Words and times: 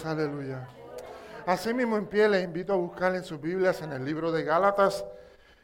Dios, 0.00 0.06
aleluya. 0.06 0.66
Así 1.46 1.74
mismo 1.74 1.96
en 1.96 2.06
pie 2.06 2.28
les 2.28 2.44
invito 2.44 2.72
a 2.72 2.76
buscar 2.76 3.14
en 3.14 3.22
sus 3.22 3.40
Biblias 3.40 3.82
en 3.82 3.92
el 3.92 4.04
libro 4.04 4.32
de 4.32 4.44
Gálatas, 4.44 5.04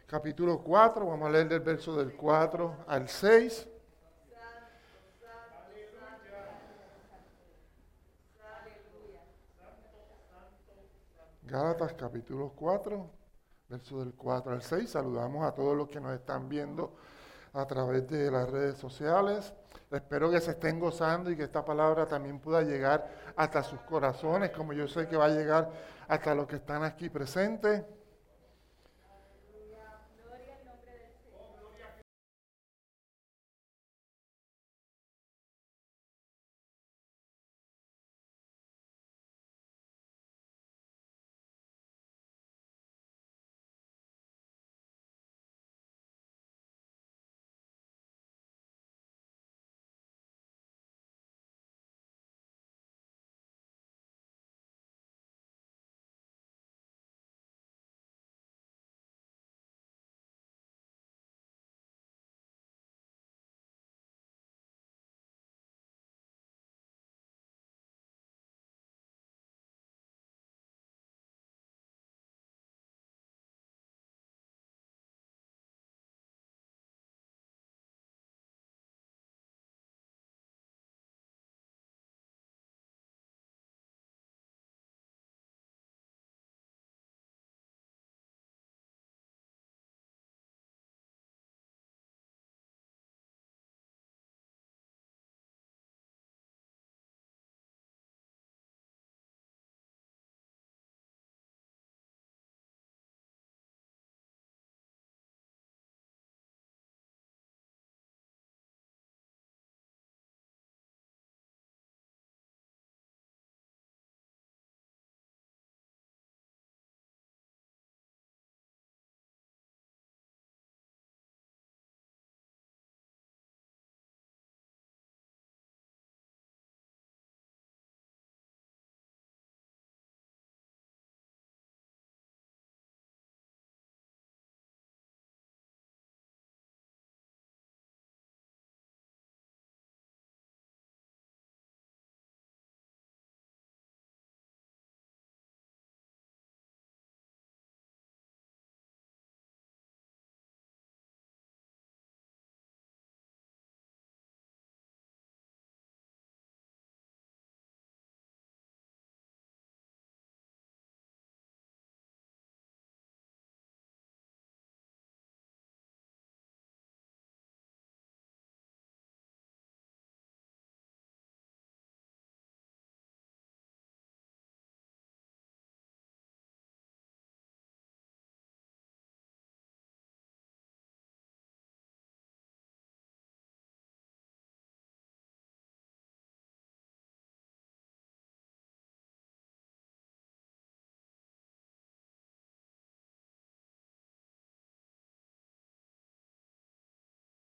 capítulo 0.07 0.63
4, 0.63 1.07
vamos 1.07 1.29
a 1.29 1.31
leer 1.31 1.49
del 1.49 1.61
verso 1.61 1.97
del 1.97 2.15
4 2.15 2.85
al 2.87 3.09
6. 3.09 3.69
Gálatas 11.43 11.95
capítulo 11.95 12.53
4, 12.57 13.11
verso 13.69 14.01
del 14.01 14.13
4 14.15 14.53
al 14.53 14.63
6. 14.63 14.91
Saludamos 14.91 15.47
a 15.47 15.55
todos 15.55 15.77
los 15.77 15.89
que 15.89 16.01
nos 16.01 16.13
están 16.13 16.49
viendo 16.49 16.95
a 17.53 17.67
través 17.67 18.07
de 18.09 18.31
las 18.31 18.51
redes 18.51 18.77
sociales. 18.77 19.55
Espero 19.91 20.31
que 20.31 20.41
se 20.41 20.51
estén 20.53 20.81
gozando 20.81 21.31
y 21.31 21.37
que 21.37 21.45
esta 21.45 21.65
palabra 21.65 22.07
también 22.07 22.41
pueda 22.41 22.63
llegar 22.63 23.09
hasta 23.37 23.63
sus 23.63 23.81
corazones, 23.83 24.51
como 24.51 24.73
yo 24.73 24.89
sé 24.89 25.07
que 25.07 25.17
va 25.17 25.27
a 25.27 25.31
llegar 25.31 25.71
hasta 26.09 26.35
los 26.35 26.47
que 26.49 26.57
están 26.57 26.83
aquí 26.83 27.09
presentes. 27.09 27.85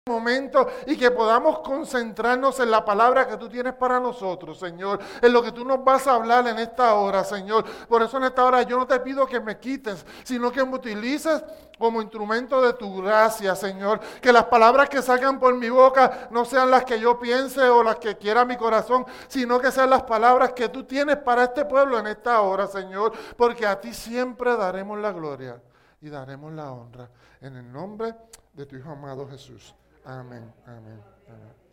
Momento 0.08 0.66
y 0.86 0.96
que 0.96 1.10
podamos 1.10 1.60
concentrarnos 1.60 2.58
en 2.60 2.70
la 2.70 2.84
palabra 2.84 3.28
que 3.28 3.36
tú 3.36 3.48
tienes 3.48 3.74
para 3.74 4.00
nosotros, 4.00 4.58
Señor, 4.58 4.98
en 5.22 5.32
lo 5.32 5.42
que 5.42 5.52
tú 5.52 5.64
nos 5.64 5.84
vas 5.84 6.06
a 6.06 6.14
hablar 6.14 6.48
en 6.48 6.58
esta 6.58 6.94
hora, 6.94 7.22
Señor. 7.22 7.64
Por 7.88 8.02
eso 8.02 8.16
en 8.16 8.24
esta 8.24 8.44
hora 8.44 8.62
yo 8.62 8.78
no 8.78 8.86
te 8.86 8.98
pido 9.00 9.26
que 9.26 9.38
me 9.38 9.58
quites, 9.58 10.04
sino 10.24 10.50
que 10.50 10.64
me 10.64 10.74
utilices 10.74 11.44
como 11.78 12.02
instrumento 12.02 12.60
de 12.60 12.72
tu 12.72 13.00
gracia, 13.00 13.54
Señor. 13.54 14.00
Que 14.20 14.32
las 14.32 14.44
palabras 14.44 14.88
que 14.88 15.00
salgan 15.00 15.38
por 15.38 15.54
mi 15.54 15.70
boca 15.70 16.28
no 16.30 16.44
sean 16.44 16.70
las 16.70 16.84
que 16.84 16.98
yo 16.98 17.18
piense 17.18 17.62
o 17.62 17.82
las 17.82 17.96
que 17.96 18.16
quiera 18.16 18.44
mi 18.44 18.56
corazón, 18.56 19.06
sino 19.28 19.60
que 19.60 19.70
sean 19.70 19.90
las 19.90 20.02
palabras 20.02 20.52
que 20.52 20.68
tú 20.68 20.84
tienes 20.84 21.16
para 21.18 21.44
este 21.44 21.64
pueblo 21.64 21.98
en 21.98 22.08
esta 22.08 22.40
hora, 22.40 22.66
Señor, 22.66 23.12
porque 23.36 23.66
a 23.66 23.80
ti 23.80 23.94
siempre 23.94 24.56
daremos 24.56 24.98
la 24.98 25.12
gloria 25.12 25.62
y 26.00 26.08
daremos 26.08 26.52
la 26.52 26.72
honra. 26.72 27.08
En 27.40 27.56
el 27.56 27.72
nombre 27.72 28.14
de 28.52 28.66
tu 28.66 28.76
Hijo 28.76 28.90
amado 28.90 29.28
Jesús. 29.28 29.74
Amén, 30.04 30.52
amén, 30.66 31.02
amén. 31.28 31.68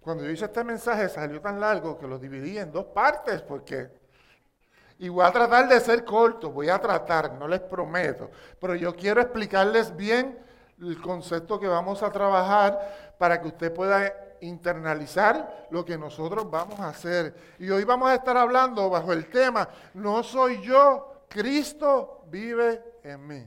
Cuando 0.00 0.24
yo 0.24 0.30
hice 0.30 0.44
este 0.44 0.62
mensaje 0.62 1.08
salió 1.08 1.40
tan 1.40 1.58
largo 1.58 1.98
que 1.98 2.06
lo 2.06 2.18
dividí 2.18 2.58
en 2.58 2.70
dos 2.70 2.86
partes 2.86 3.42
porque 3.42 3.90
y 4.98 5.08
voy 5.08 5.26
a 5.26 5.32
tratar 5.32 5.68
de 5.68 5.78
ser 5.80 6.04
corto, 6.04 6.50
voy 6.50 6.68
a 6.68 6.78
tratar, 6.78 7.32
no 7.32 7.46
les 7.46 7.60
prometo, 7.60 8.30
pero 8.60 8.74
yo 8.74 8.94
quiero 8.94 9.20
explicarles 9.20 9.94
bien 9.94 10.38
el 10.80 11.00
concepto 11.00 11.58
que 11.58 11.66
vamos 11.66 12.02
a 12.02 12.10
trabajar 12.10 13.14
para 13.18 13.40
que 13.40 13.48
usted 13.48 13.72
pueda 13.74 14.14
internalizar 14.46 15.68
lo 15.70 15.84
que 15.84 15.98
nosotros 15.98 16.50
vamos 16.50 16.78
a 16.80 16.88
hacer. 16.88 17.56
Y 17.58 17.70
hoy 17.70 17.84
vamos 17.84 18.10
a 18.10 18.14
estar 18.14 18.36
hablando 18.36 18.88
bajo 18.88 19.12
el 19.12 19.28
tema, 19.28 19.68
no 19.94 20.22
soy 20.22 20.62
yo, 20.62 21.26
Cristo 21.28 22.24
vive 22.28 22.82
en 23.02 23.26
mí. 23.26 23.46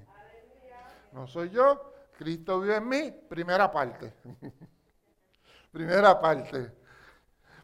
No 1.12 1.28
soy 1.28 1.50
yo, 1.50 1.94
Cristo 2.18 2.60
vive 2.60 2.76
en 2.76 2.88
mí, 2.88 3.12
primera 3.28 3.72
parte. 3.72 4.14
primera 5.72 6.20
parte. 6.20 6.72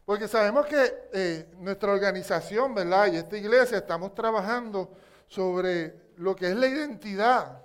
Porque 0.04 0.28
sabemos 0.28 0.66
que 0.66 1.08
eh, 1.12 1.52
nuestra 1.58 1.92
organización, 1.92 2.74
¿verdad? 2.74 3.12
Y 3.12 3.16
esta 3.16 3.36
iglesia 3.36 3.78
estamos 3.78 4.14
trabajando 4.14 4.96
sobre 5.26 6.12
lo 6.16 6.34
que 6.34 6.48
es 6.48 6.56
la 6.56 6.68
identidad. 6.68 7.62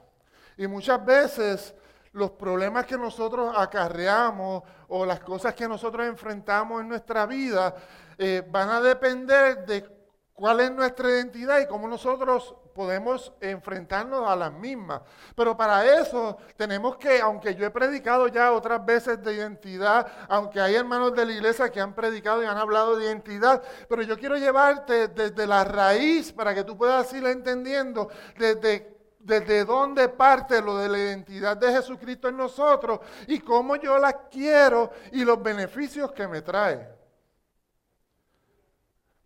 Y 0.58 0.68
muchas 0.68 1.04
veces 1.06 1.76
los 2.14 2.32
problemas 2.32 2.86
que 2.86 2.98
nosotros 2.98 3.54
acarreamos 3.56 4.64
o 4.90 5.06
las 5.06 5.22
cosas 5.22 5.54
que 5.54 5.68
nosotros 5.68 6.08
enfrentamos 6.08 6.82
en 6.82 6.90
nuestra 6.90 7.26
vida 7.26 7.76
eh, 8.18 8.44
van 8.50 8.70
a 8.70 8.82
depender 8.82 9.66
de 9.66 9.86
cuál 10.34 10.60
es 10.60 10.72
nuestra 10.72 11.10
identidad 11.10 11.60
y 11.60 11.68
cómo 11.68 11.88
nosotros 11.88 12.56
podemos 12.74 13.32
enfrentarnos 13.40 14.28
a 14.28 14.36
las 14.36 14.52
mismas. 14.52 15.02
Pero 15.36 15.56
para 15.56 16.00
eso 16.00 16.38
tenemos 16.56 16.98
que, 16.98 17.22
aunque 17.22 17.56
yo 17.56 17.66
he 17.66 17.70
predicado 17.70 18.28
ya 18.28 18.52
otras 18.52 18.86
veces 18.86 19.22
de 19.22 19.34
identidad, 19.34 20.08
aunque 20.28 20.60
hay 20.60 20.76
hermanos 20.76 21.14
de 21.14 21.26
la 21.26 21.32
iglesia 21.34 21.70
que 21.70 21.82
han 21.82 21.94
predicado 21.94 22.44
y 22.44 22.46
han 22.46 22.58
hablado 22.58 22.96
de 22.96 23.06
identidad, 23.06 23.62
pero 23.88 24.02
yo 24.02 24.18
quiero 24.18 24.38
llevarte 24.38 25.10
desde 25.10 25.46
la 25.46 25.64
raíz 25.64 26.32
para 26.32 26.56
que 26.56 26.64
tú 26.64 26.78
puedas 26.78 27.12
ir 27.14 27.26
entendiendo 27.26 28.10
desde 28.38 29.01
desde 29.24 29.66
dónde 29.66 30.10
parte 30.10 30.62
lo 30.62 30.78
de 30.78 30.90
la 30.90 30.98
identidad 30.98 31.58
de 31.58 31.72
Jesucristo 31.72 32.30
en 32.30 32.38
nosotros 32.38 33.00
y 33.28 33.40
cómo 33.40 33.76
yo 33.76 33.98
la 33.98 34.28
quiero 34.28 34.92
y 35.12 35.24
los 35.24 35.42
beneficios 35.42 36.12
que 36.12 36.28
me 36.28 36.42
trae. 36.42 36.88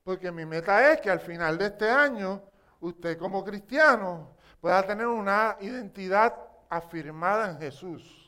Porque 0.03 0.31
mi 0.31 0.45
meta 0.45 0.91
es 0.91 1.01
que 1.01 1.09
al 1.09 1.19
final 1.19 1.57
de 1.57 1.65
este 1.65 1.89
año, 1.89 2.43
usted 2.79 3.17
como 3.17 3.43
cristiano 3.43 4.35
pueda 4.61 4.83
tener 4.83 5.07
una 5.07 5.57
identidad 5.61 6.35
afirmada 6.69 7.49
en 7.49 7.57
Jesús, 7.57 8.24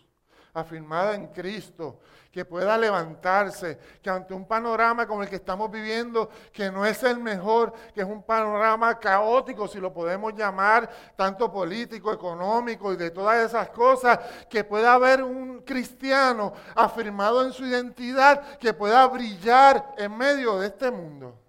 afirmada 0.59 1.13
en 1.13 1.27
Cristo, 1.27 1.99
que 2.31 2.43
pueda 2.45 2.77
levantarse, 2.77 3.79
que 4.01 4.09
ante 4.09 4.33
un 4.33 4.47
panorama 4.47 5.07
como 5.07 5.23
el 5.23 5.29
que 5.29 5.37
estamos 5.37 5.71
viviendo, 5.71 6.29
que 6.51 6.71
no 6.71 6.85
es 6.85 7.01
el 7.03 7.19
mejor, 7.19 7.73
que 7.93 8.01
es 8.01 8.07
un 8.07 8.23
panorama 8.23 8.97
caótico, 8.99 9.67
si 9.67 9.79
lo 9.79 9.93
podemos 9.93 10.33
llamar, 10.33 10.89
tanto 11.15 11.51
político, 11.51 12.11
económico 12.11 12.91
y 12.93 12.97
de 12.97 13.11
todas 13.11 13.45
esas 13.45 13.69
cosas, 13.69 14.19
que 14.49 14.63
pueda 14.63 14.93
haber 14.93 15.23
un 15.23 15.61
cristiano 15.61 16.53
afirmado 16.75 17.45
en 17.45 17.53
su 17.53 17.65
identidad, 17.65 18.57
que 18.57 18.73
pueda 18.73 19.07
brillar 19.07 19.93
en 19.97 20.17
medio 20.17 20.59
de 20.59 20.67
este 20.67 20.91
mundo 20.91 21.39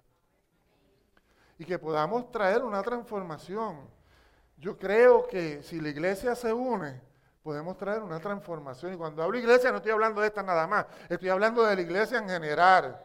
y 1.57 1.65
que 1.65 1.77
podamos 1.77 2.31
traer 2.31 2.63
una 2.63 2.81
transformación. 2.81 3.77
Yo 4.57 4.77
creo 4.77 5.27
que 5.27 5.61
si 5.63 5.79
la 5.79 5.89
iglesia 5.89 6.35
se 6.35 6.51
une, 6.51 7.08
podemos 7.49 7.75
traer 7.77 8.03
una 8.03 8.19
transformación. 8.19 8.93
Y 8.93 8.95
cuando 8.95 9.23
hablo 9.23 9.35
iglesia 9.35 9.71
no 9.71 9.77
estoy 9.77 9.91
hablando 9.91 10.21
de 10.21 10.27
esta 10.27 10.43
nada 10.43 10.67
más, 10.67 10.85
estoy 11.09 11.29
hablando 11.29 11.63
de 11.63 11.75
la 11.75 11.81
iglesia 11.81 12.19
en 12.19 12.29
general. 12.29 13.03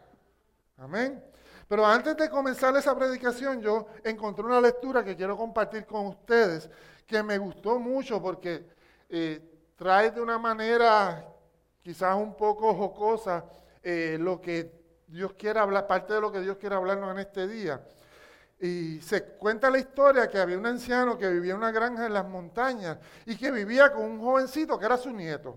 Amén. 0.76 1.24
Pero 1.66 1.86
antes 1.86 2.14
de 2.14 2.28
comenzar 2.28 2.76
esa 2.76 2.94
predicación, 2.94 3.62
yo 3.62 3.86
encontré 4.04 4.44
una 4.44 4.60
lectura 4.60 5.02
que 5.02 5.16
quiero 5.16 5.34
compartir 5.34 5.86
con 5.86 6.08
ustedes, 6.08 6.68
que 7.06 7.22
me 7.22 7.38
gustó 7.38 7.78
mucho 7.78 8.20
porque 8.20 8.66
eh, 9.08 9.40
trae 9.76 10.10
de 10.10 10.20
una 10.20 10.38
manera 10.38 11.26
quizás 11.80 12.14
un 12.14 12.36
poco 12.36 12.74
jocosa 12.74 13.46
eh, 13.82 14.18
lo 14.20 14.42
que 14.42 14.70
Dios 15.06 15.32
quiere 15.38 15.58
hablar, 15.58 15.86
parte 15.86 16.12
de 16.12 16.20
lo 16.20 16.30
que 16.30 16.42
Dios 16.42 16.58
quiere 16.58 16.74
hablarnos 16.74 17.10
en 17.12 17.18
este 17.18 17.48
día. 17.48 17.82
Y 18.60 19.00
se 19.00 19.24
cuenta 19.24 19.70
la 19.70 19.78
historia 19.78 20.28
que 20.28 20.38
había 20.38 20.56
un 20.56 20.66
anciano 20.66 21.18
que 21.18 21.28
vivía 21.28 21.52
en 21.52 21.58
una 21.58 21.72
granja 21.72 22.06
en 22.06 22.14
las 22.14 22.24
montañas 22.24 22.98
y 23.26 23.36
que 23.36 23.50
vivía 23.50 23.92
con 23.92 24.04
un 24.04 24.20
jovencito 24.20 24.78
que 24.78 24.86
era 24.86 24.96
su 24.96 25.10
nieto. 25.10 25.56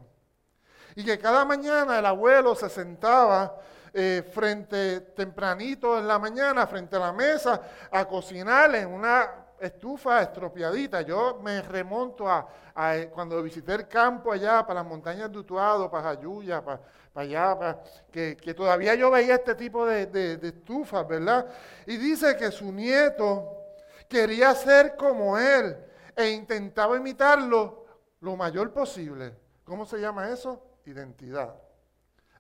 Y 0.96 1.06
que 1.06 1.18
cada 1.20 1.46
mañana 1.46 2.00
el 2.00 2.06
abuelo 2.06 2.56
se 2.56 2.70
sentaba 2.70 3.56
eh, 3.94 4.24
frente, 4.34 5.02
tempranito 5.16 5.98
en 5.98 6.08
la 6.08 6.20
mañana, 6.20 6.68
frente 6.68 6.96
a 6.96 7.00
la 7.00 7.14
mesa, 7.14 7.62
a 7.92 8.06
cocinar 8.06 8.74
en 8.76 8.90
una 8.90 9.48
estufa 9.60 10.22
estropeadita. 10.22 11.02
Yo 11.02 11.40
me 11.42 11.62
remonto 11.62 12.30
a, 12.30 12.48
eh, 12.96 13.10
cuando 13.14 13.42
visité 13.42 13.74
el 13.74 13.88
campo 13.88 14.32
allá, 14.32 14.66
para 14.66 14.82
las 14.82 14.90
montañas 14.90 15.32
de 15.32 15.40
Utuado, 15.40 15.90
para 15.90 16.16
Jayuya, 16.16 16.64
para, 16.64 16.82
allá, 17.20 17.82
que, 18.12 18.36
todavía 18.56 18.96
yo 18.96 19.12
veía 19.12 19.36
este 19.36 19.56
tipo 19.56 19.86
de, 19.86 20.06
de 20.08 20.48
estufas, 20.48 21.08
¿verdad? 21.08 21.48
Y 21.86 21.98
dice 21.98 22.36
que 22.38 22.52
su 22.52 22.72
nieto 22.72 23.66
quería 24.08 24.54
ser 24.56 24.96
como 24.96 25.38
él 25.38 25.78
e 26.16 26.30
intentaba 26.30 26.98
imitarlo 26.98 27.86
lo 28.22 28.36
mayor 28.36 28.72
posible. 28.72 29.36
¿Cómo 29.64 29.86
se 29.86 30.00
llama 30.00 30.30
eso? 30.30 30.64
Identidad. 30.86 31.56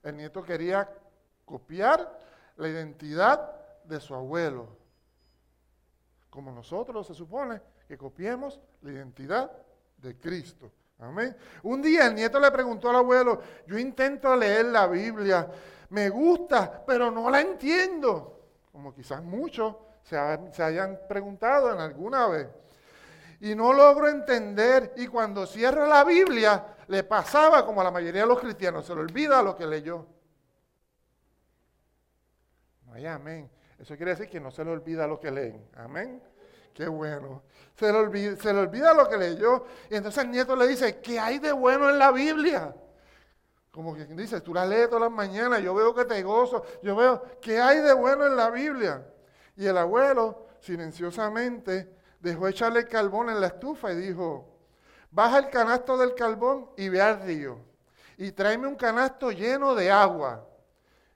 El 0.04 0.18
nieto 0.18 0.44
quería 0.44 0.90
copiar 1.46 2.20
la 2.56 2.68
identidad 2.68 3.52
de 3.84 4.00
su 4.00 4.14
abuelo 4.14 4.78
como 6.38 6.52
nosotros 6.52 7.08
se 7.08 7.16
supone 7.16 7.60
que 7.88 7.98
copiemos 7.98 8.60
la 8.84 8.92
identidad 8.92 9.52
de 9.98 10.16
Cristo. 10.20 10.72
Amén. 11.00 11.36
Un 11.64 11.82
día 11.82 12.08
el 12.08 12.16
nieto 12.16 12.40
le 12.40 12.52
preguntó 12.52 12.90
al 12.90 12.98
abuelo, 12.98 13.42
yo 13.68 13.78
intento 13.78 14.36
leer 14.36 14.66
la 14.66 14.88
Biblia, 14.88 15.48
me 15.90 16.10
gusta, 16.10 16.84
pero 16.86 17.12
no 17.12 17.30
la 17.30 17.42
entiendo. 17.42 18.42
Como 18.72 18.94
quizás 18.94 19.24
muchos 19.24 19.76
se, 20.04 20.18
hayan 20.18 21.00
preguntado 21.08 21.72
en 21.74 21.80
alguna 21.80 22.28
vez. 22.28 22.48
Y 23.40 23.54
no 23.54 23.74
logro 23.74 24.08
entender. 24.08 24.94
Y 24.98 25.08
cuando 25.08 25.46
cierra 25.46 25.88
la 25.88 26.04
Biblia, 26.04 26.66
le 26.88 27.04
pasaba 27.04 27.66
como 27.66 27.82
a 27.82 27.84
la 27.84 27.92
mayoría 27.92 28.22
de 28.22 28.28
los 28.28 28.40
cristianos, 28.40 28.86
se 28.86 28.96
le 28.96 29.02
olvida 29.02 29.44
lo 29.44 29.56
que 29.56 29.68
leyó. 29.68 30.08
Ay, 32.92 33.06
amén. 33.06 33.50
Eso 33.78 33.96
quiere 33.96 34.12
decir 34.12 34.28
que 34.28 34.40
no 34.40 34.50
se 34.50 34.66
le 34.66 34.72
olvida 34.72 35.06
lo 35.06 35.20
que 35.20 35.30
leen. 35.30 35.70
Amén. 35.76 36.22
Qué 36.78 36.88
bueno. 36.88 37.42
Se 37.76 37.92
le, 37.92 37.98
olvida, 38.60 38.94
lo 38.94 39.10
que 39.10 39.18
leyó. 39.18 39.66
Y 39.90 39.96
entonces 39.96 40.24
el 40.24 40.30
nieto 40.30 40.56
le 40.56 40.68
dice, 40.68 41.00
¿qué 41.02 41.20
hay 41.20 41.40
de 41.40 41.52
bueno 41.52 41.90
en 41.90 41.98
la 41.98 42.12
Biblia? 42.12 42.76
Como 43.72 43.96
que 43.96 44.06
dice, 44.06 44.42
tú 44.42 44.54
la 44.54 44.64
lees 44.64 44.88
todas 44.88 45.02
las 45.02 45.12
mañanas, 45.12 45.64
yo 45.64 45.74
veo 45.74 45.96
que 45.96 46.06
te 46.06 46.22
gozo, 46.22 46.64
yo 46.84 46.96
veo, 46.96 47.24
¿qué 47.42 47.60
hay 47.60 47.80
de 47.80 47.94
bueno 47.94 48.28
en 48.28 48.36
la 48.36 48.52
Biblia? 48.52 49.08
Y 49.56 49.66
el 49.66 49.76
abuelo, 49.76 50.50
silenciosamente, 50.60 51.92
dejó 52.20 52.48
echarle 52.48 52.82
el 52.82 52.88
carbón 52.88 53.32
en 53.32 53.42
la 53.42 53.48
estufa 53.48 53.92
y 53.92 53.96
dijo, 53.96 54.48
baja 55.10 55.40
el 55.40 55.50
canasto 55.50 55.98
del 55.98 56.14
carbón 56.14 56.70
y 56.78 56.90
ve 56.90 57.02
al 57.02 57.24
río. 57.24 57.58
Y 58.18 58.32
tráeme 58.34 58.68
un 58.68 58.76
canasto 58.76 59.32
lleno 59.32 59.74
de 59.74 59.90
agua. 59.90 60.47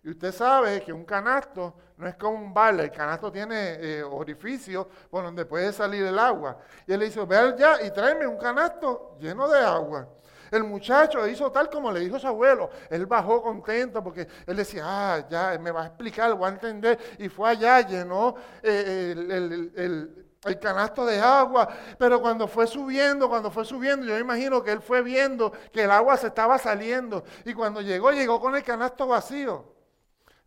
Y 0.04 0.10
usted 0.10 0.32
sabe 0.32 0.82
que 0.82 0.92
un 0.92 1.06
canasto 1.06 1.76
no 1.98 2.08
es 2.08 2.16
como 2.16 2.36
un 2.36 2.54
balde, 2.54 2.86
el 2.86 2.92
canasto 2.92 3.32
tiene 3.32 3.76
eh, 3.80 4.04
orificio 4.04 4.90
por 5.10 5.24
donde 5.24 5.46
puede 5.46 5.72
salir 5.72 6.04
el 6.04 6.18
agua. 6.18 6.58
Y 6.88 6.94
él 6.94 7.00
le 7.00 7.06
dice, 7.06 7.24
ve 7.26 7.38
allá 7.38 7.82
y 7.86 7.92
tráeme 7.92 8.26
un 8.26 8.38
canasto 8.38 9.18
lleno 9.20 9.48
de 9.48 9.60
agua. 9.60 10.08
El 10.50 10.64
muchacho 10.64 11.26
hizo 11.28 11.52
tal 11.52 11.70
como 11.70 11.92
le 11.92 12.00
dijo 12.00 12.18
su 12.18 12.28
abuelo. 12.28 12.72
Él 12.90 13.06
bajó 13.06 13.42
contento 13.44 14.04
porque 14.04 14.28
él 14.48 14.56
decía, 14.56 14.84
ah, 14.86 15.28
ya, 15.30 15.58
me 15.60 15.72
va 15.72 15.84
a 15.84 15.88
explicar, 15.88 16.34
voy 16.34 16.48
a 16.48 16.54
entender. 16.54 17.00
Y 17.20 17.30
fue 17.30 17.52
allá, 17.52 17.82
llenó 17.82 18.36
eh, 18.64 19.14
el, 19.16 20.26
el 20.44 20.60
canasto 20.60 21.06
de 21.06 21.20
agua, 21.20 21.70
pero 22.00 22.20
cuando 22.20 22.48
fue 22.48 22.66
subiendo, 22.66 23.30
cuando 23.30 23.52
fue 23.52 23.64
subiendo, 23.64 24.08
yo 24.08 24.18
imagino 24.18 24.64
que 24.64 24.72
él 24.72 24.82
fue 24.82 25.04
viendo 25.04 25.52
que 25.72 25.84
el 25.84 25.92
agua 25.92 26.18
se 26.18 26.28
estaba 26.28 26.58
saliendo 26.58 27.24
y 27.46 27.54
cuando 27.54 27.82
llegó, 27.82 28.12
llegó 28.12 28.42
con 28.42 28.56
el 28.56 28.64
canasto 28.64 29.08
vacío. 29.08 29.81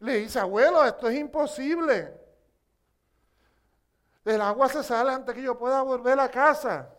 Le 0.00 0.16
dice, 0.16 0.38
abuelo, 0.38 0.84
esto 0.84 1.08
es 1.08 1.18
imposible. 1.18 2.12
El 4.24 4.40
agua 4.40 4.68
se 4.68 4.82
sale 4.82 5.12
antes 5.12 5.34
que 5.34 5.42
yo 5.42 5.58
pueda 5.58 5.82
volver 5.82 6.18
a 6.18 6.30
casa. 6.30 6.90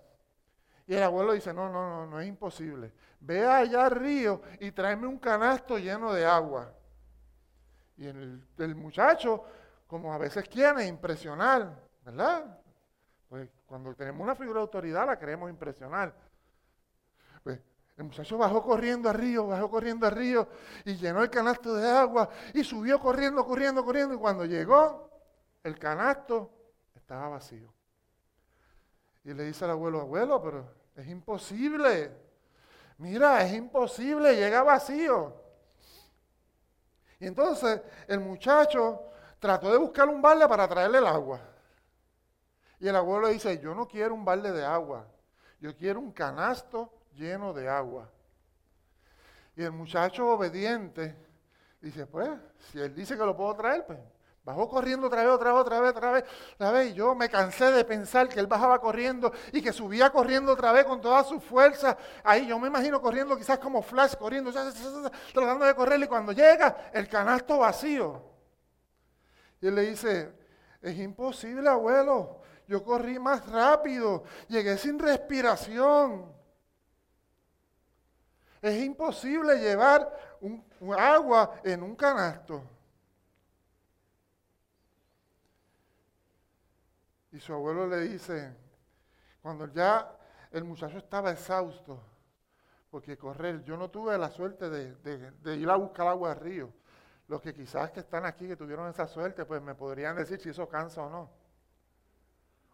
Y 0.88 0.94
el 0.94 1.04
abuelo 1.04 1.34
dice, 1.34 1.54
no, 1.54 1.70
no, 1.70 1.90
no, 1.90 2.06
no 2.06 2.20
es 2.20 2.28
imposible. 2.28 2.94
Ve 3.20 3.46
allá 3.46 3.86
al 3.86 3.92
río 3.92 4.42
y 4.60 4.72
tráeme 4.72 5.08
un 5.08 5.18
canasto 5.18 5.78
lleno 5.80 6.14
de 6.14 6.26
agua. 6.26 6.72
Y 7.98 8.08
el, 8.08 8.76
muchacho, 8.76 9.44
como 9.88 10.14
a 10.14 10.18
veces 10.18 10.48
quiere, 10.48 10.86
impresionar, 10.86 11.74
¿verdad? 12.04 12.60
Pues 13.30 13.50
cuando 13.66 13.96
tenemos 13.96 14.22
una 14.22 14.36
figura 14.36 14.60
de 14.60 14.64
autoridad 14.64 15.08
la 15.08 15.18
queremos 15.18 15.50
impresionar. 15.50 16.14
El 17.98 18.04
muchacho 18.06 18.38
bajó 18.38 18.62
corriendo 18.62 19.10
al 19.10 19.16
río, 19.16 19.48
bajó 19.48 19.70
corriendo 19.70 20.06
al 20.06 20.12
río 20.12 20.48
y 20.84 20.96
llenó 20.96 21.24
el 21.24 21.30
canasto 21.30 21.76
de 21.76 21.90
agua 21.90 22.30
y 22.54 22.64
subió 22.64 23.00
corriendo, 23.00 23.46
corriendo, 23.46 23.86
corriendo. 23.86 24.16
Y 24.16 24.18
cuando 24.18 24.44
llegó, 24.46 25.10
el 25.64 25.80
canasto 25.80 26.52
estaba 26.94 27.30
vacío. 27.30 27.74
Y 29.24 29.34
le 29.34 29.46
dice 29.46 29.64
al 29.64 29.72
abuelo, 29.72 30.02
abuelo, 30.02 30.42
pero 30.42 30.70
es 30.96 31.08
imposible. 31.08 32.12
Mira, 32.98 33.44
es 33.44 33.54
imposible, 33.54 34.36
llega 34.36 34.62
vacío. 34.62 35.34
Y 37.20 37.28
entonces 37.28 37.82
el 38.08 38.20
muchacho 38.20 39.04
trató 39.40 39.72
de 39.72 39.78
buscar 39.78 40.10
un 40.10 40.22
balde 40.22 40.48
para 40.48 40.68
traerle 40.68 40.98
el 40.98 41.08
agua. 41.08 41.40
Y 42.80 42.90
el 42.90 42.96
abuelo 42.96 43.30
dice, 43.30 43.58
yo 43.60 43.74
no 43.74 43.88
quiero 43.88 44.14
un 44.14 44.26
balde 44.26 44.52
de 44.52 44.66
agua, 44.66 45.08
yo 45.62 45.76
quiero 45.76 46.02
un 46.02 46.12
canasto 46.12 46.92
lleno 47.16 47.54
de 47.54 47.68
agua. 47.68 48.10
Y 49.56 49.64
el 49.64 49.72
muchacho 49.72 50.28
obediente 50.30 51.16
dice, 51.82 52.06
pues, 52.06 52.30
si 52.72 52.80
él 52.80 52.94
dice 52.94 53.18
que 53.18 53.26
lo 53.26 53.36
puedo 53.36 53.56
traer, 53.56 53.86
pues 53.86 54.00
bajó 54.44 54.70
corriendo 54.70 55.08
otra 55.08 55.24
vez, 55.24 55.32
otra 55.32 55.54
vez, 55.54 55.62
otra 55.62 55.80
vez, 55.82 55.90
otra 55.96 56.12
vez, 56.12 56.24
otra 56.54 56.72
vez. 56.72 56.92
Y 56.92 56.94
yo 56.94 57.16
me 57.16 57.30
cansé 57.30 57.72
de 57.72 57.84
pensar 57.84 58.30
que 58.30 58.40
él 58.40 58.48
bajaba 58.48 58.80
corriendo 58.80 59.34
y 59.52 59.62
que 59.62 59.74
subía 59.74 60.12
corriendo 60.12 60.54
otra 60.54 60.72
vez 60.72 60.86
con 60.86 61.02
toda 61.02 61.24
su 61.24 61.40
fuerza. 61.40 61.98
Ahí 62.24 62.46
yo 62.46 62.60
me 62.60 62.68
imagino 62.68 63.02
corriendo 63.02 63.36
quizás 63.36 63.58
como 63.58 63.82
flash, 63.82 64.16
corriendo, 64.16 64.52
tratando 64.52 65.66
de 65.66 65.76
correr. 65.76 66.00
Y 66.02 66.08
cuando 66.08 66.32
llega, 66.32 66.92
el 66.94 67.08
canasto 67.08 67.58
vacío. 67.58 68.22
Y 69.62 69.68
él 69.68 69.76
le 69.76 69.82
dice, 69.82 70.32
Es 70.82 70.98
imposible, 71.00 71.68
abuelo. 71.68 72.42
Yo 72.68 72.84
corrí 72.84 73.20
más 73.20 73.48
rápido, 73.48 74.24
llegué 74.48 74.78
sin 74.78 75.00
respiración. 75.00 76.35
Es 78.62 78.84
imposible 78.84 79.60
llevar 79.60 80.38
un, 80.42 80.64
agua 80.98 81.60
en 81.64 81.84
un 81.84 81.96
canasto. 81.96 82.64
Y 87.32 87.40
su 87.40 87.54
abuelo 87.54 87.86
le 87.88 88.02
dice, 88.02 88.56
cuando 89.42 89.68
ya 89.68 90.10
el 90.52 90.64
muchacho 90.64 90.98
estaba 90.98 91.32
exhausto, 91.32 92.02
porque 92.90 93.18
correr, 93.18 93.62
yo 93.66 93.76
no 93.76 93.90
tuve 93.90 94.18
la 94.18 94.32
suerte 94.32 94.70
de, 94.70 95.56
ir 95.58 95.70
a 95.70 95.76
buscar 95.76 96.08
agua 96.08 96.32
al 96.32 96.40
río. 96.40 96.72
Los 97.28 97.42
que 97.42 97.54
quizás 97.54 97.92
que 97.92 98.00
están 98.00 98.26
aquí, 98.26 98.48
que 98.48 98.56
tuvieron 98.56 98.88
esa 98.88 99.06
suerte, 99.06 99.44
pues 99.44 99.62
me 99.62 99.76
podrían 99.76 100.16
decir 100.16 100.40
si 100.40 100.50
eso 100.50 100.70
cansa 100.70 101.02
o 101.02 101.10
no. 101.10 101.30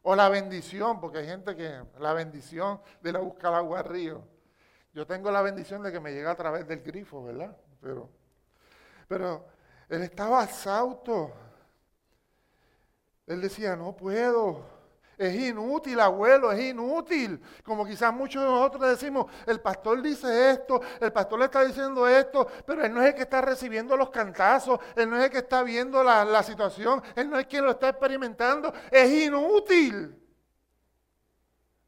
O 0.04 0.16
la 0.16 0.30
bendición, 0.30 1.00
porque 1.00 1.20
hay 1.20 1.26
gente 1.26 1.56
que, 1.56 1.84
la 1.98 2.14
bendición 2.14 2.82
de 3.02 3.10
ir 3.10 3.16
a 3.16 3.20
buscar 3.20 3.54
agua 3.56 3.80
al 3.80 3.86
río. 3.86 4.24
Yo 4.94 5.08
tengo 5.08 5.32
la 5.32 5.42
bendición 5.42 5.82
de 5.84 5.92
que 5.92 6.00
me 6.00 6.12
llega 6.12 6.32
a 6.32 6.36
través 6.36 6.68
del 6.68 6.82
grifo, 6.82 7.24
¿verdad? 7.24 7.56
Pero, 7.80 8.10
pero 9.08 9.46
él 9.88 10.02
estaba 10.02 10.44
exhausto. 10.44 11.32
Él 13.26 13.40
decía, 13.40 13.76
no 13.76 13.96
puedo. 13.96 14.82
Es 15.18 15.36
inútil, 15.36 16.00
abuelo, 16.00 16.52
es 16.52 16.60
inútil. 16.62 17.40
Como 17.64 17.86
quizás 17.86 18.12
muchos 18.12 18.44
de 18.44 18.50
nosotros 18.50 18.90
decimos, 18.90 19.32
el 19.46 19.62
pastor 19.62 20.02
dice 20.02 20.52
esto, 20.52 20.82
el 21.00 21.14
pastor 21.14 21.40
le 21.40 21.46
está 21.46 21.64
diciendo 21.64 22.08
esto, 22.08 22.48
pero 22.66 22.84
él 22.84 22.94
no 22.94 23.02
es 23.02 23.10
el 23.10 23.16
que 23.16 23.22
está 23.22 23.40
recibiendo 23.40 23.96
los 23.96 24.10
cantazos, 24.10 24.80
él 24.96 25.10
no 25.10 25.18
es 25.18 25.26
el 25.26 25.30
que 25.30 25.38
está 25.38 25.62
viendo 25.62 26.04
la, 26.04 26.26
la 26.26 26.42
situación, 26.42 27.04
él 27.16 27.30
no 27.30 27.38
es 27.38 27.46
quien 27.46 27.64
lo 27.64 27.72
está 27.72 27.90
experimentando. 27.90 28.74
Es 28.90 29.10
inútil. 29.12 30.21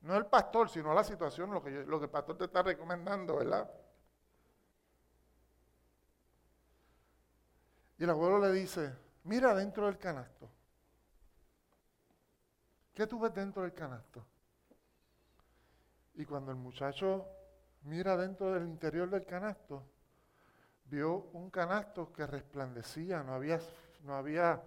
No 0.03 0.17
el 0.17 0.25
pastor, 0.25 0.69
sino 0.69 0.93
la 0.93 1.03
situación, 1.03 1.51
lo 1.51 1.63
que, 1.63 1.71
lo 1.71 1.97
que 1.97 2.05
el 2.05 2.11
pastor 2.11 2.37
te 2.37 2.45
está 2.45 2.61
recomendando, 2.61 3.37
¿verdad? 3.37 3.69
Y 7.97 8.03
el 8.03 8.09
abuelo 8.09 8.37
le 8.39 8.51
dice, 8.51 8.93
mira 9.23 9.55
dentro 9.55 9.85
del 9.85 9.97
canasto. 9.97 10.49
¿Qué 12.93 13.07
tú 13.07 13.17
ves 13.17 13.33
dentro 13.33 13.61
del 13.61 13.73
canasto? 13.73 14.25
Y 16.15 16.25
cuando 16.25 16.51
el 16.51 16.57
muchacho 16.57 17.25
mira 17.83 18.17
dentro 18.17 18.51
del 18.51 18.65
interior 18.65 19.09
del 19.09 19.25
canasto, 19.25 19.83
vio 20.83 21.29
un 21.31 21.49
canasto 21.49 22.11
que 22.11 22.27
resplandecía, 22.27 23.23
no 23.23 23.35
había, 23.35 23.59
no 24.01 24.15
había 24.15 24.61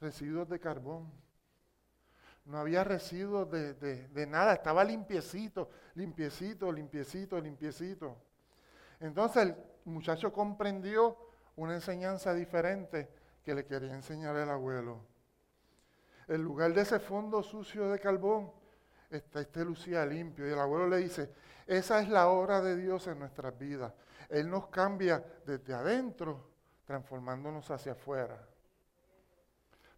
residuos 0.00 0.46
de 0.50 0.60
carbón 0.60 1.10
no 2.46 2.58
había 2.58 2.84
residuos 2.84 3.50
de, 3.50 4.26
nada, 4.28 4.54
estaba 4.54 4.84
limpiecito, 4.84 5.68
limpiecito, 5.94 6.70
limpiecito, 6.70 7.40
limpiecito. 7.40 8.16
Entonces 9.00 9.42
el 9.42 9.56
muchacho 9.84 10.32
comprendió 10.32 11.16
una 11.56 11.74
enseñanza 11.74 12.32
diferente 12.34 13.08
que 13.42 13.54
le 13.54 13.66
quería 13.66 13.94
enseñar 13.94 14.36
el 14.36 14.48
abuelo. 14.48 15.00
En 16.28 16.42
lugar 16.42 16.72
de 16.72 16.82
ese 16.82 17.00
fondo 17.00 17.42
sucio 17.42 17.90
de 17.90 17.98
carbón, 17.98 18.52
está 19.10 19.40
este 19.40 19.64
lucía 19.64 20.06
limpio. 20.06 20.48
Y 20.48 20.52
el 20.52 20.58
abuelo 20.58 20.88
le 20.88 20.98
dice, 20.98 21.32
esa 21.66 22.00
es 22.00 22.08
la 22.08 22.28
obra 22.28 22.60
de 22.60 22.76
Dios 22.76 23.06
en 23.08 23.18
nuestras 23.18 23.56
vidas. 23.58 23.92
Él 24.28 24.48
nos 24.48 24.68
cambia 24.68 25.24
desde 25.44 25.74
adentro, 25.74 26.48
transformándonos 26.84 27.70
hacia 27.70 27.92
afuera 27.92 28.38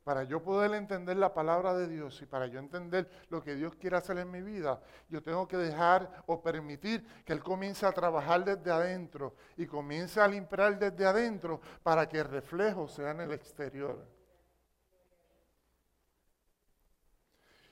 para 0.08 0.24
yo 0.24 0.42
poder 0.42 0.72
entender 0.72 1.18
la 1.18 1.34
palabra 1.34 1.74
de 1.74 1.86
Dios 1.86 2.22
y 2.22 2.24
para 2.24 2.46
yo 2.46 2.58
entender 2.58 3.10
lo 3.28 3.42
que 3.42 3.54
Dios 3.54 3.74
quiere 3.74 3.98
hacer 3.98 4.16
en 4.16 4.30
mi 4.30 4.40
vida, 4.40 4.80
yo 5.10 5.22
tengo 5.22 5.46
que 5.46 5.58
dejar 5.58 6.24
o 6.24 6.42
permitir 6.42 7.04
que 7.26 7.34
Él 7.34 7.42
comience 7.42 7.84
a 7.84 7.92
trabajar 7.92 8.42
desde 8.42 8.70
adentro 8.70 9.34
y 9.58 9.66
comience 9.66 10.18
a 10.18 10.26
limpiar 10.26 10.78
desde 10.78 11.04
adentro 11.04 11.60
para 11.82 12.08
que 12.08 12.20
el 12.20 12.24
reflejo 12.24 12.88
sea 12.88 13.10
en 13.10 13.20
el 13.20 13.32
exterior. 13.32 14.02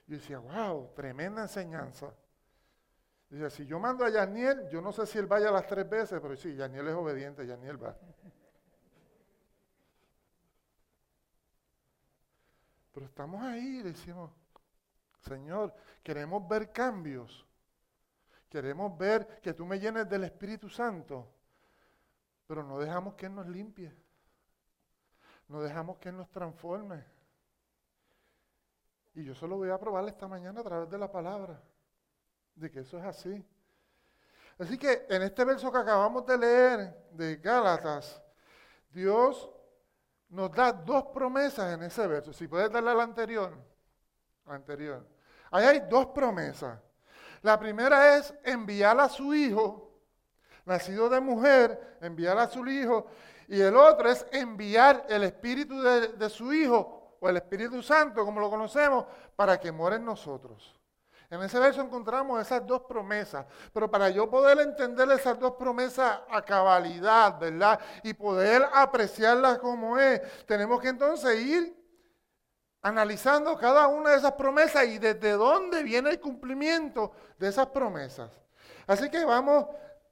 Y 0.07 0.13
decía, 0.13 0.39
wow, 0.39 0.93
tremenda 0.95 1.41
enseñanza. 1.41 2.13
Dice, 3.31 3.49
si 3.49 3.65
yo 3.65 3.79
mando 3.79 4.05
a 4.05 4.11
Yaniel, 4.11 4.69
yo 4.69 4.83
no 4.83 4.93
sé 4.93 5.07
si 5.07 5.17
él 5.17 5.27
vaya 5.27 5.51
las 5.51 5.67
tres 5.67 5.89
veces, 5.89 6.21
pero 6.21 6.37
sí, 6.37 6.55
Yaniel 6.55 6.89
es 6.89 6.95
obediente, 6.95 7.47
Yaniel 7.47 7.83
va. 7.83 7.97
Pero 12.97 13.09
estamos 13.09 13.43
ahí 13.43 13.83
decimos, 13.83 14.31
Señor, 15.21 15.75
queremos 16.03 16.49
ver 16.49 16.73
cambios. 16.73 17.47
Queremos 18.49 18.97
ver 18.97 19.39
que 19.43 19.53
tú 19.53 19.67
me 19.67 19.79
llenes 19.79 20.09
del 20.09 20.25
Espíritu 20.25 20.71
Santo. 20.71 21.31
Pero 22.47 22.63
no 22.63 22.79
dejamos 22.79 23.13
que 23.13 23.27
Él 23.27 23.35
nos 23.35 23.47
limpie. 23.49 23.95
No 25.47 25.61
dejamos 25.61 25.99
que 25.99 26.09
Él 26.09 26.17
nos 26.17 26.31
transforme. 26.31 27.05
Y 29.13 29.25
yo 29.25 29.35
solo 29.35 29.59
voy 29.59 29.69
a 29.69 29.79
probar 29.79 30.09
esta 30.09 30.27
mañana 30.27 30.63
a 30.63 30.65
través 30.65 30.89
de 30.89 30.97
la 30.97 31.13
palabra. 31.13 31.61
De 32.55 32.71
que 32.71 32.81
eso 32.81 32.97
es 32.97 33.05
así. 33.05 33.47
Así 34.59 34.79
que 34.79 35.05
en 35.11 35.21
este 35.21 35.45
verso 35.45 35.71
que 35.71 35.77
acabamos 35.77 36.25
de 36.25 36.39
leer 36.39 37.09
de 37.11 37.37
Gálatas, 37.37 38.23
Dios 38.89 39.51
nos 40.29 40.53
da 40.53 40.73
dos 40.73 41.07
promesas 41.07 41.75
en 41.75 41.83
ese 41.83 42.07
verso. 42.07 42.33
Si 42.33 42.49
puedes 42.49 42.71
darle 42.71 42.91
al 42.91 43.01
anterior. 43.01 43.53
anterior. 44.47 45.07
Ahí 45.51 45.65
hay 45.65 45.81
dos 45.89 46.07
promesas. 46.07 46.79
La 47.43 47.59
primera 47.59 48.17
es 48.17 48.35
enviar 48.43 48.99
a 48.99 49.09
su 49.09 49.35
hijo, 49.35 49.93
nacido 50.65 51.09
de 51.09 51.21
mujer, 51.21 51.99
enviar 52.01 52.39
a 52.39 52.49
su 52.49 52.67
hijo. 52.67 53.07
Y 53.49 53.61
el 53.61 53.77
otro 53.77 54.11
es 54.11 54.27
enviar 54.33 55.07
el 55.09 55.23
espíritu 55.23 55.81
de, 55.81 56.09
de 56.09 56.31
su 56.31 56.53
hijo, 56.53 57.17
o 57.21 57.29
el 57.29 57.37
Espíritu 57.37 57.83
Santo, 57.83 58.25
como 58.25 58.41
lo 58.41 58.51
conocemos, 58.51 59.07
para 59.35 59.59
que 59.59 59.73
muera 59.73 59.97
en 59.97 60.05
nosotros. 60.05 60.76
En 61.31 61.43
ese 61.43 61.59
verso 61.59 61.81
encontramos 61.81 62.41
esas 62.41 62.67
dos 62.67 62.83
promesas, 62.83 63.47
pero 63.73 63.91
para 63.91 64.11
yo 64.11 64.31
poder 64.31 64.61
entender 64.61 65.11
esas 65.11 65.39
dos 65.39 65.53
promesas 65.53 66.21
a 66.31 66.43
cabalidad, 66.43 67.39
¿verdad? 67.39 67.81
Y 68.05 68.15
poder 68.15 68.67
apreciarlas 68.73 69.59
como 69.59 69.99
es, 69.99 70.21
tenemos 70.47 70.81
que 70.81 70.89
entonces 70.89 71.41
ir 71.41 71.77
analizando 72.83 73.57
cada 73.59 73.89
una 73.89 74.11
de 74.11 74.19
esas 74.19 74.33
promesas 74.33 74.87
y 74.87 74.99
desde 74.99 75.33
dónde 75.33 75.83
viene 75.83 76.11
el 76.11 76.21
cumplimiento 76.21 77.11
de 77.39 77.49
esas 77.49 77.67
promesas. 77.67 78.31
Así 78.87 79.11
que 79.11 79.25
vamos 79.25 79.67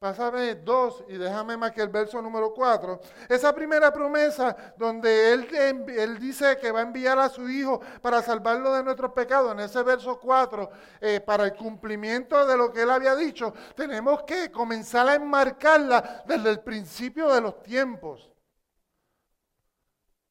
Pásame 0.05 0.55
dos 0.57 1.03
y 1.09 1.17
déjame 1.17 1.57
más 1.57 1.73
que 1.73 1.81
el 1.81 1.89
verso 1.89 2.21
número 2.21 2.53
cuatro. 2.53 3.01
Esa 3.27 3.55
primera 3.55 3.91
promesa 3.91 4.75
donde 4.77 5.33
él, 5.33 5.49
él, 5.97 6.19
dice 6.19 6.59
que 6.59 6.71
va 6.71 6.81
a 6.81 6.83
enviar 6.83 7.19
a 7.19 7.31
su 7.31 7.49
hijo 7.49 7.81
para 8.03 8.21
salvarlo 8.21 8.75
de 8.75 8.85
nuestros 8.85 9.13
pecados, 9.13 9.53
en 9.53 9.61
ese 9.61 9.83
verso 9.83 10.21
cuatro, 10.21 10.69
eh, 11.01 11.23
para 11.23 11.47
el 11.47 11.55
cumplimiento 11.55 12.45
de 12.45 12.55
lo 12.55 12.71
que 12.71 12.83
él 12.83 12.91
había 12.91 13.17
dicho, 13.17 13.55
tenemos 13.75 14.25
que 14.25 14.51
comenzar 14.51 15.09
a 15.09 15.15
enmarcarla 15.15 16.23
desde 16.27 16.51
el 16.51 16.61
principio 16.61 17.33
de 17.33 17.41
los 17.41 17.63
tiempos. 17.63 18.31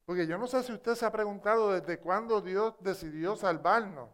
Porque 0.05 0.27
yo 0.27 0.37
no 0.37 0.45
sé 0.45 0.61
si 0.61 0.71
usted 0.71 0.93
se 0.93 1.03
ha 1.03 1.11
preguntado 1.11 1.71
desde 1.71 1.97
cuándo 1.97 2.41
Dios 2.41 2.75
decidió 2.79 3.35
salvarnos, 3.35 4.11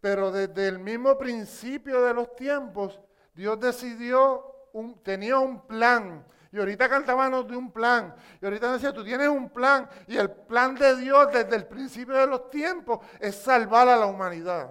pero 0.00 0.30
desde 0.30 0.68
el 0.68 0.78
mismo 0.78 1.18
principio 1.18 2.00
de 2.02 2.14
los 2.14 2.36
tiempos, 2.36 3.00
Dios 3.34 3.58
decidió 3.58 4.54
tenía 5.02 5.38
un 5.38 5.66
plan. 5.66 6.24
Y 6.50 6.58
ahorita 6.58 6.88
cantábamos 6.88 7.46
de 7.46 7.56
un 7.56 7.70
plan. 7.70 8.14
Y 8.40 8.44
ahorita 8.44 8.72
decía, 8.72 8.92
tú 8.92 9.04
tienes 9.04 9.28
un 9.28 9.50
plan. 9.50 9.88
Y 10.06 10.16
el 10.16 10.30
plan 10.30 10.74
de 10.74 10.96
Dios 10.96 11.28
desde 11.32 11.56
el 11.56 11.66
principio 11.66 12.14
de 12.14 12.26
los 12.26 12.50
tiempos 12.50 13.00
es 13.20 13.34
salvar 13.36 13.88
a 13.88 13.96
la 13.96 14.06
humanidad. 14.06 14.70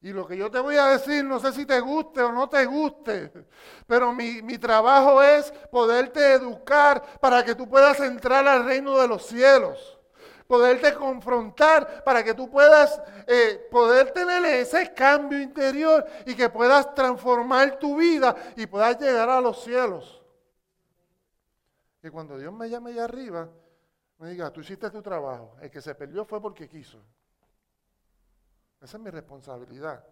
Y 0.00 0.12
lo 0.12 0.26
que 0.26 0.36
yo 0.36 0.50
te 0.50 0.58
voy 0.58 0.76
a 0.76 0.86
decir, 0.86 1.24
no 1.24 1.38
sé 1.38 1.52
si 1.52 1.64
te 1.64 1.78
guste 1.78 2.22
o 2.22 2.32
no 2.32 2.48
te 2.48 2.64
guste, 2.64 3.32
pero 3.86 4.12
mi, 4.12 4.42
mi, 4.42 4.58
trabajo 4.58 5.22
es 5.22 5.52
poderte 5.70 6.32
educar 6.32 7.00
para 7.20 7.44
que 7.44 7.54
tú 7.54 7.68
puedas 7.68 8.00
entrar 8.00 8.48
al 8.48 8.64
reino 8.64 8.98
de 8.98 9.06
los 9.06 9.24
cielos 9.24 10.01
poderte 10.52 10.92
confrontar 10.92 12.04
para 12.04 12.22
que 12.22 12.34
tú 12.34 12.50
puedas 12.50 13.00
eh, 13.26 13.68
poder 13.70 14.10
tener 14.10 14.44
ese 14.44 14.92
cambio 14.92 15.40
interior 15.40 16.06
y 16.26 16.34
que 16.34 16.50
puedas 16.50 16.94
transformar 16.94 17.78
tu 17.78 17.96
vida 17.96 18.36
y 18.54 18.66
puedas 18.66 19.00
llegar 19.00 19.30
a 19.30 19.40
los 19.40 19.64
cielos. 19.64 20.22
Y 22.02 22.10
cuando 22.10 22.36
Dios 22.36 22.52
me 22.52 22.68
llame 22.68 22.90
allá 22.90 23.04
arriba, 23.04 23.48
me 24.18 24.28
diga, 24.28 24.50
tú 24.50 24.60
hiciste 24.60 24.90
tu 24.90 25.00
trabajo. 25.00 25.56
El 25.58 25.70
que 25.70 25.80
se 25.80 25.94
perdió 25.94 26.26
fue 26.26 26.38
porque 26.38 26.68
quiso. 26.68 27.02
Esa 28.78 28.98
es 28.98 29.02
mi 29.02 29.08
responsabilidad. 29.08 30.04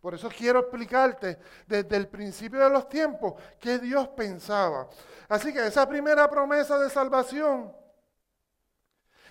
Por 0.00 0.12
eso 0.12 0.28
quiero 0.28 0.58
explicarte 0.58 1.38
desde 1.68 1.96
el 1.96 2.08
principio 2.08 2.58
de 2.58 2.70
los 2.70 2.88
tiempos 2.88 3.34
qué 3.60 3.78
Dios 3.78 4.08
pensaba. 4.08 4.88
Así 5.28 5.52
que 5.52 5.64
esa 5.64 5.88
primera 5.88 6.28
promesa 6.28 6.80
de 6.80 6.90
salvación 6.90 7.72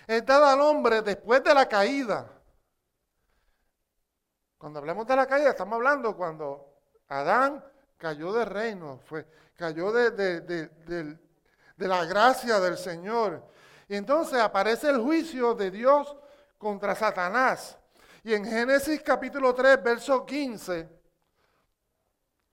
es 0.08 0.24
dada 0.24 0.54
al 0.54 0.60
hombre 0.62 1.02
después 1.02 1.44
de 1.44 1.52
la 1.52 1.68
caída. 1.68 2.32
Cuando 4.56 4.78
hablamos 4.78 5.06
de 5.06 5.14
la 5.14 5.26
caída, 5.26 5.50
estamos 5.50 5.76
hablando 5.76 6.16
cuando 6.16 6.80
Adán 7.08 7.62
cayó 7.98 8.32
de 8.32 8.46
reino, 8.46 8.98
fue, 9.04 9.26
cayó 9.54 9.92
de, 9.92 10.10
de 10.10 11.18
la 11.76 12.06
gracia 12.06 12.58
del 12.58 12.78
Señor. 12.78 13.46
Y 13.86 13.96
entonces 13.96 14.40
aparece 14.40 14.88
el 14.88 14.98
juicio 14.98 15.54
de 15.54 15.70
Dios 15.70 16.16
contra 16.56 16.94
Satanás. 16.94 17.78
Y 18.24 18.32
en 18.32 18.46
Génesis 18.46 19.02
capítulo 19.02 19.54
3, 19.54 19.82
verso 19.82 20.24
15, 20.24 20.88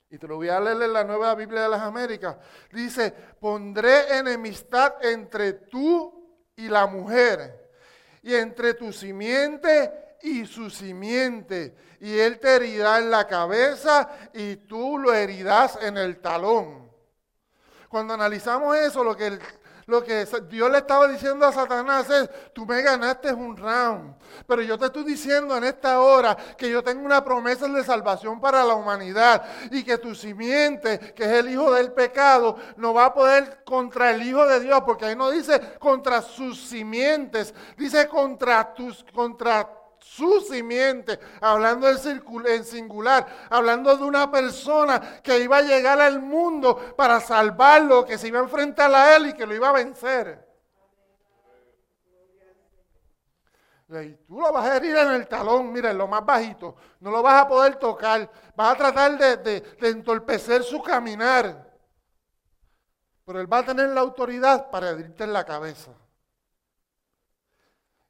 y 0.09 0.17
te 0.17 0.27
lo 0.27 0.35
voy 0.35 0.50
a 0.50 0.59
leer 0.59 0.81
en 0.81 0.93
la 0.93 1.03
nueva 1.05 1.33
Biblia 1.35 1.63
de 1.63 1.69
las 1.69 1.81
Américas, 1.81 2.38
dice, 2.71 3.12
pondré 3.39 4.17
enemistad 4.17 4.95
entre 5.01 5.53
tú 5.53 6.25
y 6.55 6.67
la 6.69 6.88
mujer, 6.88 7.69
y 8.21 8.33
entre 8.33 8.74
tu 8.74 8.91
simiente 8.91 10.17
y 10.21 10.45
su 10.45 10.69
simiente, 10.69 11.75
y 12.00 12.17
él 12.17 12.39
te 12.39 12.55
herirá 12.55 13.00
en 13.00 13.12
la 13.12 13.27
cabeza 13.27 14.09
y 14.33 14.55
tú 14.55 14.97
lo 14.97 15.13
herirás 15.13 15.77
en 15.81 15.97
el 15.97 16.19
talón. 16.19 16.89
Cuando 17.89 18.13
analizamos 18.13 18.75
eso, 18.77 19.03
lo 19.03 19.15
que 19.15 19.27
el, 19.27 19.39
lo 19.88 20.04
que 20.04 20.25
Dios 20.50 20.72
le 20.72 20.80
estaba 20.80 21.08
diciendo 21.08 21.46
a 21.46 21.51
Satanás 21.51 22.10
es, 22.10 22.30
tú 22.54 22.65
me 22.65 22.82
ganaste 22.82 23.32
un 23.34 23.56
round, 23.56 24.15
pero 24.48 24.62
yo 24.62 24.77
te 24.77 24.86
estoy 24.86 25.04
diciendo 25.04 25.56
en 25.56 25.63
esta 25.63 26.00
hora 26.00 26.36
que 26.58 26.70
yo 26.70 26.84
tengo 26.84 27.06
una 27.06 27.24
promesa 27.24 27.68
de 27.68 27.84
salvación 27.84 28.42
para 28.42 28.63
la 28.63 28.74
humanidad 28.74 29.44
y 29.72 29.84
que 29.84 29.98
tu 29.98 30.15
simiente, 30.15 31.13
que 31.13 31.24
es 31.24 31.32
el 31.32 31.50
hijo 31.50 31.72
del 31.72 31.92
pecado, 31.92 32.58
no 32.77 32.94
va 32.94 33.06
a 33.06 33.13
poder 33.13 33.63
contra 33.63 34.12
el 34.12 34.24
hijo 34.24 34.46
de 34.46 34.60
Dios, 34.60 34.82
porque 34.86 35.06
ahí 35.06 35.15
no 35.15 35.30
dice 35.30 35.60
contra 35.80 36.22
sus 36.22 36.60
simientes, 36.60 37.54
dice 37.77 38.08
contra 38.08 38.74
tus, 38.74 39.06
contra 39.13 39.70
su 40.05 40.39
simiente, 40.39 41.19
hablando 41.41 41.89
en 41.89 42.63
singular, 42.63 43.27
hablando 43.50 43.97
de 43.97 44.03
una 44.03 44.31
persona 44.31 45.21
que 45.21 45.39
iba 45.39 45.57
a 45.57 45.62
llegar 45.62 46.00
al 46.00 46.21
mundo 46.21 46.93
para 46.95 47.19
salvarlo, 47.19 48.05
que 48.05 48.17
se 48.17 48.27
iba 48.27 48.39
a 48.39 48.43
enfrentar 48.43 48.93
a 48.93 49.15
él 49.15 49.27
y 49.27 49.33
que 49.33 49.45
lo 49.45 49.55
iba 49.55 49.69
a 49.69 49.74
vencer. 49.74 50.45
Y 53.89 54.13
tú 54.27 54.39
lo 54.39 54.51
vas 54.53 54.65
a 54.65 54.77
herir 54.77 54.95
en 54.95 55.12
el 55.12 55.27
talón, 55.27 55.71
mira, 55.71 55.91
en 55.91 55.97
lo 55.97 56.07
más 56.07 56.25
bajito. 56.25 56.75
No 57.00 57.12
lo 57.12 57.21
vas 57.21 57.43
a 57.43 57.47
poder 57.47 57.75
tocar. 57.75 58.29
Vas 58.55 58.74
a 58.74 58.77
tratar 58.77 59.17
de, 59.17 59.62
de 59.62 59.89
entorpecer 59.89 60.63
su 60.63 60.81
caminar. 60.81 61.71
Pero 63.25 63.41
él 63.41 63.51
va 63.51 63.59
a 63.59 63.65
tener 63.65 63.89
la 63.89 64.01
autoridad 64.01 64.69
para 64.69 64.91
herirte 64.91 65.24
en 65.24 65.33
la 65.33 65.43
cabeza. 65.43 65.91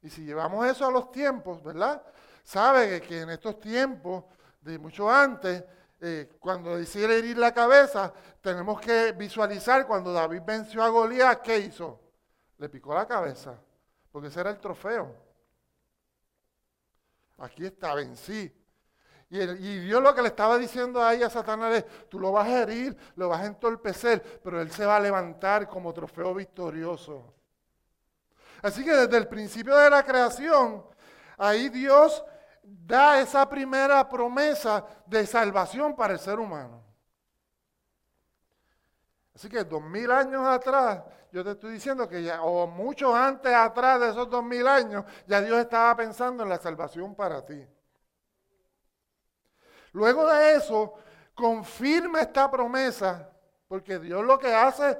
Y 0.06 0.10
si 0.10 0.24
llevamos 0.24 0.64
eso 0.64 0.86
a 0.86 0.90
los 0.92 1.10
tiempos, 1.10 1.60
¿verdad? 1.64 2.00
Sabe 2.44 3.02
que, 3.02 3.22
en 3.22 3.30
estos 3.30 3.58
tiempos, 3.58 4.22
de 4.60 4.78
mucho 4.78 5.10
antes, 5.10 5.64
eh, 6.00 6.30
cuando 6.38 6.76
decide 6.76 7.18
herir 7.18 7.36
la 7.36 7.52
cabeza, 7.52 8.12
tenemos 8.40 8.80
que 8.80 9.10
visualizar 9.18 9.84
cuando 9.84 10.12
David 10.12 10.42
venció 10.46 10.80
a 10.84 10.90
Goliat, 10.90 11.42
¿qué 11.42 11.58
hizo? 11.58 12.00
Le 12.58 12.68
picó 12.68 12.94
la 12.94 13.04
cabeza, 13.04 13.58
porque 14.12 14.28
ese 14.28 14.38
era 14.38 14.50
el 14.50 14.60
trofeo. 14.60 15.12
Aquí 17.38 17.66
está, 17.66 17.92
vencí. 17.94 18.54
Y, 19.28 19.40
y, 19.40 19.78
Dios 19.80 20.00
lo 20.00 20.14
que 20.14 20.22
le 20.22 20.28
estaba 20.28 20.56
diciendo 20.56 21.02
ahí 21.02 21.24
a 21.24 21.30
Satanás 21.30 21.78
es, 21.78 22.08
tú 22.08 22.20
lo 22.20 22.30
vas 22.30 22.46
a 22.46 22.62
herir, 22.62 22.96
lo 23.16 23.28
vas 23.28 23.40
a 23.40 23.46
entorpecer, 23.46 24.40
pero 24.40 24.60
él 24.60 24.70
se 24.70 24.86
va 24.86 24.98
a 24.98 25.00
levantar 25.00 25.68
como 25.68 25.92
trofeo 25.92 26.32
victorioso. 26.32 27.35
Así 28.66 28.84
que 28.84 28.90
desde 28.90 29.16
el 29.16 29.28
principio 29.28 29.76
de 29.76 29.88
la 29.88 30.02
creación, 30.02 30.84
ahí 31.38 31.68
Dios 31.68 32.24
da 32.64 33.20
esa 33.20 33.48
primera 33.48 34.08
promesa 34.08 34.84
de 35.06 35.24
salvación 35.24 35.94
para 35.94 36.14
el 36.14 36.18
ser 36.18 36.40
humano. 36.40 36.82
Así 39.36 39.48
que 39.48 39.62
dos 39.62 39.80
mil 39.80 40.10
años 40.10 40.44
atrás, 40.44 41.00
yo 41.30 41.44
te 41.44 41.52
estoy 41.52 41.74
diciendo 41.74 42.08
que 42.08 42.24
ya, 42.24 42.42
o 42.42 42.66
mucho 42.66 43.14
antes 43.14 43.54
atrás 43.54 44.00
de 44.00 44.10
esos 44.10 44.28
dos 44.28 44.42
mil 44.42 44.66
años, 44.66 45.04
ya 45.28 45.40
Dios 45.40 45.60
estaba 45.60 45.94
pensando 45.94 46.42
en 46.42 46.48
la 46.48 46.58
salvación 46.58 47.14
para 47.14 47.46
ti. 47.46 47.64
Luego 49.92 50.26
de 50.26 50.56
eso, 50.56 50.92
confirma 51.34 52.20
esta 52.20 52.50
promesa, 52.50 53.30
porque 53.68 54.00
Dios 54.00 54.24
lo 54.24 54.36
que 54.40 54.52
hace, 54.52 54.98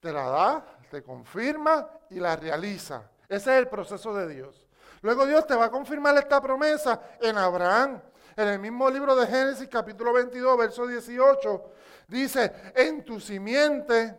te 0.00 0.12
la 0.12 0.24
da, 0.28 0.66
te 0.92 1.02
confirma 1.02 1.88
y 2.10 2.20
la 2.20 2.36
realiza. 2.36 3.10
Ese 3.26 3.50
es 3.50 3.58
el 3.60 3.68
proceso 3.68 4.14
de 4.14 4.28
Dios. 4.28 4.66
Luego 5.00 5.24
Dios 5.24 5.46
te 5.46 5.54
va 5.54 5.64
a 5.64 5.70
confirmar 5.70 6.14
esta 6.18 6.38
promesa 6.38 7.00
en 7.18 7.38
Abraham. 7.38 7.98
En 8.36 8.48
el 8.48 8.58
mismo 8.58 8.90
libro 8.90 9.16
de 9.16 9.26
Génesis 9.26 9.68
capítulo 9.68 10.12
22, 10.12 10.58
verso 10.58 10.86
18, 10.86 11.72
dice, 12.08 12.52
en 12.74 13.06
tu 13.06 13.18
simiente 13.18 14.18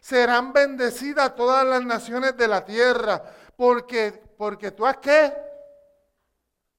serán 0.00 0.54
bendecidas 0.54 1.36
todas 1.36 1.66
las 1.66 1.84
naciones 1.84 2.34
de 2.34 2.48
la 2.48 2.64
tierra, 2.64 3.22
porque, 3.54 4.12
porque 4.38 4.70
tú 4.70 4.86
has 4.86 4.96
qué? 4.96 5.34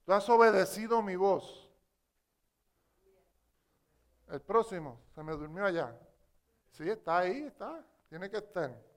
Tú 0.04 0.14
has 0.14 0.28
obedecido 0.30 1.00
mi 1.04 1.16
voz. 1.16 1.70
El 4.30 4.42
próximo, 4.42 5.00
se 5.14 5.22
me 5.22 5.34
durmió 5.34 5.64
allá. 5.64 5.96
Sí, 6.72 6.90
está 6.90 7.20
ahí, 7.20 7.44
está, 7.44 7.86
tiene 8.10 8.28
que 8.28 8.38
estar 8.38 8.91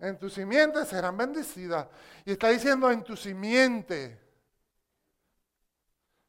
en 0.00 0.18
tu 0.18 0.30
simiente 0.30 0.84
serán 0.84 1.16
bendecidas. 1.16 1.86
Y 2.24 2.32
está 2.32 2.48
diciendo 2.48 2.90
en 2.90 3.04
tu 3.04 3.16
simiente. 3.16 4.18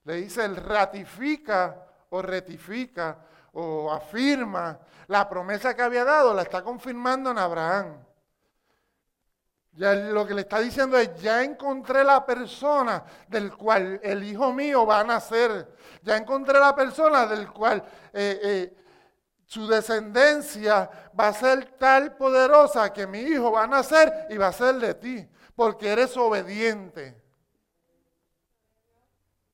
Le 0.04 0.16
dice, 0.16 0.46
él 0.46 0.56
ratifica 0.56 1.88
o 2.10 2.22
retifica 2.22 3.18
o 3.54 3.92
afirma 3.92 4.80
la 5.08 5.28
promesa 5.28 5.76
que 5.76 5.82
había 5.82 6.04
dado, 6.04 6.34
la 6.34 6.44
está 6.44 6.64
confirmando 6.64 7.32
en 7.32 7.38
Abraham. 7.38 8.06
Ya 9.74 9.94
lo 9.94 10.28
que 10.28 10.34
le 10.34 10.42
está 10.42 10.60
diciendo 10.60 10.98
es, 10.98 11.16
ya 11.22 11.44
encontré 11.44 12.04
la 12.04 12.26
persona 12.26 13.06
del 13.28 13.56
cual 13.56 14.02
el 14.04 14.24
hijo 14.24 14.52
mío 14.52 14.86
va 14.86 15.00
a 15.00 15.04
nacer. 15.04 15.76
Ya 16.02 16.18
encontré 16.18 16.60
la 16.60 16.76
persona 16.76 17.26
del 17.26 17.50
cual 17.52 17.82
eh, 18.12 18.40
eh, 18.44 18.81
su 19.52 19.68
descendencia 19.68 20.90
va 21.20 21.28
a 21.28 21.34
ser 21.34 21.78
tal 21.78 22.16
poderosa 22.16 22.94
que 22.94 23.06
mi 23.06 23.20
hijo 23.20 23.52
va 23.52 23.64
a 23.64 23.68
nacer 23.68 24.28
y 24.30 24.38
va 24.38 24.48
a 24.48 24.54
ser 24.54 24.76
de 24.76 24.94
ti, 24.94 25.30
porque 25.54 25.90
eres 25.90 26.16
obediente. 26.16 27.22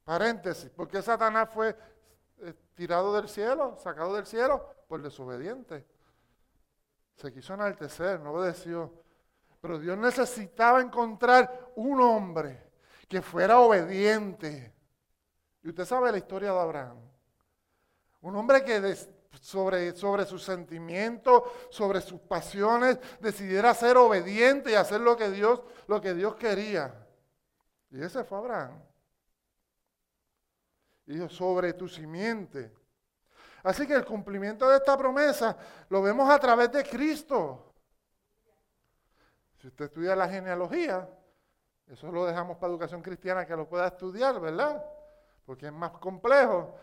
Paréntesis, 0.03 0.69
porque 0.69 1.01
Satanás 1.01 1.49
fue 1.51 1.75
eh, 2.41 2.53
tirado 2.75 3.11
del 3.15 3.27
cielo, 3.27 3.75
sacado 3.79 4.13
del 4.13 4.27
cielo 4.27 4.71
por 4.87 5.01
desobediente. 5.01 5.83
Se 7.15 7.33
quiso 7.33 7.55
enaltecer, 7.55 8.19
no 8.19 8.33
obedeció. 8.33 8.93
Pero 9.59 9.79
Dios 9.79 9.97
necesitaba 9.97 10.79
encontrar 10.79 11.71
un 11.75 11.99
hombre 12.01 12.69
que 13.07 13.23
fuera 13.23 13.57
obediente. 13.61 14.75
Y 15.63 15.69
usted 15.69 15.85
sabe 15.85 16.11
la 16.11 16.19
historia 16.19 16.51
de 16.51 16.59
Abraham. 16.59 16.99
Un 18.21 18.35
hombre 18.35 18.63
que 18.63 18.79
sobre, 19.41 19.95
sobre 19.95 20.25
sus 20.25 20.43
sentimientos, 20.43 21.43
sobre 21.69 22.01
sus 22.01 22.19
pasiones, 22.21 22.99
decidiera 23.19 23.73
ser 23.73 23.97
obediente 23.97 24.71
y 24.71 24.75
hacer 24.75 25.01
lo 25.01 25.15
que 25.15 25.29
Dios, 25.29 25.61
lo 25.87 26.01
que 26.01 26.13
Dios 26.13 26.35
quería. 26.35 26.93
Y 27.89 28.01
ese 28.01 28.23
fue 28.23 28.37
Abraham. 28.37 28.81
Dijo, 31.05 31.29
sobre 31.29 31.73
tu 31.73 31.87
simiente. 31.87 32.73
Así 33.63 33.87
que 33.87 33.93
el 33.93 34.05
cumplimiento 34.05 34.69
de 34.69 34.77
esta 34.77 34.97
promesa 34.97 35.57
lo 35.89 36.01
vemos 36.01 36.29
a 36.29 36.39
través 36.39 36.71
de 36.71 36.83
Cristo. 36.83 37.73
Si 39.57 39.67
usted 39.67 39.85
estudia 39.85 40.15
la 40.15 40.29
genealogía, 40.29 41.09
eso 41.87 42.11
lo 42.11 42.25
dejamos 42.25 42.57
para 42.57 42.71
educación 42.71 43.01
cristiana 43.01 43.45
que 43.45 43.55
lo 43.55 43.67
pueda 43.67 43.87
estudiar, 43.87 44.39
¿verdad? 44.39 44.83
Porque 45.45 45.67
es 45.67 45.73
más 45.73 45.91
complejo. 45.91 46.75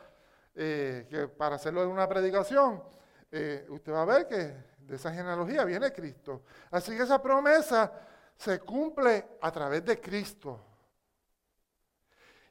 Eh, 0.56 1.06
que 1.10 1.26
para 1.28 1.56
hacerlo 1.56 1.82
en 1.82 1.88
una 1.88 2.08
predicación, 2.08 2.82
eh, 3.30 3.66
usted 3.68 3.92
va 3.92 4.02
a 4.02 4.04
ver 4.04 4.28
que 4.28 4.36
de 4.78 4.96
esa 4.96 5.12
genealogía 5.12 5.64
viene 5.64 5.92
Cristo. 5.92 6.42
Así 6.70 6.96
que 6.96 7.02
esa 7.02 7.20
promesa 7.20 7.92
se 8.36 8.60
cumple 8.60 9.36
a 9.40 9.50
través 9.50 9.84
de 9.84 10.00
Cristo. 10.00 10.60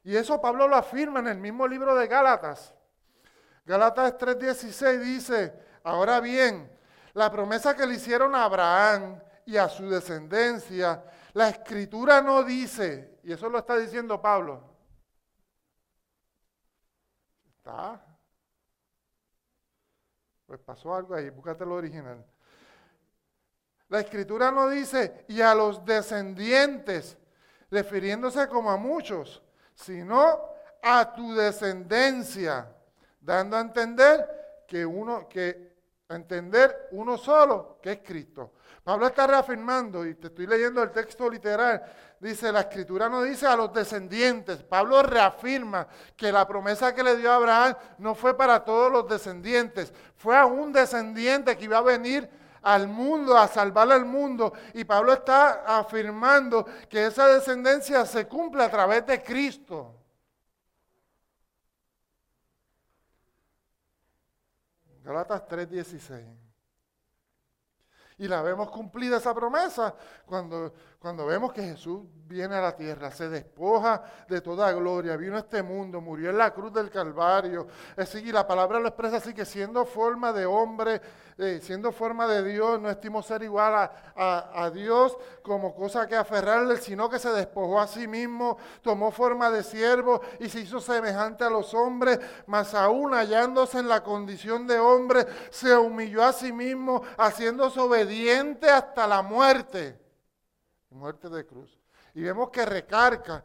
Y 0.02 0.14
eso 0.14 0.40
Pablo 0.40 0.68
lo 0.68 0.76
afirma 0.76 1.20
en 1.20 1.28
el 1.28 1.38
mismo 1.38 1.66
libro 1.66 1.94
de 1.94 2.06
Gálatas. 2.06 2.74
Gálatas 3.64 4.18
3:16 4.18 5.00
dice, 5.00 5.54
ahora 5.82 6.20
bien, 6.20 6.70
la 7.14 7.30
promesa 7.30 7.74
que 7.74 7.86
le 7.86 7.94
hicieron 7.94 8.34
a 8.34 8.44
Abraham 8.44 9.18
y 9.46 9.56
a 9.56 9.68
su 9.68 9.88
descendencia, 9.88 11.02
la 11.32 11.48
escritura 11.48 12.20
no 12.20 12.42
dice, 12.42 13.18
y 13.22 13.32
eso 13.32 13.48
lo 13.48 13.58
está 13.58 13.76
diciendo 13.76 14.20
Pablo, 14.20 14.73
Pues 20.46 20.60
pasó 20.60 20.94
algo 20.94 21.14
ahí, 21.14 21.30
búscate 21.30 21.64
lo 21.64 21.74
original. 21.74 22.24
La 23.88 24.00
escritura 24.00 24.50
no 24.50 24.68
dice, 24.68 25.24
y 25.28 25.40
a 25.40 25.54
los 25.54 25.84
descendientes, 25.84 27.16
refiriéndose 27.70 28.48
como 28.48 28.70
a 28.70 28.76
muchos, 28.76 29.42
sino 29.74 30.40
a 30.82 31.14
tu 31.14 31.34
descendencia, 31.34 32.70
dando 33.20 33.56
a 33.56 33.60
entender 33.60 34.64
que 34.68 34.84
uno, 34.84 35.28
que 35.28 35.74
entender 36.08 36.88
uno 36.92 37.16
solo, 37.16 37.78
que 37.82 37.92
es 37.92 37.98
Cristo. 38.00 38.52
Pablo 38.84 39.06
está 39.06 39.26
reafirmando, 39.26 40.06
y 40.06 40.14
te 40.14 40.26
estoy 40.26 40.46
leyendo 40.46 40.82
el 40.82 40.90
texto 40.90 41.30
literal, 41.30 41.82
dice, 42.20 42.52
la 42.52 42.60
escritura 42.60 43.08
no 43.08 43.22
dice 43.22 43.46
a 43.46 43.56
los 43.56 43.72
descendientes. 43.72 44.62
Pablo 44.62 45.02
reafirma 45.02 45.88
que 46.14 46.30
la 46.30 46.46
promesa 46.46 46.94
que 46.94 47.02
le 47.02 47.16
dio 47.16 47.32
a 47.32 47.36
Abraham 47.36 47.74
no 47.96 48.14
fue 48.14 48.36
para 48.36 48.62
todos 48.62 48.92
los 48.92 49.08
descendientes, 49.08 49.90
fue 50.16 50.36
a 50.36 50.44
un 50.44 50.70
descendiente 50.70 51.56
que 51.56 51.64
iba 51.64 51.78
a 51.78 51.80
venir 51.80 52.28
al 52.60 52.86
mundo, 52.86 53.38
a 53.38 53.48
salvar 53.48 53.90
al 53.90 54.04
mundo. 54.04 54.52
Y 54.74 54.84
Pablo 54.84 55.14
está 55.14 55.78
afirmando 55.78 56.66
que 56.88 57.06
esa 57.06 57.26
descendencia 57.28 58.04
se 58.04 58.26
cumple 58.26 58.64
a 58.64 58.70
través 58.70 59.06
de 59.06 59.22
Cristo. 59.22 59.94
Galatas 65.02 65.46
3:16. 65.48 66.43
Y 68.18 68.28
la 68.28 68.42
vemos 68.42 68.70
cumplida 68.70 69.16
esa 69.16 69.34
promesa 69.34 69.94
cuando, 70.24 70.72
cuando 71.04 71.26
vemos 71.26 71.52
que 71.52 71.60
Jesús 71.60 72.00
viene 72.26 72.54
a 72.54 72.62
la 72.62 72.74
tierra, 72.74 73.10
se 73.10 73.28
despoja 73.28 74.02
de 74.26 74.40
toda 74.40 74.72
gloria, 74.72 75.18
vino 75.18 75.36
a 75.36 75.40
este 75.40 75.62
mundo, 75.62 76.00
murió 76.00 76.30
en 76.30 76.38
la 76.38 76.50
cruz 76.50 76.72
del 76.72 76.88
Calvario. 76.88 77.66
Es 77.94 78.14
y 78.14 78.32
la 78.32 78.46
palabra 78.46 78.80
lo 78.80 78.88
expresa 78.88 79.18
así 79.18 79.34
que 79.34 79.44
siendo 79.44 79.84
forma 79.84 80.32
de 80.32 80.46
hombre, 80.46 81.02
eh, 81.36 81.60
siendo 81.62 81.92
forma 81.92 82.26
de 82.26 82.42
Dios, 82.42 82.80
no 82.80 82.88
estimó 82.88 83.20
ser 83.20 83.42
igual 83.42 83.90
a, 84.16 84.70
Dios 84.72 85.14
como 85.42 85.74
cosa 85.74 86.08
que 86.08 86.16
aferrarle, 86.16 86.78
sino 86.78 87.10
que 87.10 87.18
se 87.18 87.28
despojó 87.32 87.80
a 87.80 87.86
sí 87.86 88.08
mismo, 88.08 88.56
tomó 88.80 89.10
forma 89.10 89.50
de 89.50 89.62
siervo 89.62 90.22
y 90.40 90.48
se 90.48 90.60
hizo 90.60 90.80
semejante 90.80 91.44
a 91.44 91.50
los 91.50 91.74
hombres, 91.74 92.18
mas 92.46 92.72
aún 92.72 93.12
hallándose 93.12 93.78
en 93.78 93.90
la 93.90 94.02
condición 94.02 94.66
de 94.66 94.78
hombre, 94.78 95.26
se 95.50 95.76
humilló 95.76 96.24
a 96.24 96.32
sí 96.32 96.50
mismo, 96.50 97.02
haciéndose 97.18 97.78
obediente 97.78 98.70
hasta 98.70 99.06
la 99.06 99.20
muerte, 99.20 100.02
muerte 100.94 101.28
de 101.28 101.44
cruz. 101.44 101.78
Y 102.14 102.22
vemos 102.22 102.50
que 102.50 102.64
recarga. 102.64 103.44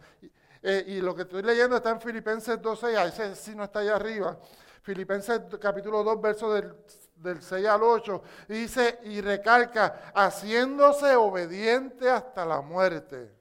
Eh, 0.62 0.84
y 0.88 1.02
lo 1.02 1.16
que 1.16 1.24
estoy 1.24 1.42
leyendo 1.42 1.78
está 1.78 1.90
en 1.90 2.02
Filipenses 2.02 2.60
2.6, 2.62 3.08
ese 3.08 3.36
sí 3.36 3.56
no 3.56 3.64
está 3.64 3.80
ahí 3.80 3.88
arriba. 3.88 4.38
Filipenses 4.82 5.42
capítulo 5.60 6.04
2, 6.04 6.22
verso 6.22 6.54
del 6.54 6.76
del 7.20 7.42
6 7.42 7.68
al 7.68 7.84
8, 7.84 8.22
dice 8.48 9.00
y 9.04 9.22
recalca, 9.22 10.12
haciéndose 10.16 11.16
obediente 11.16 12.10
hasta 12.10 12.46
la 12.46 12.62
muerte. 12.62 13.36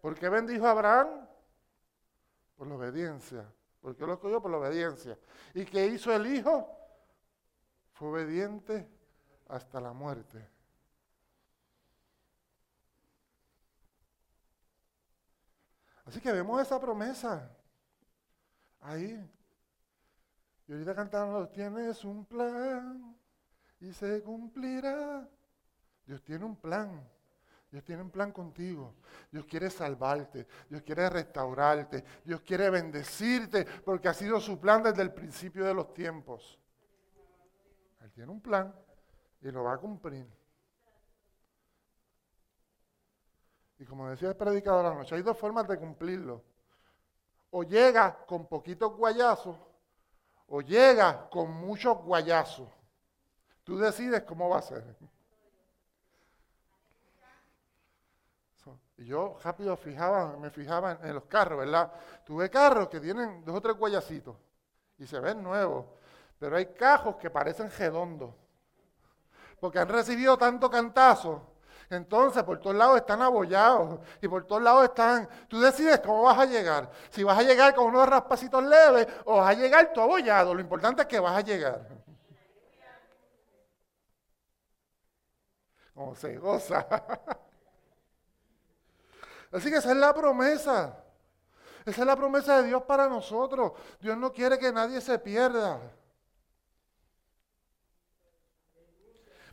¿Por 0.00 0.18
qué 0.18 0.28
bendijo 0.28 0.66
a 0.66 0.70
Abraham? 0.70 1.28
Por 2.56 2.66
la 2.66 2.74
obediencia. 2.74 3.52
¿Por 3.80 3.96
qué 3.96 4.06
lo 4.06 4.14
escogió? 4.14 4.40
Por 4.40 4.50
la 4.50 4.58
obediencia. 4.58 5.18
¿Y 5.54 5.64
qué 5.64 5.86
hizo 5.86 6.12
el 6.12 6.26
hijo? 6.26 6.68
Fue 7.92 8.08
obediente 8.08 8.88
hasta 9.52 9.80
la 9.80 9.92
muerte. 9.92 10.48
Así 16.06 16.20
que 16.20 16.32
vemos 16.32 16.60
esa 16.60 16.80
promesa 16.80 17.54
ahí. 18.80 19.30
Y 20.66 20.72
ahorita 20.72 20.94
cantando, 20.94 21.48
tienes 21.48 22.02
un 22.04 22.24
plan 22.24 23.14
y 23.80 23.92
se 23.92 24.22
cumplirá. 24.22 25.28
Dios 26.06 26.22
tiene 26.22 26.44
un 26.46 26.56
plan. 26.56 27.06
Dios 27.70 27.84
tiene 27.84 28.02
un 28.02 28.10
plan 28.10 28.32
contigo. 28.32 28.94
Dios 29.30 29.44
quiere 29.44 29.68
salvarte. 29.68 30.46
Dios 30.68 30.82
quiere 30.82 31.10
restaurarte. 31.10 32.04
Dios 32.24 32.40
quiere 32.40 32.70
bendecirte 32.70 33.66
porque 33.84 34.08
ha 34.08 34.14
sido 34.14 34.40
su 34.40 34.58
plan 34.58 34.82
desde 34.82 35.02
el 35.02 35.12
principio 35.12 35.64
de 35.64 35.74
los 35.74 35.92
tiempos. 35.92 36.58
Él 38.00 38.10
tiene 38.12 38.32
un 38.32 38.40
plan 38.40 38.74
y 39.42 39.50
lo 39.50 39.64
va 39.64 39.74
a 39.74 39.78
cumplir. 39.78 40.26
Y 43.78 43.84
como 43.84 44.08
decía 44.08 44.28
el 44.28 44.36
predicador 44.36 44.86
anoche, 44.86 45.14
hay 45.14 45.22
dos 45.22 45.36
formas 45.36 45.66
de 45.66 45.78
cumplirlo. 45.78 46.42
O 47.50 47.64
llega 47.64 48.24
con 48.26 48.46
poquitos 48.46 48.96
guayazos 48.96 49.56
o 50.46 50.60
llega 50.60 51.28
con 51.28 51.50
muchos 51.50 51.98
guayazos. 51.98 52.68
Tú 53.64 53.78
decides 53.78 54.22
cómo 54.22 54.48
va 54.48 54.58
a 54.58 54.62
ser. 54.62 54.96
Y 58.98 59.06
yo 59.06 59.36
rápido 59.42 59.76
fijaba, 59.76 60.36
me 60.36 60.50
fijaba 60.50 60.98
en 61.02 61.14
los 61.14 61.24
carros, 61.24 61.58
¿verdad? 61.58 61.92
Tuve 62.24 62.48
carros 62.48 62.88
que 62.88 63.00
tienen 63.00 63.44
dos 63.44 63.56
o 63.56 63.60
tres 63.60 63.76
guayacitos 63.76 64.36
y 64.98 65.06
se 65.06 65.18
ven 65.18 65.42
nuevos, 65.42 65.86
pero 66.38 66.56
hay 66.56 66.66
cajos 66.66 67.16
que 67.16 67.28
parecen 67.28 67.68
redondos, 67.70 68.32
porque 69.62 69.78
han 69.78 69.88
recibido 69.88 70.36
tanto 70.36 70.68
cantazo 70.68 71.52
entonces, 71.96 72.42
por 72.42 72.58
todos 72.58 72.74
lados 72.74 72.96
están 72.96 73.20
abollados 73.20 74.00
y 74.22 74.28
por 74.28 74.46
todos 74.46 74.62
lados 74.62 74.84
están. 74.84 75.28
Tú 75.46 75.60
decides 75.60 76.00
cómo 76.00 76.22
vas 76.22 76.38
a 76.38 76.46
llegar. 76.46 76.90
Si 77.10 77.22
vas 77.22 77.38
a 77.38 77.42
llegar 77.42 77.74
con 77.74 77.86
unos 77.86 78.08
raspacitos 78.08 78.64
leves 78.64 79.06
o 79.26 79.36
vas 79.36 79.50
a 79.50 79.52
llegar 79.52 79.92
todo 79.92 80.04
abollado. 80.04 80.54
Lo 80.54 80.62
importante 80.62 81.02
es 81.02 81.08
que 81.08 81.20
vas 81.20 81.36
a 81.36 81.42
llegar. 81.42 81.86
Como 85.94 86.14
se 86.14 86.38
goza. 86.38 86.86
Así 89.52 89.70
que 89.70 89.76
esa 89.76 89.90
es 89.90 89.96
la 89.98 90.14
promesa. 90.14 90.96
Esa 91.84 92.00
es 92.00 92.06
la 92.06 92.16
promesa 92.16 92.62
de 92.62 92.68
Dios 92.68 92.84
para 92.84 93.06
nosotros. 93.06 93.72
Dios 94.00 94.16
no 94.16 94.32
quiere 94.32 94.58
que 94.58 94.72
nadie 94.72 94.98
se 95.02 95.18
pierda. 95.18 95.78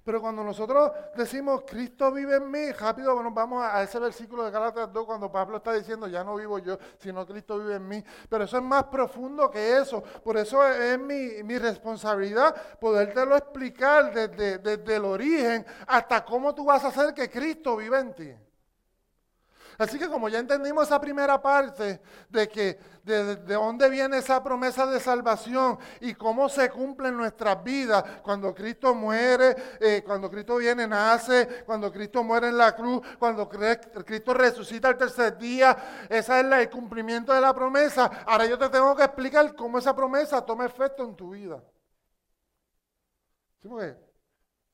Pero 0.09 0.21
cuando 0.21 0.43
nosotros 0.43 0.91
decimos 1.15 1.61
Cristo 1.67 2.11
vive 2.11 2.37
en 2.37 2.49
mí, 2.49 2.71
rápido 2.71 3.21
nos 3.21 3.31
vamos 3.31 3.63
a, 3.63 3.83
ese 3.83 3.99
versículo 3.99 4.43
de 4.43 4.49
Gálatas 4.49 4.91
2 4.91 5.05
cuando 5.05 5.31
Pablo 5.31 5.57
está 5.57 5.71
diciendo, 5.71 6.07
ya 6.07 6.23
no 6.23 6.35
vivo 6.35 6.57
yo, 6.57 6.79
sino 6.97 7.27
Cristo 7.27 7.59
vive 7.59 7.75
en 7.75 7.87
mí. 7.87 8.03
Pero 8.27 8.45
eso 8.45 8.57
es 8.57 8.63
más 8.63 8.85
profundo 8.85 9.51
que 9.51 9.77
eso. 9.77 10.01
Por 10.01 10.35
eso 10.37 10.65
es, 10.65 10.97
mi, 10.97 11.43
mi, 11.43 11.59
responsabilidad 11.59 12.55
podértelo 12.79 13.35
explicar 13.35 14.11
desde, 14.11 14.57
desde 14.57 14.95
el 14.95 15.05
origen 15.05 15.63
hasta 15.85 16.25
cómo 16.25 16.55
tú 16.55 16.65
vas 16.65 16.83
a 16.85 16.87
hacer 16.87 17.13
que 17.13 17.29
Cristo 17.29 17.77
viva 17.77 17.99
en 17.99 18.15
ti. 18.15 18.33
Así 19.79 19.97
que 19.97 20.09
como 20.09 20.27
ya 20.27 20.39
entendimos 20.39 20.87
esa 20.87 20.99
primera 20.99 21.41
parte 21.41 22.01
de 22.27 22.49
que 22.49 22.77
de, 23.01 23.37
dónde 23.37 23.89
viene 23.89 24.17
esa 24.17 24.43
promesa 24.43 24.85
de 24.85 24.99
salvación 24.99 25.79
y 26.01 26.13
cómo 26.15 26.49
se 26.49 26.69
cumple 26.69 27.07
en 27.07 27.15
nuestras 27.15 27.63
vidas 27.63 28.03
cuando 28.21 28.53
Cristo 28.53 28.93
muere, 28.93 29.55
eh, 29.79 30.03
cuando 30.05 30.29
Cristo 30.29 30.57
viene, 30.57 30.85
nace, 30.85 31.63
cuando 31.65 31.89
Cristo 31.93 32.21
muere 32.25 32.49
en 32.49 32.57
la 32.57 32.75
cruz, 32.75 33.01
cuando 33.17 33.47
Cristo 33.47 34.33
resucita 34.33 34.89
el 34.89 34.97
tercer 34.97 35.37
día, 35.37 36.05
ese 36.09 36.39
es 36.41 36.45
el 36.45 36.69
cumplimiento 36.69 37.33
de 37.33 37.39
la 37.39 37.53
promesa. 37.53 38.25
Ahora 38.27 38.45
yo 38.45 38.57
te 38.57 38.67
tengo 38.67 38.93
que 38.97 39.05
explicar 39.05 39.55
cómo 39.55 39.79
esa 39.79 39.95
promesa 39.95 40.45
toma 40.45 40.65
efecto 40.65 41.05
en 41.05 41.15
tu 41.15 41.29
vida. 41.29 41.63
Sí, 43.61 43.69
porque 43.69 43.95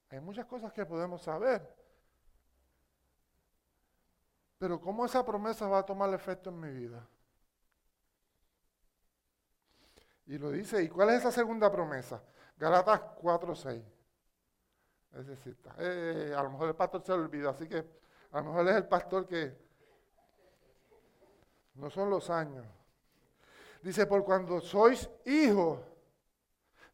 hay 0.10 0.20
muchas 0.20 0.48
cosas 0.48 0.74
que 0.74 0.84
podemos 0.84 1.22
saber. 1.22 1.85
Pero 4.58 4.80
¿cómo 4.80 5.06
esa 5.06 5.26
promesa 5.26 5.68
va 5.68 5.80
a 5.80 5.86
tomar 5.86 6.14
efecto 6.14 6.50
en 6.50 6.60
mi 6.60 6.72
vida? 6.72 7.06
Y 10.28 10.38
lo 10.38 10.52
dice, 10.52 10.82
¿y 10.82 10.90
cuál 10.90 11.10
es 11.10 11.20
esa 11.20 11.32
segunda 11.32 11.72
promesa? 11.72 12.22
Galatas 12.58 13.02
4.6. 13.22 13.84
Es 15.14 15.28
decir, 15.28 15.58
eh, 15.78 16.34
a 16.36 16.44
lo 16.44 16.52
mejor 16.52 16.70
el 16.70 16.76
pastor 16.76 17.02
se 17.04 17.12
lo 17.12 17.24
olvida, 17.24 17.52
así 17.52 17.68
que 17.68 17.86
a 18.32 18.40
lo 18.40 18.46
mejor 18.46 18.68
es 18.68 18.76
el 18.76 18.88
pastor 18.88 19.28
que 19.28 19.58
no 21.76 21.90
son 21.90 22.10
los 22.10 22.30
años. 22.30 22.66
Dice, 23.82 24.08
por 24.08 24.26
cuando 24.26 24.60
sois 24.62 25.10
hijos, 25.26 25.80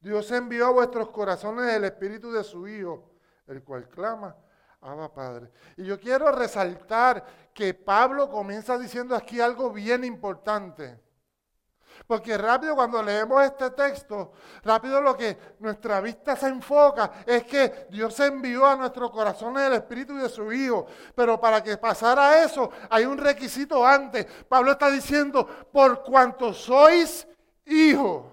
Dios 0.02 0.30
envió 0.32 0.68
a 0.68 0.72
vuestros 0.72 1.10
corazones 1.10 1.74
el 1.74 1.86
espíritu 1.86 2.32
de 2.32 2.44
su 2.44 2.68
Hijo, 2.68 3.12
el 3.48 3.64
cual 3.64 3.88
clama, 3.88 4.36
Abba 4.82 5.14
Padre. 5.14 5.52
Y 5.78 5.86
yo 5.86 6.00
quiero 6.00 6.32
resaltar 6.32 7.24
que 7.54 7.74
Pablo 7.74 8.30
comienza 8.30 8.78
diciendo 8.78 9.16
aquí 9.16 9.40
algo 9.40 9.72
bien 9.72 10.04
importante. 10.04 11.00
Porque 12.08 12.38
rápido 12.38 12.76
cuando 12.76 13.04
leemos 13.04 13.44
este 13.44 13.70
texto, 13.72 14.32
rápido 14.64 15.02
lo 15.02 15.16
que 15.16 15.38
nuestra 15.60 16.02
vista 16.02 16.36
se 16.36 16.48
enfoca 16.48 17.12
es 17.26 17.44
que 17.44 17.88
Dios 17.92 18.20
envió 18.20 18.66
a 18.66 18.76
nuestro 18.76 19.12
corazón 19.12 19.58
el 19.58 19.74
Espíritu 19.74 20.16
de 20.16 20.30
su 20.30 20.52
Hijo. 20.52 20.88
Pero 21.14 21.40
para 21.40 21.62
que 21.62 21.78
pasara 21.78 22.44
eso 22.44 22.72
hay 22.90 23.06
un 23.06 23.18
requisito 23.18 23.86
antes. 23.86 24.26
Pablo 24.48 24.72
está 24.72 24.90
diciendo, 24.90 25.46
por 25.72 26.02
cuanto 26.04 26.54
sois 26.54 27.28
hijos. 27.66 28.31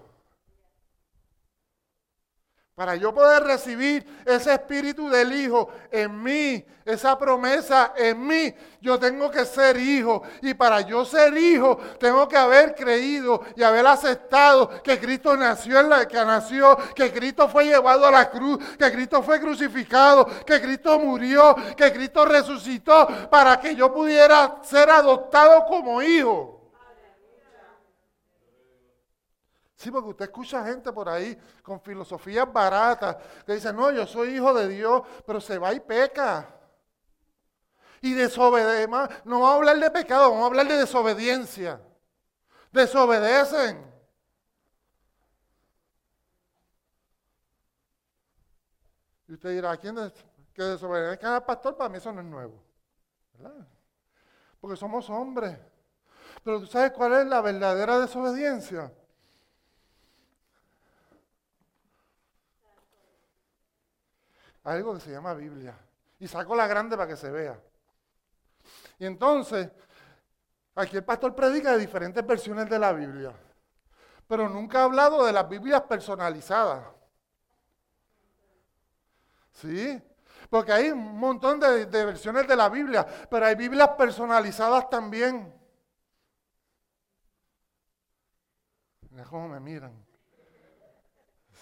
Para 2.79 2.95
yo 2.95 3.13
poder 3.13 3.43
recibir 3.43 4.07
ese 4.25 4.55
espíritu 4.55 5.11
del 5.11 5.33
Hijo 5.33 5.69
en 5.91 6.23
mí, 6.23 6.65
esa 6.85 7.19
promesa 7.19 7.93
en 7.97 8.25
mí, 8.25 8.55
yo 8.81 9.01
tengo 9.01 9.29
que 9.33 9.45
ser 9.45 9.77
hijo. 9.77 10.23
Y 10.43 10.55
para 10.55 10.83
yo 10.83 11.05
ser 11.05 11.37
hijo, 11.37 11.77
tengo 11.99 12.29
que 12.29 12.37
haber 12.37 12.77
creído 12.77 13.43
y 13.57 13.65
haber 13.65 13.85
aceptado 13.85 14.81
que 14.81 14.97
Cristo 15.01 15.37
nació 15.37 15.81
en 15.81 15.89
la 15.89 16.07
que 16.07 16.25
nació, 16.25 16.79
que 16.95 17.13
Cristo 17.13 17.49
fue 17.49 17.65
llevado 17.65 18.07
a 18.07 18.13
la 18.13 18.31
cruz, 18.31 18.65
que 18.79 18.93
Cristo 18.93 19.25
fue 19.25 19.41
crucificado, 19.41 20.25
que 20.47 20.61
Cristo 20.61 21.01
murió, 21.01 21.57
que 21.77 21.93
Cristo 21.93 22.27
resucitó 22.27 23.09
para 23.29 23.59
que 23.59 23.75
yo 23.75 23.93
pudiera 23.93 24.59
ser 24.63 24.89
adoptado 24.89 25.67
como 25.67 26.01
hijo. 26.01 26.58
Sí, 29.79 29.93
porque 29.93 30.11
usted 30.11 30.25
escucha 30.25 30.65
gente 30.65 30.93
por 30.93 31.09
ahí 31.09 31.39
con 31.63 31.81
filosofías 31.81 32.53
baratas 32.53 33.17
que 33.47 33.55
dicen, 33.55 33.77
no, 33.77 33.93
yo 33.93 34.09
soy 34.09 34.31
hijo 34.31 34.53
de 34.53 34.67
Dios, 34.67 35.03
pero 35.25 35.41
se 35.41 35.57
va 35.57 35.73
y 35.73 35.79
peca. 35.79 36.53
Y 38.01 38.13
desobedece. 38.13 38.89
No 38.89 39.39
vamos 39.39 39.51
a 39.51 39.55
hablar 39.55 39.79
de 39.79 39.91
pecado, 39.93 40.31
vamos 40.31 40.43
a 40.43 40.47
hablar 40.47 40.67
de 40.67 40.79
desobediencia. 40.79 41.81
Desobedecen. 42.73 43.87
Y 49.29 49.35
usted 49.35 49.51
dirá, 49.51 49.77
¿quién 49.77 49.97
es 49.99 50.13
que 50.55 50.63
desobedezca 50.65 51.37
al 51.37 51.45
pastor? 51.45 51.77
Para 51.77 51.89
mí 51.89 51.99
eso 51.99 52.11
no 52.11 52.21
es 52.21 52.27
nuevo. 52.27 52.61
¿verdad? 53.35 53.65
Porque 54.61 54.77
somos 54.77 55.09
hombres. 55.09 55.57
Pero 56.43 56.59
tú 56.59 56.67
sabes 56.67 56.91
cuál 56.91 57.13
es 57.13 57.27
la 57.27 57.41
verdadera 57.41 58.01
desobediencia. 58.01 58.93
Algo 64.71 64.95
que 64.95 65.01
se 65.01 65.11
llama 65.11 65.35
Biblia. 65.35 65.77
Y 66.19 66.29
saco 66.29 66.55
la 66.55 66.67
grande 66.67 66.97
para 66.97 67.09
que 67.09 67.17
se 67.17 67.31
vea. 67.31 67.61
Y 68.99 69.07
entonces, 69.07 69.71
aquí 70.75 70.97
el 70.97 71.05
pastor 71.05 71.35
predica 71.35 71.73
de 71.73 71.79
diferentes 71.79 72.27
versiones 72.27 72.69
de 72.69 72.79
la 72.79 72.93
Biblia, 72.93 73.33
pero 74.27 74.49
nunca 74.49 74.81
ha 74.81 74.85
hablado 74.85 75.25
de 75.25 75.33
las 75.33 75.49
Biblias 75.49 75.83
personalizadas. 75.83 76.85
¿Sí? 79.53 80.01
Porque 80.51 80.73
hay 80.73 80.91
un 80.91 81.19
montón 81.19 81.61
de, 81.61 81.85
versiones 81.87 82.47
de 82.47 82.57
la 82.57 82.69
Biblia, 82.69 83.07
pero 83.29 83.47
hay 83.47 83.55
Biblias 83.55 83.91
personalizadas 83.91 84.89
también. 84.89 85.53
Mira 89.11 89.25
cómo 89.25 89.49
me 89.49 89.61
miran. 89.61 89.93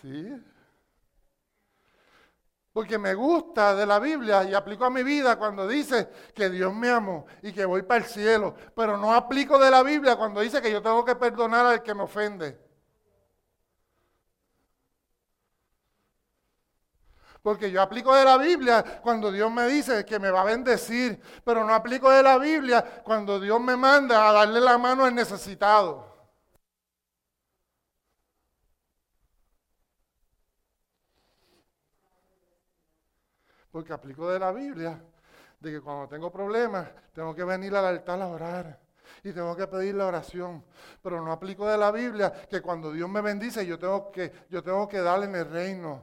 ¿Sí? 0.01 0.43
Porque 2.77 2.99
me 2.99 3.15
gusta 3.15 3.75
de 3.75 3.87
la 3.87 3.99
Biblia 3.99 4.45
y 4.45 4.53
aplico 4.53 4.85
a 4.85 4.91
mi 4.91 5.03
vida 5.03 5.39
cuando 5.39 5.67
dice 5.67 6.11
que 6.35 6.51
Dios 6.51 6.75
me 6.75 6.91
amó 6.91 7.25
y 7.41 7.51
que 7.51 7.65
voy 7.65 7.81
para 7.81 8.05
el 8.05 8.05
cielo. 8.05 8.55
Pero 8.75 8.99
no 8.99 9.15
aplico 9.15 9.59
de 9.59 9.71
la 9.71 9.83
Biblia 9.83 10.15
cuando 10.17 10.43
dice 10.43 10.61
que 10.61 10.71
yo 10.71 10.83
tengo 10.83 11.03
que 11.03 11.17
perdonar 11.17 11.65
al 11.65 11.83
que 11.83 11.95
me 11.95 12.03
ofende. 12.03 12.61
Porque 17.41 17.71
yo 17.71 17.81
aplico 17.81 18.15
de 18.15 18.27
la 18.27 18.37
Biblia 18.37 19.01
cuando 19.03 19.33
Dios 19.33 19.51
me 19.51 19.67
dice 19.69 20.05
que 20.05 20.19
me 20.19 20.31
va 20.31 20.43
a 20.43 20.45
bendecir, 20.45 21.19
pero 21.45 21.65
no 21.65 21.75
aplico 21.75 22.11
de 22.11 22.23
la 22.23 22.37
Biblia 22.37 23.01
cuando 23.03 23.41
Dios 23.41 23.59
me 23.59 23.75
manda 23.79 24.29
a 24.29 24.33
darle 24.35 24.61
la 24.61 24.77
mano 24.77 25.07
al 25.07 25.15
necesitado. 25.15 26.16
Porque 33.77 33.93
aplico 33.93 34.31
de 34.31 34.39
la 34.39 34.53
Biblia, 34.53 34.99
de 35.61 35.71
que 35.71 35.83
cuando 35.83 36.09
tengo 36.09 36.33
problemas, 36.33 36.89
tengo 37.13 37.35
que 37.35 37.45
venir 37.45 37.77
al 37.77 37.85
altar 37.85 38.23
a 38.23 38.27
orar 38.27 38.81
y 39.23 39.35
tengo 39.35 39.55
que 39.55 39.67
pedir 39.67 39.97
la 39.97 40.07
oración. 40.07 40.65
Pero 41.03 41.23
no 41.23 41.31
aplico 41.31 41.69
de 41.69 41.77
la 41.77 41.91
Biblia 41.91 42.33
que 42.49 42.63
cuando 42.63 42.91
Dios 42.91 43.07
me 43.07 43.21
bendice, 43.21 43.67
yo 43.67 43.79
tengo 43.79 44.11
que, 44.11 44.33
yo 44.49 44.63
tengo 44.63 44.89
que 44.89 45.03
darle 45.03 45.27
en 45.27 45.35
el 45.35 45.51
reino. 45.51 46.03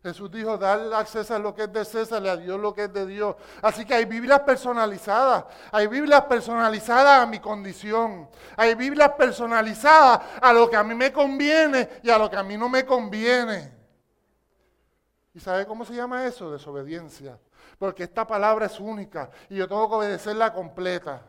Jesús 0.00 0.30
dijo, 0.30 0.56
darle 0.56 0.94
a 0.94 1.38
lo 1.40 1.52
que 1.52 1.64
es 1.64 1.72
de 1.72 1.84
César 1.84 2.22
y 2.22 2.28
a 2.28 2.36
Dios 2.36 2.60
lo 2.60 2.72
que 2.72 2.84
es 2.84 2.92
de 2.92 3.04
Dios. 3.04 3.34
Así 3.62 3.84
que 3.84 3.92
hay 3.92 4.04
Biblias 4.04 4.42
personalizadas. 4.42 5.44
Hay 5.72 5.88
Biblias 5.88 6.22
personalizadas 6.26 7.20
a 7.20 7.26
mi 7.26 7.40
condición. 7.40 8.30
Hay 8.56 8.76
Biblias 8.76 9.10
personalizadas 9.18 10.20
a 10.40 10.52
lo 10.52 10.70
que 10.70 10.76
a 10.76 10.84
mí 10.84 10.94
me 10.94 11.12
conviene 11.12 11.98
y 12.04 12.10
a 12.10 12.16
lo 12.16 12.30
que 12.30 12.36
a 12.36 12.44
mí 12.44 12.56
no 12.56 12.68
me 12.68 12.86
conviene. 12.86 13.75
¿Y 15.36 15.40
sabe 15.40 15.66
cómo 15.66 15.84
se 15.84 15.92
llama 15.92 16.24
eso? 16.24 16.50
Desobediencia. 16.50 17.38
Porque 17.78 18.04
esta 18.04 18.26
palabra 18.26 18.64
es 18.64 18.80
única 18.80 19.30
y 19.50 19.56
yo 19.56 19.68
tengo 19.68 19.86
que 19.86 19.96
obedecerla 19.96 20.50
completa. 20.50 21.26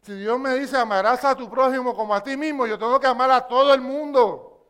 Si 0.00 0.14
Dios 0.14 0.40
me 0.40 0.54
dice 0.54 0.78
amarás 0.78 1.22
a 1.26 1.34
tu 1.34 1.50
prójimo 1.50 1.94
como 1.94 2.14
a 2.14 2.22
ti 2.22 2.38
mismo, 2.38 2.66
yo 2.66 2.78
tengo 2.78 2.98
que 2.98 3.06
amar 3.06 3.30
a 3.30 3.46
todo 3.46 3.74
el 3.74 3.82
mundo. 3.82 4.66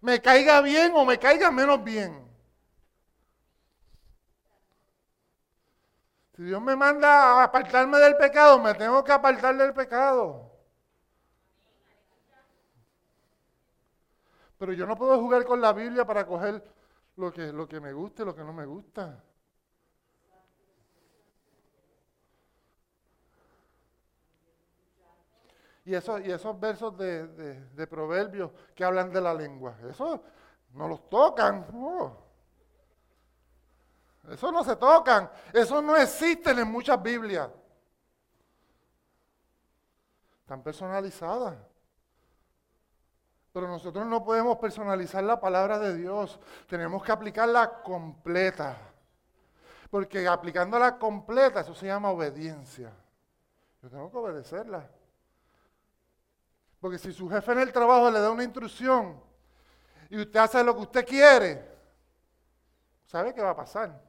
Me 0.00 0.22
caiga 0.22 0.62
bien 0.62 0.92
o 0.94 1.04
me 1.04 1.18
caiga 1.18 1.50
menos 1.50 1.84
bien. 1.84 2.26
Si 6.36 6.42
Dios 6.42 6.62
me 6.62 6.74
manda 6.74 7.08
a 7.10 7.44
apartarme 7.44 7.98
del 7.98 8.16
pecado, 8.16 8.58
me 8.58 8.72
tengo 8.72 9.04
que 9.04 9.12
apartar 9.12 9.54
del 9.58 9.74
pecado. 9.74 10.50
Pero 14.56 14.72
yo 14.72 14.86
no 14.86 14.96
puedo 14.96 15.20
jugar 15.20 15.44
con 15.44 15.60
la 15.60 15.74
Biblia 15.74 16.06
para 16.06 16.26
coger 16.26 16.73
lo 17.16 17.32
que, 17.32 17.52
lo 17.52 17.68
que 17.68 17.80
me 17.80 17.92
gusta 17.92 18.22
y 18.22 18.26
lo 18.26 18.34
que 18.34 18.42
no 18.42 18.52
me 18.52 18.66
gusta. 18.66 19.22
Y, 25.86 25.94
eso, 25.94 26.18
y 26.18 26.30
esos 26.30 26.58
versos 26.58 26.96
de, 26.96 27.26
de, 27.26 27.86
proverbios 27.86 28.50
que 28.74 28.84
hablan 28.84 29.12
de 29.12 29.20
la 29.20 29.34
lengua, 29.34 29.76
eso 29.88 30.22
no 30.72 30.88
los 30.88 31.08
tocan. 31.10 31.66
Oh. 31.74 32.24
Eso 34.30 34.50
no 34.50 34.64
se 34.64 34.76
tocan. 34.76 35.30
Eso 35.52 35.82
no 35.82 35.94
existen 35.96 36.58
en 36.58 36.68
muchas 36.68 37.02
Biblias. 37.02 37.50
Están 40.40 40.62
personalizadas. 40.62 41.56
Pero 43.54 43.68
nosotros 43.68 44.04
no 44.04 44.24
podemos 44.24 44.58
personalizar 44.58 45.22
la 45.22 45.38
palabra 45.40 45.78
de 45.78 45.94
Dios. 45.94 46.40
Tenemos 46.66 47.04
que 47.04 47.12
aplicarla 47.12 47.82
completa. 47.84 48.76
Porque 49.90 50.26
aplicándola 50.26 50.98
completa, 50.98 51.60
eso 51.60 51.72
se 51.72 51.86
llama 51.86 52.10
obediencia. 52.10 52.92
Yo 53.80 53.88
tengo 53.88 54.10
que 54.10 54.16
obedecerla. 54.16 54.90
Porque 56.80 56.98
si 56.98 57.12
su 57.12 57.30
jefe 57.30 57.52
en 57.52 57.60
el 57.60 57.72
trabajo 57.72 58.10
le 58.10 58.18
da 58.18 58.32
una 58.32 58.42
instrucción 58.42 59.22
y 60.10 60.20
usted 60.20 60.40
hace 60.40 60.64
lo 60.64 60.74
que 60.74 60.82
usted 60.82 61.06
quiere, 61.06 61.64
¿sabe 63.06 63.32
qué 63.32 63.40
va 63.40 63.50
a 63.50 63.56
pasar? 63.56 64.02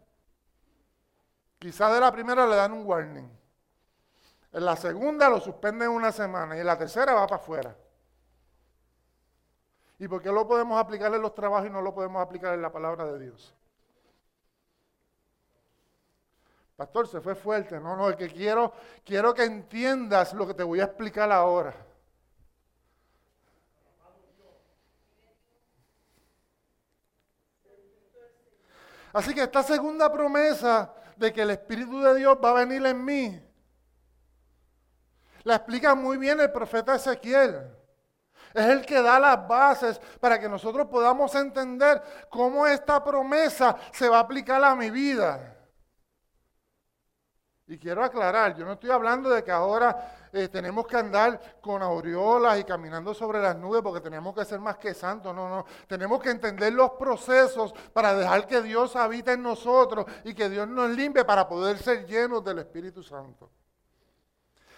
Quizás 1.60 1.94
de 1.94 2.00
la 2.00 2.12
primera 2.12 2.48
le 2.48 2.56
dan 2.56 2.74
un 2.74 2.84
warning. 2.84 3.30
En 4.54 4.66
la 4.66 4.76
segunda 4.76 5.30
lo 5.30 5.40
suspenden 5.40 5.90
una 5.90 6.12
semana 6.12 6.58
y 6.58 6.62
en 6.62 6.66
la 6.66 6.80
tercera 6.80 7.14
va 7.14 7.28
para 7.28 7.36
afuera. 7.36 7.76
¿Y 9.98 10.08
por 10.08 10.22
qué 10.22 10.32
lo 10.32 10.48
podemos 10.48 10.80
aplicar 10.80 11.14
en 11.14 11.22
los 11.22 11.34
trabajos 11.34 11.68
y 11.68 11.72
no 11.72 11.82
lo 11.82 11.94
podemos 11.94 12.22
aplicar 12.22 12.54
en 12.54 12.62
la 12.62 12.72
palabra 12.72 13.06
de 13.06 13.20
Dios? 13.20 13.54
Pastor, 16.76 17.08
se 17.08 17.22
fue 17.22 17.36
fuerte. 17.36 17.80
No, 17.80 17.96
no, 17.96 18.10
es 18.10 18.18
que 18.18 18.28
quiero, 18.28 18.74
quiero 19.06 19.34
que 19.34 19.46
entiendas 19.46 20.34
lo 20.34 20.46
que 20.46 20.54
te 20.54 20.64
voy 20.64 20.82
a 20.82 20.86
explicar 20.86 21.32
ahora. 21.32 21.74
Así 29.14 29.34
que 29.34 29.44
esta 29.44 29.64
segunda 29.64 30.12
promesa 30.12 30.94
de 31.16 31.32
que 31.32 31.44
el 31.44 31.52
Espíritu 31.52 32.02
de 32.02 32.16
Dios 32.16 32.38
va 32.44 32.50
a 32.50 32.66
venir 32.66 32.86
en 32.86 33.06
mí, 33.06 33.42
la 35.44 35.56
explica 35.56 35.96
muy 35.96 36.18
bien 36.18 36.42
el 36.42 36.52
profeta 36.52 36.96
Ezequiel. 36.96 37.72
Es 38.56 38.66
el 38.68 38.86
que 38.86 39.02
da 39.02 39.20
las 39.20 39.46
bases 39.46 40.00
para 40.22 40.40
que 40.40 40.48
nosotros 40.48 40.88
podamos 40.88 41.36
entender 41.36 42.02
cómo 42.30 42.66
esta 42.66 43.04
promesa 43.04 43.76
se 43.92 44.08
va 44.08 44.16
a 44.16 44.22
aplicar 44.22 44.64
a 44.64 44.74
mi 44.78 44.90
vida. 44.90 45.58
Y 47.68 47.78
quiero 47.78 48.02
aclarar, 48.02 48.56
yo 48.56 48.64
no 48.64 48.74
estoy 48.74 48.92
hablando 48.92 49.30
de 49.30 49.44
que 49.44 49.52
ahora 49.52 50.30
eh, 50.32 50.48
tenemos 50.48 50.88
que 50.88 50.96
andar 50.96 51.60
con 51.60 51.84
aureolas 51.84 52.58
y 52.58 52.64
caminando 52.64 53.14
sobre 53.14 53.42
las 53.42 53.58
nubes 53.58 53.82
porque 53.82 54.00
tenemos 54.00 54.34
que 54.34 54.46
ser 54.46 54.62
más 54.62 54.78
que 54.78 54.94
santos. 54.94 55.36
No, 55.36 55.50
no. 55.50 55.66
Tenemos 55.86 56.24
que 56.24 56.30
entender 56.30 56.72
los 56.72 56.92
procesos 56.92 57.74
para 57.92 58.14
dejar 58.16 58.48
que 58.48 58.62
Dios 58.62 58.96
habite 58.96 59.34
en 59.34 59.44
nosotros 59.44 60.06
y 60.24 60.34
que 60.34 60.48
Dios 60.48 60.66
nos 60.66 60.92
limpie 60.92 61.26
para 61.26 61.46
poder 61.46 61.78
ser 61.78 62.06
llenos 62.06 62.42
del 62.42 62.60
Espíritu 62.60 63.04
Santo. 63.04 63.52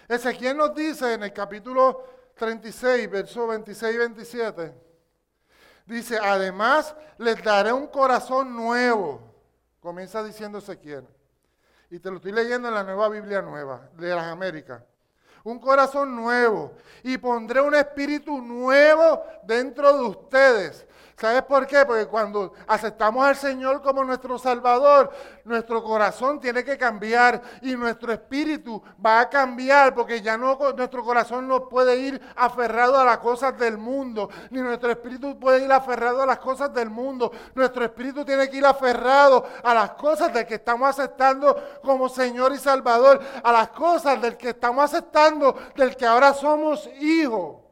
Ezequiel 0.08 0.56
nos 0.56 0.74
dice 0.74 1.12
en 1.12 1.22
el 1.22 1.32
capítulo 1.32 2.17
36, 2.38 3.10
versos 3.10 3.48
26 3.48 3.94
y 3.94 3.98
27, 3.98 4.88
Dice, 5.88 6.18
además 6.18 6.94
les 7.16 7.42
daré 7.42 7.72
un 7.72 7.86
corazón 7.86 8.54
nuevo. 8.54 9.22
Comienza 9.80 10.22
diciendo 10.22 10.58
Ezequiel. 10.58 11.08
Y 11.90 11.98
te 11.98 12.10
lo 12.10 12.16
estoy 12.16 12.32
leyendo 12.32 12.68
en 12.68 12.74
la 12.74 12.84
nueva 12.84 13.08
Biblia 13.08 13.40
nueva 13.40 13.88
de 13.94 14.14
las 14.14 14.24
Américas. 14.24 14.82
Un 15.44 15.58
corazón 15.58 16.14
nuevo. 16.14 16.74
Y 17.02 17.16
pondré 17.16 17.62
un 17.62 17.74
espíritu 17.74 18.38
nuevo 18.42 19.22
dentro 19.44 19.90
de 19.96 20.02
ustedes. 20.02 20.86
¿Sabes 21.20 21.42
por 21.42 21.66
qué? 21.66 21.84
Porque 21.84 22.06
cuando 22.06 22.52
aceptamos 22.68 23.26
al 23.26 23.34
Señor 23.34 23.82
como 23.82 24.04
nuestro 24.04 24.38
Salvador, 24.38 25.10
nuestro 25.42 25.82
corazón 25.82 26.38
tiene 26.38 26.62
que 26.62 26.78
cambiar 26.78 27.42
y 27.60 27.74
nuestro 27.74 28.12
espíritu 28.12 28.80
va 29.04 29.18
a 29.18 29.28
cambiar 29.28 29.96
porque 29.96 30.22
ya 30.22 30.38
no 30.38 30.56
nuestro 30.76 31.02
corazón 31.02 31.48
no 31.48 31.68
puede 31.68 31.96
ir 31.96 32.22
aferrado 32.36 33.00
a 33.00 33.04
las 33.04 33.18
cosas 33.18 33.58
del 33.58 33.78
mundo, 33.78 34.30
ni 34.50 34.60
nuestro 34.60 34.92
espíritu 34.92 35.36
puede 35.40 35.64
ir 35.64 35.72
aferrado 35.72 36.22
a 36.22 36.26
las 36.26 36.38
cosas 36.38 36.72
del 36.72 36.88
mundo. 36.88 37.32
Nuestro 37.52 37.84
espíritu 37.84 38.24
tiene 38.24 38.48
que 38.48 38.58
ir 38.58 38.66
aferrado 38.66 39.44
a 39.64 39.74
las 39.74 39.90
cosas 39.94 40.32
del 40.32 40.46
que 40.46 40.54
estamos 40.54 40.88
aceptando 40.88 41.80
como 41.82 42.08
Señor 42.08 42.52
y 42.52 42.58
Salvador, 42.58 43.20
a 43.42 43.50
las 43.50 43.70
cosas 43.70 44.22
del 44.22 44.36
que 44.36 44.50
estamos 44.50 44.84
aceptando, 44.84 45.56
del 45.74 45.96
que 45.96 46.06
ahora 46.06 46.32
somos 46.32 46.88
hijos. 47.00 47.67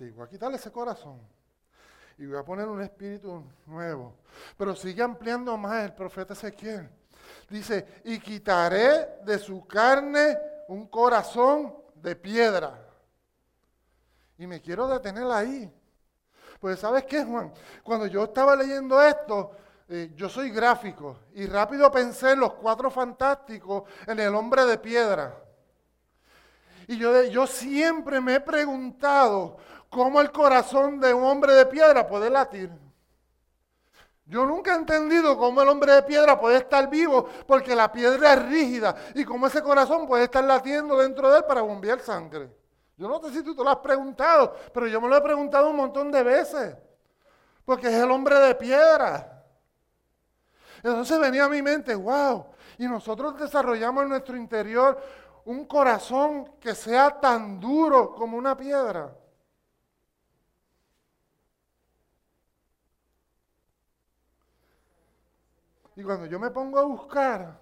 Voy 0.00 0.24
a 0.24 0.28
quitarle 0.28 0.56
ese 0.56 0.70
corazón 0.70 1.20
y 2.18 2.26
voy 2.26 2.38
a 2.38 2.44
poner 2.44 2.66
un 2.66 2.82
espíritu 2.82 3.42
nuevo. 3.66 4.14
Pero 4.56 4.74
sigue 4.74 5.02
ampliando 5.02 5.56
más 5.56 5.84
el 5.84 5.94
profeta 5.94 6.34
Ezequiel. 6.34 6.88
Dice, 7.48 8.02
y 8.04 8.18
quitaré 8.18 9.20
de 9.24 9.38
su 9.38 9.66
carne 9.66 10.38
un 10.68 10.86
corazón 10.86 11.74
de 11.94 12.16
piedra. 12.16 12.78
Y 14.38 14.46
me 14.46 14.60
quiero 14.60 14.86
detener 14.86 15.24
ahí. 15.30 15.72
Pues 16.60 16.78
sabes 16.80 17.04
qué, 17.04 17.24
Juan, 17.24 17.52
cuando 17.82 18.06
yo 18.06 18.24
estaba 18.24 18.56
leyendo 18.56 19.00
esto, 19.00 19.52
eh, 19.88 20.12
yo 20.16 20.28
soy 20.28 20.50
gráfico 20.50 21.18
y 21.34 21.46
rápido 21.46 21.90
pensé 21.90 22.32
en 22.32 22.40
los 22.40 22.54
cuatro 22.54 22.90
fantásticos, 22.90 23.84
en 24.06 24.18
el 24.18 24.34
hombre 24.34 24.64
de 24.64 24.78
piedra. 24.78 25.36
Y 26.88 26.96
yo, 26.98 27.24
yo 27.24 27.46
siempre 27.46 28.20
me 28.20 28.36
he 28.36 28.40
preguntado 28.40 29.58
cómo 29.90 30.20
el 30.20 30.30
corazón 30.32 31.00
de 31.00 31.12
un 31.12 31.24
hombre 31.24 31.54
de 31.54 31.66
piedra 31.66 32.06
puede 32.06 32.30
latir. 32.30 32.70
Yo 34.28 34.44
nunca 34.44 34.72
he 34.72 34.76
entendido 34.76 35.38
cómo 35.38 35.62
el 35.62 35.68
hombre 35.68 35.92
de 35.92 36.02
piedra 36.02 36.38
puede 36.38 36.56
estar 36.56 36.90
vivo 36.90 37.28
porque 37.46 37.76
la 37.76 37.92
piedra 37.92 38.32
es 38.32 38.48
rígida 38.48 38.96
y 39.14 39.24
cómo 39.24 39.46
ese 39.46 39.62
corazón 39.62 40.06
puede 40.06 40.24
estar 40.24 40.42
latiendo 40.42 40.98
dentro 40.98 41.30
de 41.30 41.38
él 41.38 41.44
para 41.44 41.62
bombear 41.62 42.00
sangre. 42.00 42.50
Yo 42.96 43.08
no 43.08 43.20
sé 43.20 43.30
si 43.30 43.42
tú 43.44 43.54
te 43.54 43.62
lo 43.62 43.70
has 43.70 43.76
preguntado, 43.76 44.56
pero 44.72 44.88
yo 44.88 45.00
me 45.00 45.08
lo 45.08 45.16
he 45.16 45.20
preguntado 45.20 45.70
un 45.70 45.76
montón 45.76 46.10
de 46.10 46.22
veces. 46.24 46.76
Porque 47.64 47.86
es 47.88 47.94
el 47.94 48.10
hombre 48.10 48.36
de 48.38 48.54
piedra. 48.54 49.44
Entonces 50.82 51.18
venía 51.20 51.44
a 51.44 51.48
mi 51.48 51.62
mente, 51.62 51.94
wow, 51.94 52.46
y 52.78 52.86
nosotros 52.86 53.38
desarrollamos 53.38 54.04
en 54.04 54.08
nuestro 54.08 54.36
interior 54.36 55.00
un 55.44 55.66
corazón 55.66 56.52
que 56.58 56.74
sea 56.74 57.20
tan 57.20 57.60
duro 57.60 58.14
como 58.14 58.36
una 58.36 58.56
piedra. 58.56 59.14
Y 65.96 66.02
cuando 66.02 66.26
yo 66.26 66.38
me 66.38 66.50
pongo 66.50 66.78
a 66.78 66.84
buscar, 66.84 67.58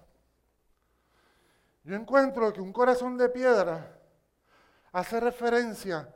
yo 1.85 1.95
encuentro 1.95 2.51
que 2.51 2.59
un 2.59 2.73
corazón 2.73 3.17
de 3.17 3.29
piedra 3.29 3.97
hace 4.91 5.21
referencia 5.21 6.13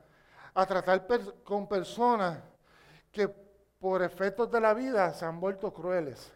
a 0.54 0.66
tratar 0.66 1.08
con 1.44 1.68
personas 1.68 2.44
que 3.10 3.30
por 3.80 4.02
efectos 4.02 4.52
de 4.52 4.60
la 4.60 4.74
vida 4.74 5.14
se 5.14 5.26
han 5.26 5.40
vuelto 5.40 5.74
crueles, 5.74 6.30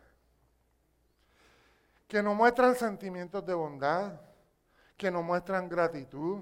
que 2.07 2.23
no 2.23 2.33
muestran 2.33 2.75
sentimientos 2.75 3.45
de 3.45 3.53
bondad, 3.53 4.13
que 4.95 5.11
no 5.11 5.21
muestran 5.21 5.67
gratitud. 5.67 6.41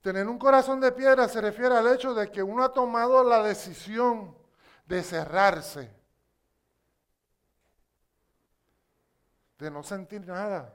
Tener 0.00 0.26
un 0.26 0.38
corazón 0.38 0.80
de 0.80 0.92
piedra 0.92 1.28
se 1.28 1.42
refiere 1.42 1.76
al 1.76 1.92
hecho 1.92 2.14
de 2.14 2.30
que 2.30 2.42
uno 2.42 2.64
ha 2.64 2.72
tomado 2.72 3.22
la 3.22 3.42
decisión 3.42 4.34
de 4.86 5.02
cerrarse 5.02 6.01
de 9.62 9.70
no 9.70 9.82
sentir 9.82 10.26
nada. 10.26 10.74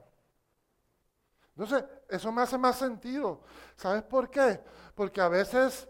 Entonces, 1.50 1.84
eso 2.08 2.32
me 2.32 2.42
hace 2.42 2.58
más 2.58 2.78
sentido. 2.78 3.42
¿Sabes 3.76 4.04
por 4.04 4.30
qué? 4.30 4.62
Porque 4.96 5.20
a 5.20 5.28
veces 5.28 5.88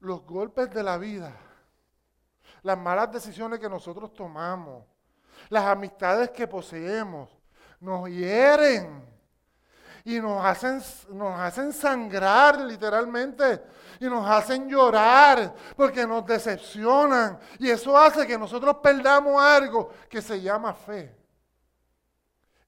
los 0.00 0.24
golpes 0.24 0.72
de 0.72 0.82
la 0.82 0.96
vida, 0.96 1.36
las 2.62 2.78
malas 2.78 3.12
decisiones 3.12 3.58
que 3.58 3.68
nosotros 3.68 4.14
tomamos, 4.14 4.84
las 5.50 5.64
amistades 5.64 6.30
que 6.30 6.48
poseemos, 6.48 7.28
nos 7.80 8.08
hieren 8.08 9.04
y 10.04 10.18
nos 10.20 10.42
hacen, 10.44 10.80
nos 11.10 11.38
hacen 11.38 11.72
sangrar 11.72 12.58
literalmente 12.60 13.62
y 14.00 14.06
nos 14.06 14.28
hacen 14.28 14.68
llorar 14.68 15.54
porque 15.76 16.06
nos 16.06 16.24
decepcionan 16.24 17.38
y 17.58 17.68
eso 17.68 17.96
hace 17.98 18.26
que 18.26 18.38
nosotros 18.38 18.76
perdamos 18.76 19.42
algo 19.42 19.90
que 20.08 20.22
se 20.22 20.40
llama 20.40 20.72
fe. 20.72 21.17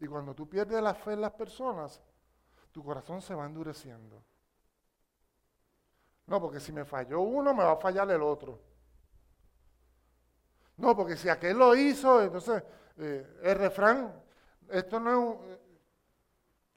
Y 0.00 0.06
cuando 0.06 0.34
tú 0.34 0.48
pierdes 0.48 0.82
la 0.82 0.94
fe 0.94 1.12
en 1.12 1.20
las 1.20 1.32
personas, 1.32 2.00
tu 2.72 2.82
corazón 2.82 3.20
se 3.20 3.34
va 3.34 3.44
endureciendo. 3.44 4.24
No, 6.26 6.40
porque 6.40 6.58
si 6.58 6.72
me 6.72 6.84
falló 6.84 7.20
uno, 7.20 7.52
me 7.52 7.64
va 7.64 7.72
a 7.72 7.76
fallar 7.76 8.10
el 8.10 8.22
otro. 8.22 8.58
No, 10.78 10.96
porque 10.96 11.16
si 11.16 11.28
aquel 11.28 11.58
lo 11.58 11.74
hizo, 11.74 12.22
entonces 12.22 12.62
eh, 12.96 13.40
el 13.42 13.58
refrán, 13.58 14.14
esto 14.68 14.98
no 14.98 15.10
es 15.10 15.16
un, 15.16 15.50
eh, 15.50 15.60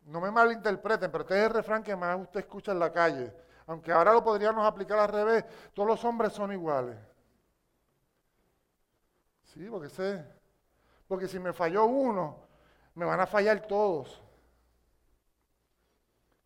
no 0.08 0.20
me 0.20 0.30
malinterpreten, 0.30 1.10
pero 1.10 1.22
este 1.24 1.40
es 1.40 1.46
el 1.46 1.54
refrán 1.54 1.82
que 1.82 1.96
más 1.96 2.20
usted 2.20 2.42
escucha 2.42 2.74
en 2.74 2.80
la 2.80 2.92
calle. 2.92 3.34
Aunque 3.68 3.94
ahora 3.94 4.12
lo 4.12 4.22
podríamos 4.22 4.66
aplicar 4.66 5.00
al 5.00 5.08
revés, 5.08 5.46
todos 5.74 5.88
los 5.88 6.04
hombres 6.04 6.34
son 6.34 6.52
iguales. 6.52 6.98
Sí, 9.44 9.66
porque 9.70 9.88
sé, 9.88 10.26
porque 11.08 11.28
si 11.28 11.40
me 11.40 11.54
falló 11.54 11.86
uno, 11.86 12.40
me 12.96 13.06
van 13.06 13.20
a 13.20 13.28
fallar 13.28 13.66
todos. 13.68 14.22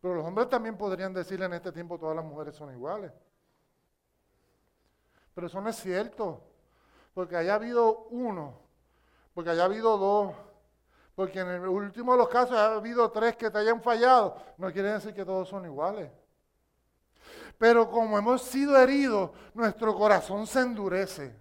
Pero 0.01 0.15
los 0.15 0.25
hombres 0.25 0.49
también 0.49 0.77
podrían 0.77 1.13
decirle 1.13 1.45
en 1.45 1.53
este 1.53 1.71
tiempo 1.71 1.97
todas 1.97 2.15
las 2.15 2.25
mujeres 2.25 2.55
son 2.55 2.71
iguales. 2.71 3.11
Pero 5.33 5.47
eso 5.47 5.61
no 5.61 5.69
es 5.69 5.75
cierto. 5.75 6.41
Porque 7.13 7.35
haya 7.35 7.55
habido 7.55 8.07
uno, 8.11 8.59
porque 9.33 9.49
haya 9.49 9.65
habido 9.65 9.97
dos, 9.97 10.35
porque 11.15 11.39
en 11.39 11.47
el 11.47 11.67
último 11.67 12.11
de 12.11 12.19
los 12.19 12.29
casos 12.29 12.55
ha 12.55 12.75
habido 12.75 13.09
tres 13.09 13.35
que 13.35 13.49
te 13.49 13.57
hayan 13.57 13.81
fallado, 13.81 14.37
no 14.57 14.71
quiere 14.71 14.93
decir 14.93 15.15
que 15.15 15.25
todos 15.25 15.49
son 15.49 15.65
iguales. 15.65 16.11
Pero 17.57 17.89
como 17.89 18.19
hemos 18.19 18.43
sido 18.43 18.77
heridos, 18.77 19.31
nuestro 19.55 19.95
corazón 19.95 20.45
se 20.45 20.59
endurece 20.59 21.35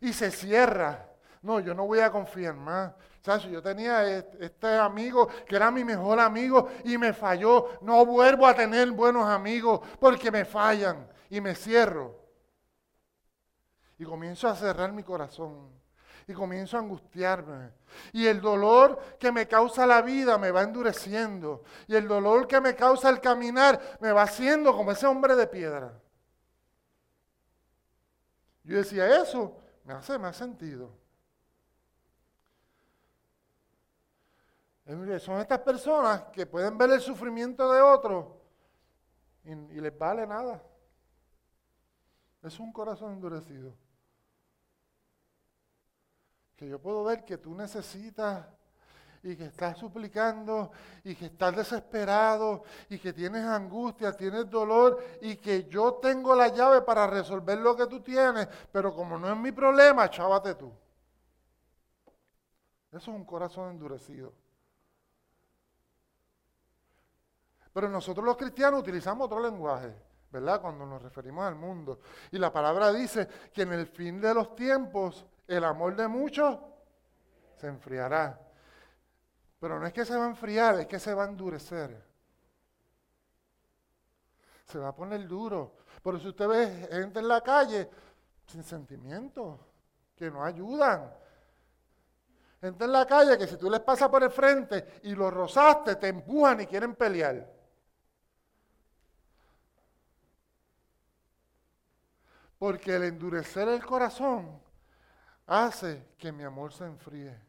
y 0.00 0.14
se 0.14 0.30
cierra. 0.30 1.10
No, 1.42 1.60
yo 1.60 1.74
no 1.74 1.86
voy 1.86 2.00
a 2.00 2.10
confiar 2.10 2.54
más. 2.54 2.94
Yo 3.36 3.62
tenía 3.62 4.06
este 4.16 4.78
amigo 4.78 5.28
que 5.46 5.56
era 5.56 5.70
mi 5.70 5.84
mejor 5.84 6.18
amigo 6.18 6.68
y 6.84 6.96
me 6.96 7.12
falló. 7.12 7.78
No 7.82 8.06
vuelvo 8.06 8.46
a 8.46 8.54
tener 8.54 8.90
buenos 8.92 9.28
amigos 9.28 9.80
porque 10.00 10.30
me 10.30 10.44
fallan 10.44 11.06
y 11.28 11.40
me 11.40 11.54
cierro. 11.54 12.16
Y 13.98 14.04
comienzo 14.04 14.48
a 14.48 14.56
cerrar 14.56 14.92
mi 14.92 15.02
corazón 15.02 15.78
y 16.26 16.32
comienzo 16.32 16.76
a 16.76 16.80
angustiarme. 16.80 17.72
Y 18.12 18.26
el 18.26 18.40
dolor 18.40 19.16
que 19.18 19.32
me 19.32 19.48
causa 19.48 19.86
la 19.86 20.02
vida 20.02 20.38
me 20.38 20.50
va 20.50 20.62
endureciendo. 20.62 21.64
Y 21.86 21.96
el 21.96 22.06
dolor 22.06 22.46
que 22.46 22.60
me 22.60 22.74
causa 22.74 23.08
el 23.08 23.20
caminar 23.20 23.98
me 24.00 24.12
va 24.12 24.22
haciendo 24.22 24.74
como 24.74 24.92
ese 24.92 25.06
hombre 25.06 25.34
de 25.34 25.46
piedra. 25.46 25.92
Yo 28.62 28.76
decía, 28.76 29.22
eso 29.22 29.56
me 29.84 29.94
hace 29.94 30.18
más 30.18 30.36
sentido. 30.36 30.90
Son 35.18 35.38
estas 35.38 35.58
personas 35.58 36.22
que 36.32 36.46
pueden 36.46 36.78
ver 36.78 36.90
el 36.90 37.00
sufrimiento 37.02 37.70
de 37.70 37.82
otro 37.82 38.40
y, 39.44 39.54
les 39.54 39.98
vale 39.98 40.26
nada. 40.26 40.62
Es 42.42 42.58
un 42.58 42.72
corazón 42.72 43.12
endurecido. 43.12 43.74
Que 46.56 46.66
yo 46.66 46.80
puedo 46.80 47.04
ver 47.04 47.22
que 47.22 47.36
tú 47.36 47.54
necesitas 47.54 48.46
y 49.22 49.36
que 49.36 49.44
estás 49.44 49.76
suplicando 49.76 50.70
y 51.04 51.14
que 51.14 51.26
estás 51.26 51.54
desesperado 51.54 52.62
y 52.88 52.98
que 52.98 53.12
tienes 53.12 53.44
angustia, 53.44 54.16
tienes 54.16 54.48
dolor 54.48 55.04
y 55.20 55.36
que 55.36 55.64
yo 55.64 55.94
tengo 55.96 56.34
la 56.34 56.48
llave 56.48 56.80
para 56.80 57.06
resolver 57.06 57.58
lo 57.58 57.76
que 57.76 57.86
tú 57.88 58.00
tienes, 58.00 58.48
pero 58.72 58.94
como 58.94 59.18
no 59.18 59.30
es 59.30 59.36
mi 59.36 59.52
problema, 59.52 60.08
chávate 60.08 60.54
tú. 60.54 60.72
Eso 62.90 63.10
es 63.10 63.16
un 63.16 63.26
corazón 63.26 63.72
endurecido. 63.72 64.47
Pero 67.78 67.88
nosotros 67.88 68.26
los 68.26 68.36
cristianos 68.36 68.80
utilizamos 68.80 69.26
otro 69.26 69.38
lenguaje, 69.38 69.94
¿verdad? 70.32 70.60
Cuando 70.60 70.84
nos 70.84 71.00
referimos 71.00 71.44
al 71.44 71.54
mundo. 71.54 72.00
Y 72.32 72.36
la 72.36 72.52
palabra 72.52 72.92
dice 72.92 73.28
que 73.52 73.62
en 73.62 73.72
el 73.72 73.86
fin 73.86 74.20
de 74.20 74.34
los 74.34 74.56
tiempos 74.56 75.24
el 75.46 75.62
amor 75.62 75.94
de 75.94 76.08
muchos 76.08 76.58
se 77.54 77.68
enfriará. 77.68 78.36
Pero 79.60 79.78
no 79.78 79.86
es 79.86 79.92
que 79.92 80.04
se 80.04 80.16
va 80.16 80.24
a 80.24 80.28
enfriar, 80.28 80.80
es 80.80 80.86
que 80.88 80.98
se 80.98 81.14
va 81.14 81.22
a 81.22 81.28
endurecer. 81.28 82.04
Se 84.64 84.80
va 84.80 84.88
a 84.88 84.96
poner 84.96 85.28
duro. 85.28 85.76
Por 86.02 86.16
eso 86.16 86.30
usted 86.30 86.48
ve 86.48 86.88
gente 86.90 87.20
en 87.20 87.28
la 87.28 87.42
calle 87.42 87.88
sin 88.44 88.64
sentimientos, 88.64 89.56
que 90.16 90.28
no 90.32 90.42
ayudan. 90.42 91.14
Gente 92.60 92.84
en 92.84 92.90
la 92.90 93.06
calle 93.06 93.38
que 93.38 93.46
si 93.46 93.56
tú 93.56 93.70
les 93.70 93.78
pasas 93.78 94.08
por 94.08 94.24
el 94.24 94.32
frente 94.32 94.98
y 95.04 95.14
los 95.14 95.32
rozaste, 95.32 95.94
te 95.94 96.08
empujan 96.08 96.60
y 96.62 96.66
quieren 96.66 96.96
pelear. 96.96 97.56
Porque 102.58 102.96
el 102.96 103.04
endurecer 103.04 103.68
el 103.68 103.84
corazón 103.84 104.60
hace 105.46 106.14
que 106.18 106.32
mi 106.32 106.44
amor 106.44 106.72
se 106.72 106.84
enfríe. 106.84 107.40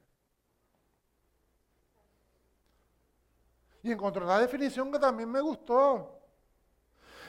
Y 3.82 3.92
encontró 3.92 4.26
una 4.26 4.40
definición 4.40 4.92
que 4.92 5.00
también 5.00 5.30
me 5.30 5.42
gustó. 5.42 6.20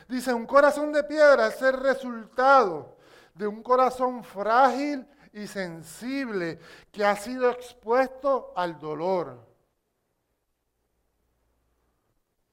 Dice, 0.08 0.34
un 0.34 0.46
corazón 0.46 0.92
de 0.92 1.04
piedra 1.04 1.46
es 1.46 1.62
el 1.62 1.74
resultado 1.74 2.96
de 3.34 3.46
un 3.46 3.62
corazón 3.62 4.24
frágil 4.24 5.06
y 5.32 5.46
sensible 5.46 6.58
que 6.90 7.04
ha 7.04 7.14
sido 7.14 7.50
expuesto 7.50 8.52
al 8.56 8.78
dolor. 8.78 9.46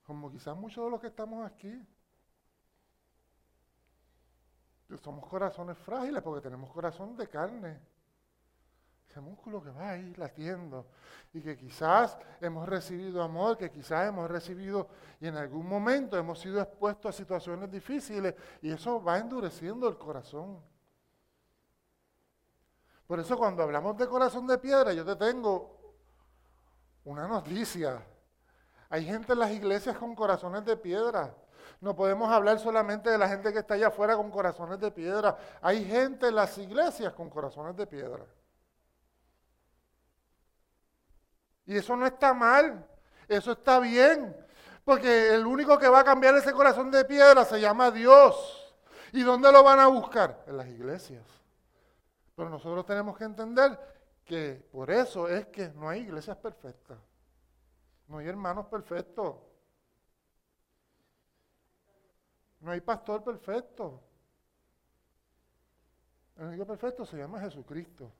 Como 0.04 0.32
quizás 0.32 0.56
muchos 0.56 0.86
de 0.86 0.92
los 0.92 1.02
que 1.02 1.08
estamos 1.08 1.46
aquí. 1.46 1.74
Somos 5.04 5.28
corazones 5.28 5.78
frágiles 5.78 6.22
porque 6.22 6.42
tenemos 6.42 6.72
corazón 6.72 7.16
de 7.16 7.28
carne 7.28 7.80
ese 9.10 9.22
músculo 9.22 9.64
que 9.64 9.70
va 9.72 9.92
ahí 9.92 10.14
latiendo 10.16 10.86
y 11.34 11.42
que 11.42 11.58
quizás 11.58 12.18
hemos 12.42 12.68
recibido 12.68 13.24
amor, 13.24 13.58
que 13.58 13.72
quizás 13.72 14.08
hemos 14.08 14.30
recibido 14.30 14.90
y 15.20 15.28
en 15.28 15.38
algún 15.38 15.68
momento 15.68 16.18
hemos 16.18 16.40
sido 16.40 16.62
expuestos 16.62 17.16
a 17.16 17.18
situaciones 17.18 17.72
difíciles 17.72 18.36
y 18.62 18.72
eso 18.72 19.02
va 19.02 19.18
endureciendo 19.18 19.88
el 19.88 19.98
corazón. 19.98 20.60
Por 23.08 23.20
eso 23.20 23.38
cuando 23.38 23.64
hablamos 23.64 23.98
de 23.98 24.08
corazón 24.08 24.46
de 24.46 24.58
piedra, 24.58 24.92
yo 24.92 25.06
te 25.06 25.16
tengo 25.16 25.96
una 27.06 27.28
noticia. 27.28 28.06
Hay 28.90 29.06
gente 29.06 29.32
en 29.32 29.40
las 29.40 29.52
iglesias 29.52 29.98
con 29.98 30.14
corazones 30.14 30.66
de 30.66 30.76
piedra. 30.76 31.34
No 31.80 31.96
podemos 31.96 32.32
hablar 32.32 32.60
solamente 32.60 33.10
de 33.10 33.18
la 33.18 33.30
gente 33.30 33.54
que 33.54 33.60
está 33.60 33.76
allá 33.76 33.88
afuera 33.88 34.16
con 34.16 34.32
corazones 34.32 34.80
de 34.80 34.92
piedra. 34.92 35.38
Hay 35.62 35.86
gente 35.86 36.28
en 36.28 36.36
las 36.36 36.58
iglesias 36.58 37.14
con 37.14 37.30
corazones 37.30 37.76
de 37.76 37.86
piedra. 37.86 38.26
Y 41.68 41.78
eso 41.78 41.96
no 41.96 42.08
está 42.08 42.34
mal, 42.34 42.88
eso 43.28 43.52
está 43.52 43.80
bien, 43.80 44.36
porque 44.86 45.36
el 45.36 45.46
único 45.46 45.78
que 45.78 45.90
va 45.90 46.00
a 46.00 46.04
cambiar 46.04 46.34
ese 46.36 46.54
corazón 46.54 46.90
de 46.90 47.04
piedra 47.04 47.44
se 47.44 47.60
llama 47.60 47.92
Dios. 47.92 48.74
¿Y 49.12 49.22
dónde 49.22 49.52
lo 49.52 49.64
van 49.64 49.80
a 49.80 49.88
buscar? 49.88 50.44
En 50.48 50.58
las 50.58 50.68
iglesias. 50.68 51.26
Pero 52.36 52.50
nosotros 52.50 52.86
tenemos 52.86 53.18
que 53.18 53.26
entender 53.26 53.78
que 54.24 54.66
por 54.72 54.92
eso 54.92 55.28
es 55.28 55.48
que 55.48 55.70
no 55.70 55.90
hay 55.90 56.02
iglesias 56.02 56.38
perfectas, 56.38 56.98
no 58.08 58.20
hay 58.20 58.28
hermanos 58.28 58.68
perfectos, 58.68 59.36
no 62.60 62.72
hay 62.72 62.82
pastor 62.82 63.24
perfecto. 63.24 64.04
El 66.38 66.46
único 66.48 66.66
perfecto 66.66 67.06
se 67.06 67.18
llama 67.18 67.40
Jesucristo. 67.40 68.12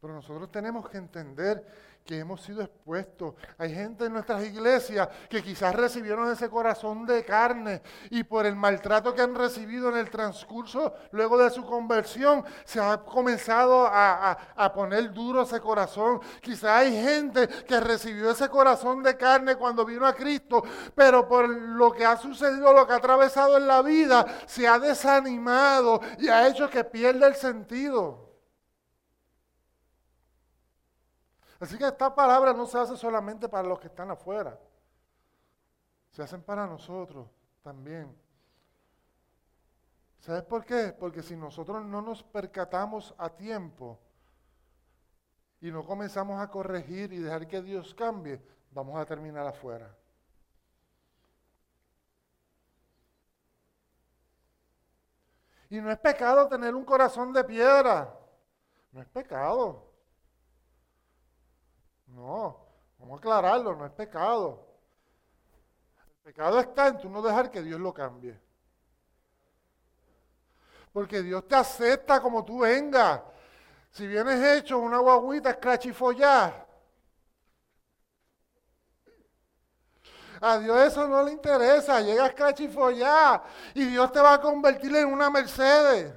Pero 0.00 0.14
nosotros 0.14 0.50
tenemos 0.50 0.88
que 0.88 0.98
entender 0.98 1.66
que 2.08 2.18
hemos 2.18 2.40
sido 2.40 2.62
expuestos. 2.62 3.34
Hay 3.58 3.74
gente 3.74 4.06
en 4.06 4.14
nuestras 4.14 4.42
iglesias 4.42 5.10
que 5.28 5.42
quizás 5.42 5.74
recibieron 5.74 6.32
ese 6.32 6.48
corazón 6.48 7.04
de 7.04 7.22
carne 7.22 7.82
y 8.08 8.24
por 8.24 8.46
el 8.46 8.56
maltrato 8.56 9.14
que 9.14 9.20
han 9.20 9.34
recibido 9.34 9.90
en 9.90 9.98
el 9.98 10.08
transcurso 10.08 10.94
luego 11.10 11.36
de 11.36 11.50
su 11.50 11.66
conversión, 11.66 12.42
se 12.64 12.80
ha 12.80 12.96
comenzado 13.04 13.86
a, 13.86 14.30
a 14.56 14.72
poner 14.72 15.12
duro 15.12 15.42
ese 15.42 15.60
corazón. 15.60 16.20
Quizás 16.40 16.70
hay 16.80 16.92
gente 16.92 17.46
que 17.46 17.78
recibió 17.78 18.30
ese 18.30 18.48
corazón 18.48 19.02
de 19.02 19.14
carne 19.14 19.56
cuando 19.56 19.84
vino 19.84 20.06
a 20.06 20.14
Cristo, 20.14 20.62
pero 20.94 21.28
por 21.28 21.46
lo 21.46 21.92
que 21.92 22.06
ha 22.06 22.16
sucedido, 22.16 22.72
lo 22.72 22.86
que 22.86 22.94
ha 22.94 22.96
atravesado 22.96 23.58
en 23.58 23.66
la 23.66 23.82
vida, 23.82 24.24
se 24.46 24.66
ha 24.66 24.78
desanimado 24.78 26.00
y 26.18 26.28
ha 26.28 26.48
hecho 26.48 26.70
que 26.70 26.84
pierda 26.84 27.26
el 27.26 27.34
sentido. 27.34 28.27
Así 31.60 31.76
que 31.76 31.86
esta 31.86 32.14
palabra 32.14 32.52
no 32.52 32.66
se 32.66 32.78
hace 32.78 32.96
solamente 32.96 33.48
para 33.48 33.66
los 33.66 33.80
que 33.80 33.88
están 33.88 34.10
afuera, 34.10 34.58
se 36.10 36.22
hacen 36.22 36.42
para 36.42 36.66
nosotros 36.66 37.28
también. 37.62 38.16
¿Sabes 40.20 40.42
por 40.42 40.64
qué? 40.64 40.94
Porque 40.98 41.22
si 41.22 41.36
nosotros 41.36 41.84
no 41.84 42.02
nos 42.02 42.22
percatamos 42.22 43.14
a 43.18 43.30
tiempo 43.30 43.98
y 45.60 45.70
no 45.70 45.84
comenzamos 45.84 46.40
a 46.40 46.48
corregir 46.48 47.12
y 47.12 47.18
dejar 47.18 47.46
que 47.46 47.62
Dios 47.62 47.94
cambie, 47.94 48.40
vamos 48.70 48.98
a 48.98 49.04
terminar 49.04 49.46
afuera. 49.46 49.94
Y 55.70 55.80
no 55.80 55.90
es 55.90 55.98
pecado 55.98 56.48
tener 56.48 56.74
un 56.74 56.84
corazón 56.84 57.32
de 57.32 57.44
piedra. 57.44 58.14
No 58.92 59.02
es 59.02 59.08
pecado. 59.08 59.87
No, 62.08 62.66
vamos 62.98 63.16
a 63.16 63.18
aclararlo, 63.18 63.76
no 63.76 63.86
es 63.86 63.92
pecado. 63.92 64.66
El 65.98 66.22
pecado 66.22 66.60
está 66.60 66.88
en 66.88 66.98
tú 66.98 67.08
no 67.08 67.22
dejar 67.22 67.50
que 67.50 67.62
Dios 67.62 67.80
lo 67.80 67.92
cambie. 67.92 68.38
Porque 70.92 71.22
Dios 71.22 71.46
te 71.46 71.54
acepta 71.54 72.20
como 72.20 72.44
tú 72.44 72.60
vengas. 72.60 73.22
Si 73.90 74.06
vienes 74.06 74.58
hecho 74.58 74.78
una 74.78 74.98
guaguita 74.98 75.50
escrachifollada, 75.50 76.66
a 80.40 80.58
Dios 80.58 80.78
eso 80.78 81.08
no 81.08 81.22
le 81.22 81.32
interesa. 81.32 82.00
Llega 82.00 82.24
a 82.24 82.28
escrachifollada 82.28 83.44
y 83.74 83.84
Dios 83.84 84.12
te 84.12 84.20
va 84.20 84.34
a 84.34 84.40
convertir 84.40 84.94
en 84.96 85.12
una 85.12 85.30
Mercedes. 85.30 86.12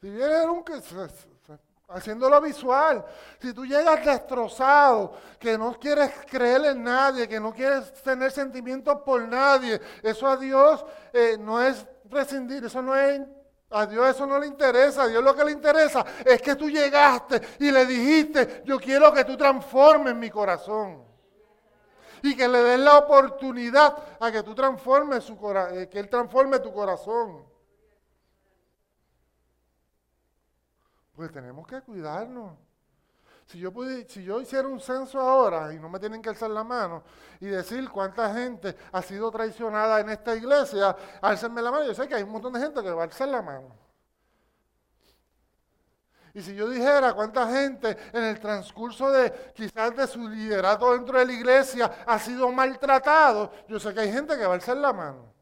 Si 0.00 0.08
vienes 0.08 0.46
un, 0.46 0.64
haciéndolo 1.88 2.40
visual, 2.40 3.04
si 3.38 3.52
tú 3.52 3.66
llegas 3.66 4.04
destrozado, 4.04 5.12
que 5.38 5.58
no 5.58 5.78
quieres 5.78 6.12
creer 6.30 6.64
en 6.66 6.84
nadie, 6.84 7.28
que 7.28 7.38
no 7.38 7.52
quieres 7.52 7.92
tener 8.02 8.30
sentimientos 8.30 9.02
por 9.04 9.20
nadie, 9.28 9.80
eso 10.02 10.26
a 10.26 10.36
Dios 10.36 10.84
eh, 11.12 11.36
no 11.38 11.60
es 11.60 11.86
prescindir, 12.08 12.64
eso 12.64 12.80
no 12.80 12.96
es 12.96 13.20
a 13.72 13.86
Dios 13.86 14.08
eso 14.08 14.26
no 14.26 14.38
le 14.38 14.46
interesa, 14.46 15.04
a 15.04 15.06
Dios 15.06 15.22
lo 15.22 15.34
que 15.34 15.44
le 15.44 15.52
interesa 15.52 16.04
es 16.24 16.42
que 16.42 16.56
tú 16.56 16.68
llegaste 16.68 17.40
y 17.60 17.70
le 17.70 17.86
dijiste, 17.86 18.62
yo 18.64 18.80
quiero 18.80 19.12
que 19.12 19.24
tú 19.24 19.36
transformes 19.36 20.14
mi 20.14 20.30
corazón. 20.30 21.04
Y 22.22 22.36
que 22.36 22.48
le 22.48 22.62
des 22.62 22.80
la 22.80 22.98
oportunidad 22.98 23.96
a 24.18 24.30
que 24.30 24.42
tú 24.42 24.54
transformes 24.54 25.24
su 25.24 25.38
corazón, 25.38 25.78
eh, 25.78 25.88
que 25.88 26.00
Él 26.00 26.08
transforme 26.08 26.58
tu 26.58 26.72
corazón. 26.72 27.49
Pues 31.20 31.32
tenemos 31.32 31.66
que 31.66 31.82
cuidarnos. 31.82 32.56
Si 33.44 33.58
yo, 33.58 33.70
si 34.08 34.24
yo 34.24 34.40
hiciera 34.40 34.66
un 34.66 34.80
censo 34.80 35.20
ahora 35.20 35.70
y 35.74 35.78
no 35.78 35.90
me 35.90 36.00
tienen 36.00 36.22
que 36.22 36.30
alzar 36.30 36.48
la 36.48 36.64
mano 36.64 37.02
y 37.40 37.44
decir 37.44 37.90
cuánta 37.90 38.32
gente 38.32 38.74
ha 38.90 39.02
sido 39.02 39.30
traicionada 39.30 40.00
en 40.00 40.08
esta 40.08 40.34
iglesia, 40.34 40.96
álcenme 41.20 41.60
la 41.60 41.70
mano. 41.70 41.84
Yo 41.84 41.92
sé 41.92 42.08
que 42.08 42.14
hay 42.14 42.22
un 42.22 42.30
montón 42.30 42.54
de 42.54 42.60
gente 42.60 42.82
que 42.82 42.90
va 42.90 43.02
a 43.02 43.04
alzar 43.04 43.28
la 43.28 43.42
mano. 43.42 43.68
Y 46.32 46.40
si 46.40 46.54
yo 46.54 46.70
dijera 46.70 47.12
cuánta 47.12 47.46
gente 47.52 47.98
en 48.14 48.24
el 48.24 48.40
transcurso 48.40 49.10
de 49.10 49.52
quizás 49.54 49.94
de 49.94 50.06
su 50.06 50.26
liderato 50.26 50.90
dentro 50.94 51.18
de 51.18 51.26
la 51.26 51.32
iglesia 51.34 52.02
ha 52.06 52.18
sido 52.18 52.50
maltratado, 52.50 53.52
yo 53.68 53.78
sé 53.78 53.92
que 53.92 54.00
hay 54.00 54.10
gente 54.10 54.38
que 54.38 54.46
va 54.46 54.52
a 54.52 54.54
alzar 54.54 54.78
la 54.78 54.94
mano. 54.94 55.34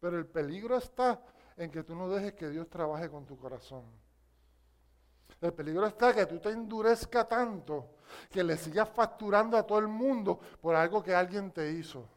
Pero 0.00 0.16
el 0.16 0.24
peligro 0.24 0.78
está 0.78 1.20
en 1.56 1.70
que 1.70 1.82
tú 1.82 1.94
no 1.94 2.08
dejes 2.08 2.34
que 2.34 2.48
Dios 2.48 2.68
trabaje 2.68 3.08
con 3.08 3.24
tu 3.24 3.36
corazón. 3.36 3.84
El 5.40 5.52
peligro 5.52 5.86
está 5.86 6.14
que 6.14 6.26
tú 6.26 6.38
te 6.38 6.50
endurezca 6.50 7.26
tanto 7.26 7.96
que 8.30 8.42
le 8.42 8.56
sigas 8.56 8.88
facturando 8.88 9.56
a 9.56 9.62
todo 9.64 9.78
el 9.78 9.88
mundo 9.88 10.38
por 10.60 10.74
algo 10.74 11.02
que 11.02 11.14
alguien 11.14 11.50
te 11.50 11.72
hizo. 11.72 12.08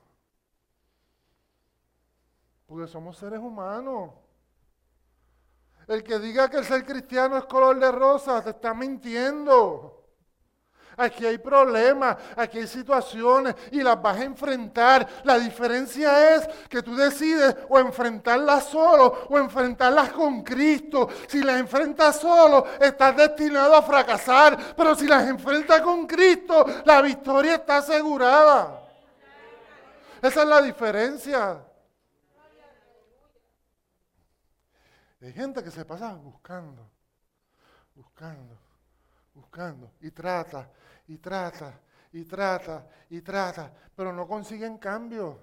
Porque 2.65 2.87
somos 2.87 3.17
seres 3.17 3.39
humanos. 3.39 4.11
El 5.87 6.03
que 6.03 6.19
diga 6.19 6.49
que 6.49 6.57
el 6.57 6.65
ser 6.65 6.85
cristiano 6.85 7.37
es 7.37 7.45
color 7.45 7.79
de 7.79 7.91
rosa, 7.91 8.43
te 8.43 8.51
está 8.51 8.73
mintiendo. 8.73 9.98
Aquí 10.99 11.25
hay 11.25 11.37
problemas, 11.37 12.17
aquí 12.35 12.57
hay 12.59 12.67
situaciones 12.67 13.55
y 13.71 13.81
las 13.81 14.01
vas 14.01 14.19
a 14.19 14.23
enfrentar. 14.25 15.07
La 15.23 15.39
diferencia 15.39 16.35
es 16.35 16.45
que 16.67 16.83
tú 16.83 16.93
decides 16.93 17.55
o 17.69 17.79
enfrentarlas 17.79 18.65
solo 18.65 19.25
o 19.29 19.37
enfrentarlas 19.37 20.11
con 20.11 20.43
Cristo. 20.43 21.07
Si 21.29 21.41
las 21.41 21.57
enfrentas 21.57 22.19
solo, 22.19 22.65
estás 22.81 23.15
destinado 23.15 23.75
a 23.75 23.81
fracasar. 23.81 24.75
Pero 24.75 24.93
si 24.93 25.07
las 25.07 25.25
enfrentas 25.25 25.79
con 25.79 26.05
Cristo, 26.05 26.65
la 26.83 27.01
victoria 27.01 27.55
está 27.55 27.77
asegurada. 27.77 28.81
Esa 30.21 30.41
es 30.41 30.47
la 30.49 30.61
diferencia. 30.61 31.63
Hay 35.21 35.31
gente 35.31 35.63
que 35.63 35.71
se 35.71 35.85
pasa 35.85 36.13
buscando, 36.15 36.89
buscando, 37.95 38.57
buscando 39.33 39.91
y 40.01 40.11
trata 40.11 40.69
y 41.09 41.17
trata 41.17 41.73
y 42.13 42.23
trata 42.23 42.87
y 43.09 43.21
trata, 43.21 43.71
pero 43.95 44.13
no 44.13 44.27
consiguen 44.27 44.77
cambio. 44.77 45.39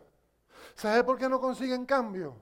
¿Sabe 0.74 1.04
por 1.04 1.18
qué 1.18 1.28
no 1.28 1.40
consiguen 1.40 1.84
cambio? 1.84 2.36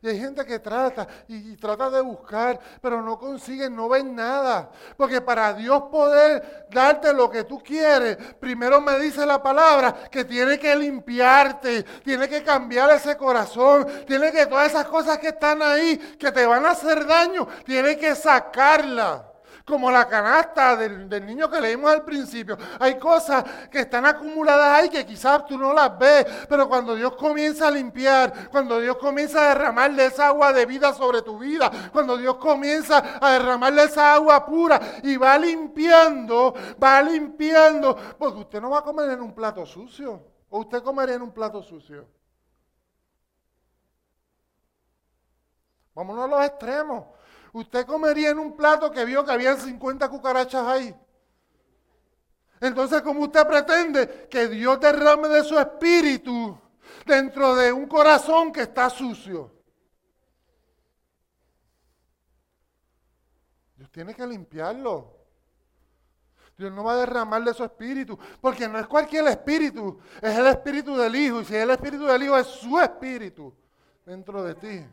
Y 0.00 0.08
hay 0.08 0.18
gente 0.18 0.46
que 0.46 0.58
trata 0.60 1.06
y, 1.28 1.56
trata 1.56 1.90
de 1.90 2.00
buscar, 2.00 2.58
pero 2.80 3.02
no 3.02 3.18
consiguen, 3.18 3.76
no 3.76 3.86
ven 3.90 4.14
nada. 4.14 4.70
Porque 4.96 5.20
para 5.20 5.52
Dios 5.52 5.82
poder 5.90 6.66
darte 6.70 7.12
lo 7.12 7.30
que 7.30 7.44
tú 7.44 7.62
quieres, 7.62 8.16
primero 8.40 8.80
me 8.80 8.98
dice 8.98 9.26
la 9.26 9.42
palabra 9.42 10.08
que 10.10 10.24
tiene 10.24 10.58
que 10.58 10.74
limpiarte, 10.74 11.82
tiene 12.02 12.26
que 12.30 12.42
cambiar 12.42 12.90
ese 12.92 13.14
corazón, 13.18 13.86
tiene 14.06 14.32
que 14.32 14.46
todas 14.46 14.70
esas 14.70 14.86
cosas 14.86 15.18
que 15.18 15.28
están 15.28 15.60
ahí, 15.60 15.98
que 16.18 16.32
te 16.32 16.46
van 16.46 16.64
a 16.64 16.70
hacer 16.70 17.06
daño, 17.06 17.46
tiene 17.66 17.98
que 17.98 18.14
sacarlas 18.14 19.33
como 19.64 19.90
la 19.90 20.06
canasta 20.06 20.76
del, 20.76 21.24
niño 21.24 21.50
que 21.50 21.60
leímos 21.60 21.90
al 21.90 22.04
principio. 22.04 22.58
Hay 22.78 22.98
cosas 22.98 23.44
que 23.70 23.80
están 23.80 24.04
acumuladas 24.04 24.78
ahí 24.78 24.88
que 24.90 25.06
quizás 25.06 25.46
tú 25.46 25.56
no 25.56 25.72
las 25.72 25.98
ves, 25.98 26.26
pero 26.48 26.68
cuando 26.68 26.94
Dios 26.94 27.16
comienza 27.16 27.68
a 27.68 27.70
limpiar, 27.70 28.50
cuando 28.50 28.78
Dios 28.78 28.98
comienza 28.98 29.40
a 29.44 29.48
derramarle 29.48 30.06
esa 30.06 30.28
agua 30.28 30.52
de 30.52 30.66
vida 30.66 30.92
sobre 30.92 31.22
tu 31.22 31.38
vida, 31.38 31.70
cuando 31.92 32.16
Dios 32.18 32.36
comienza 32.36 33.18
a 33.20 33.32
derramarle 33.32 33.84
esa 33.84 34.14
agua 34.14 34.44
pura 34.44 34.80
y 35.02 35.16
va 35.16 35.38
limpiando, 35.38 36.54
va 36.82 37.00
limpiando, 37.00 37.96
porque 38.18 38.40
usted 38.40 38.60
no 38.60 38.70
va 38.70 38.80
a 38.80 38.82
comer 38.82 39.10
en 39.10 39.22
un 39.22 39.34
plato 39.34 39.64
sucio, 39.64 40.22
o 40.50 40.60
usted 40.60 40.82
comería 40.82 41.14
en 41.14 41.22
un 41.22 41.32
plato 41.32 41.62
sucio. 41.62 42.06
Vámonos 45.94 46.24
a 46.24 46.28
los 46.28 46.44
extremos. 46.44 47.13
Usted 47.54 47.86
comería 47.86 48.30
en 48.30 48.40
un 48.40 48.56
plato 48.56 48.90
que 48.90 49.04
vio 49.04 49.24
que 49.24 49.30
habían 49.30 49.56
50 49.56 50.08
cucarachas 50.08 50.66
ahí. 50.66 50.94
Entonces, 52.60 53.00
¿cómo 53.00 53.20
usted 53.20 53.46
pretende 53.46 54.26
que 54.28 54.48
Dios 54.48 54.80
derrame 54.80 55.28
de 55.28 55.44
su 55.44 55.56
espíritu 55.56 56.58
dentro 57.06 57.54
de 57.54 57.72
un 57.72 57.86
corazón 57.86 58.52
que 58.52 58.62
está 58.62 58.90
sucio? 58.90 59.52
Dios 63.76 63.88
tiene 63.92 64.14
que 64.14 64.26
limpiarlo. 64.26 65.16
Dios 66.58 66.72
no 66.72 66.82
va 66.82 66.94
a 66.94 66.96
derramar 66.96 67.44
de 67.44 67.54
su 67.54 67.62
espíritu, 67.62 68.18
porque 68.40 68.66
no 68.66 68.80
es 68.80 68.88
cualquier 68.88 69.28
espíritu, 69.28 70.00
es 70.20 70.36
el 70.36 70.46
espíritu 70.48 70.96
del 70.96 71.14
Hijo. 71.14 71.40
Y 71.40 71.44
si 71.44 71.54
es 71.54 71.62
el 71.62 71.70
espíritu 71.70 72.04
del 72.04 72.24
Hijo, 72.24 72.36
es 72.36 72.48
su 72.48 72.80
espíritu 72.80 73.54
dentro 74.04 74.42
de 74.42 74.54
ti. 74.56 74.84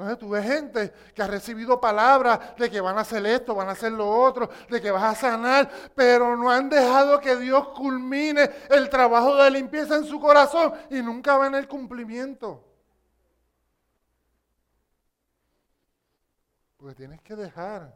Entonces 0.00 0.18
tú 0.18 0.30
ves 0.30 0.46
gente 0.46 0.94
que 1.14 1.22
ha 1.22 1.26
recibido 1.26 1.78
palabras 1.78 2.56
de 2.56 2.70
que 2.70 2.80
van 2.80 2.96
a 2.96 3.02
hacer 3.02 3.26
esto, 3.26 3.54
van 3.54 3.68
a 3.68 3.72
hacer 3.72 3.92
lo 3.92 4.08
otro, 4.08 4.48
de 4.70 4.80
que 4.80 4.90
vas 4.90 5.02
a 5.02 5.14
sanar, 5.14 5.70
pero 5.94 6.38
no 6.38 6.50
han 6.50 6.70
dejado 6.70 7.20
que 7.20 7.36
Dios 7.36 7.68
culmine 7.68 8.50
el 8.70 8.88
trabajo 8.88 9.36
de 9.36 9.50
limpieza 9.50 9.96
en 9.96 10.04
su 10.04 10.18
corazón 10.18 10.72
y 10.88 11.02
nunca 11.02 11.36
ven 11.36 11.54
el 11.54 11.68
cumplimiento. 11.68 12.64
Porque 16.78 16.94
tienes 16.94 17.20
que 17.20 17.36
dejar. 17.36 17.94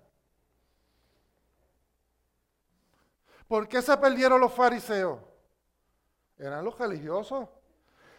¿Por 3.48 3.66
qué 3.66 3.80
se 3.80 3.96
perdieron 3.96 4.42
los 4.42 4.52
fariseos? 4.52 5.20
Eran 6.36 6.66
los 6.66 6.78
religiosos, 6.78 7.48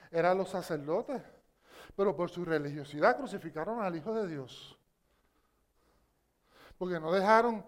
eran 0.10 0.40
los 0.40 0.50
sacerdotes 0.50 1.35
pero 1.96 2.16
por 2.16 2.30
su 2.30 2.44
religiosidad 2.44 3.18
crucificaron 3.18 3.82
al 3.82 3.96
Hijo 3.96 4.14
de 4.14 4.28
Dios. 4.28 4.78
Porque 6.78 7.00
no 7.00 7.12
dejaron, 7.12 7.66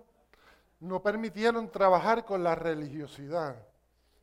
no 0.80 1.01
permitieron 1.01 1.69
trabajar 1.71 2.25
con 2.25 2.43
la 2.43 2.55
religiosidad, 2.55 3.55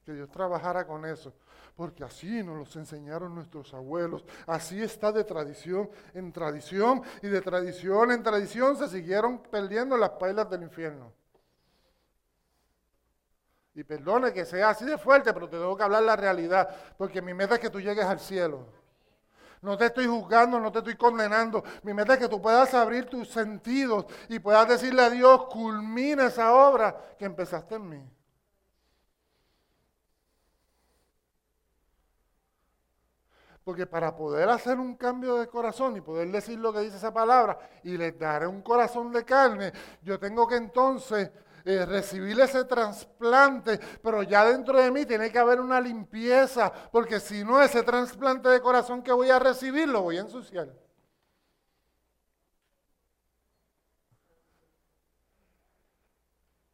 que 0.04 0.12
Dios 0.12 0.30
trabajara 0.30 0.86
con 0.86 1.06
eso. 1.06 1.32
Porque 1.74 2.04
así 2.04 2.42
nos 2.42 2.56
los 2.56 2.76
enseñaron 2.76 3.34
nuestros 3.34 3.72
abuelos. 3.74 4.24
Así 4.46 4.80
está 4.80 5.10
de 5.10 5.24
tradición 5.24 5.90
en 6.12 6.32
tradición 6.32 7.02
y 7.20 7.28
de 7.28 7.40
tradición 7.40 8.12
en 8.12 8.22
tradición 8.22 8.76
se 8.76 8.88
siguieron 8.88 9.38
perdiendo 9.38 9.96
las 9.96 10.10
pailas 10.10 10.48
del 10.50 10.62
infierno. 10.62 11.12
Y 13.74 13.82
perdone 13.82 14.32
que 14.32 14.44
sea 14.44 14.68
así 14.68 14.84
de 14.84 14.98
fuerte, 14.98 15.32
pero 15.32 15.48
te 15.48 15.56
tengo 15.56 15.76
que 15.76 15.82
hablar 15.82 16.04
la 16.04 16.14
realidad, 16.14 16.68
porque 16.96 17.20
mi 17.20 17.34
meta 17.34 17.54
es 17.54 17.60
que 17.60 17.70
tú 17.70 17.80
llegues 17.80 18.04
al 18.04 18.20
cielo. 18.20 18.83
No 19.64 19.78
te 19.78 19.86
estoy 19.86 20.06
juzgando, 20.06 20.60
no 20.60 20.70
te 20.70 20.80
estoy 20.80 20.94
condenando. 20.94 21.64
Mi 21.84 21.94
meta 21.94 22.12
es 22.12 22.18
que 22.18 22.28
tú 22.28 22.40
puedas 22.40 22.74
abrir 22.74 23.06
tus 23.06 23.30
sentidos 23.30 24.04
y 24.28 24.38
puedas 24.38 24.68
decirle 24.68 25.02
a 25.02 25.08
Dios, 25.08 25.46
culmina 25.46 26.26
esa 26.26 26.52
obra 26.52 26.94
que 27.18 27.24
empezaste 27.24 27.76
en 27.76 27.88
mí. 27.88 28.10
Porque 33.64 33.86
para 33.86 34.14
poder 34.14 34.50
hacer 34.50 34.78
un 34.78 34.96
cambio 34.96 35.36
de 35.36 35.48
corazón 35.48 35.96
y 35.96 36.02
poder 36.02 36.30
decir 36.30 36.58
lo 36.58 36.70
que 36.70 36.80
dice 36.80 36.98
esa 36.98 37.14
palabra 37.14 37.58
y 37.82 37.96
le 37.96 38.12
daré 38.12 38.46
un 38.46 38.60
corazón 38.60 39.10
de 39.12 39.24
carne, 39.24 39.72
yo 40.02 40.20
tengo 40.20 40.46
que 40.46 40.56
entonces 40.56 41.30
eh, 41.64 41.86
recibir 41.86 42.38
ese 42.40 42.64
trasplante, 42.64 43.78
pero 44.02 44.22
ya 44.22 44.44
dentro 44.44 44.78
de 44.78 44.90
mí 44.90 45.06
tiene 45.06 45.30
que 45.32 45.38
haber 45.38 45.60
una 45.60 45.80
limpieza, 45.80 46.72
porque 46.92 47.20
si 47.20 47.42
no, 47.44 47.62
ese 47.62 47.82
trasplante 47.82 48.48
de 48.48 48.60
corazón 48.60 49.02
que 49.02 49.12
voy 49.12 49.30
a 49.30 49.38
recibir 49.38 49.88
lo 49.88 50.02
voy 50.02 50.18
a 50.18 50.22
ensuciar. 50.22 50.68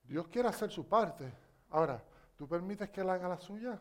Dios 0.04 0.26
quiere 0.26 0.48
hacer 0.48 0.70
su 0.70 0.88
parte. 0.88 1.32
Ahora, 1.70 2.02
¿tú 2.36 2.48
permites 2.48 2.90
que 2.90 3.00
Él 3.00 3.10
haga 3.10 3.28
la 3.28 3.38
suya? 3.38 3.80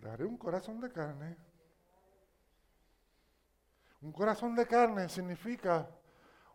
daré 0.00 0.24
un 0.24 0.36
corazón 0.36 0.80
de 0.80 0.90
carne. 0.90 1.36
Un 4.00 4.12
corazón 4.12 4.54
de 4.54 4.66
carne 4.66 5.08
significa 5.08 5.88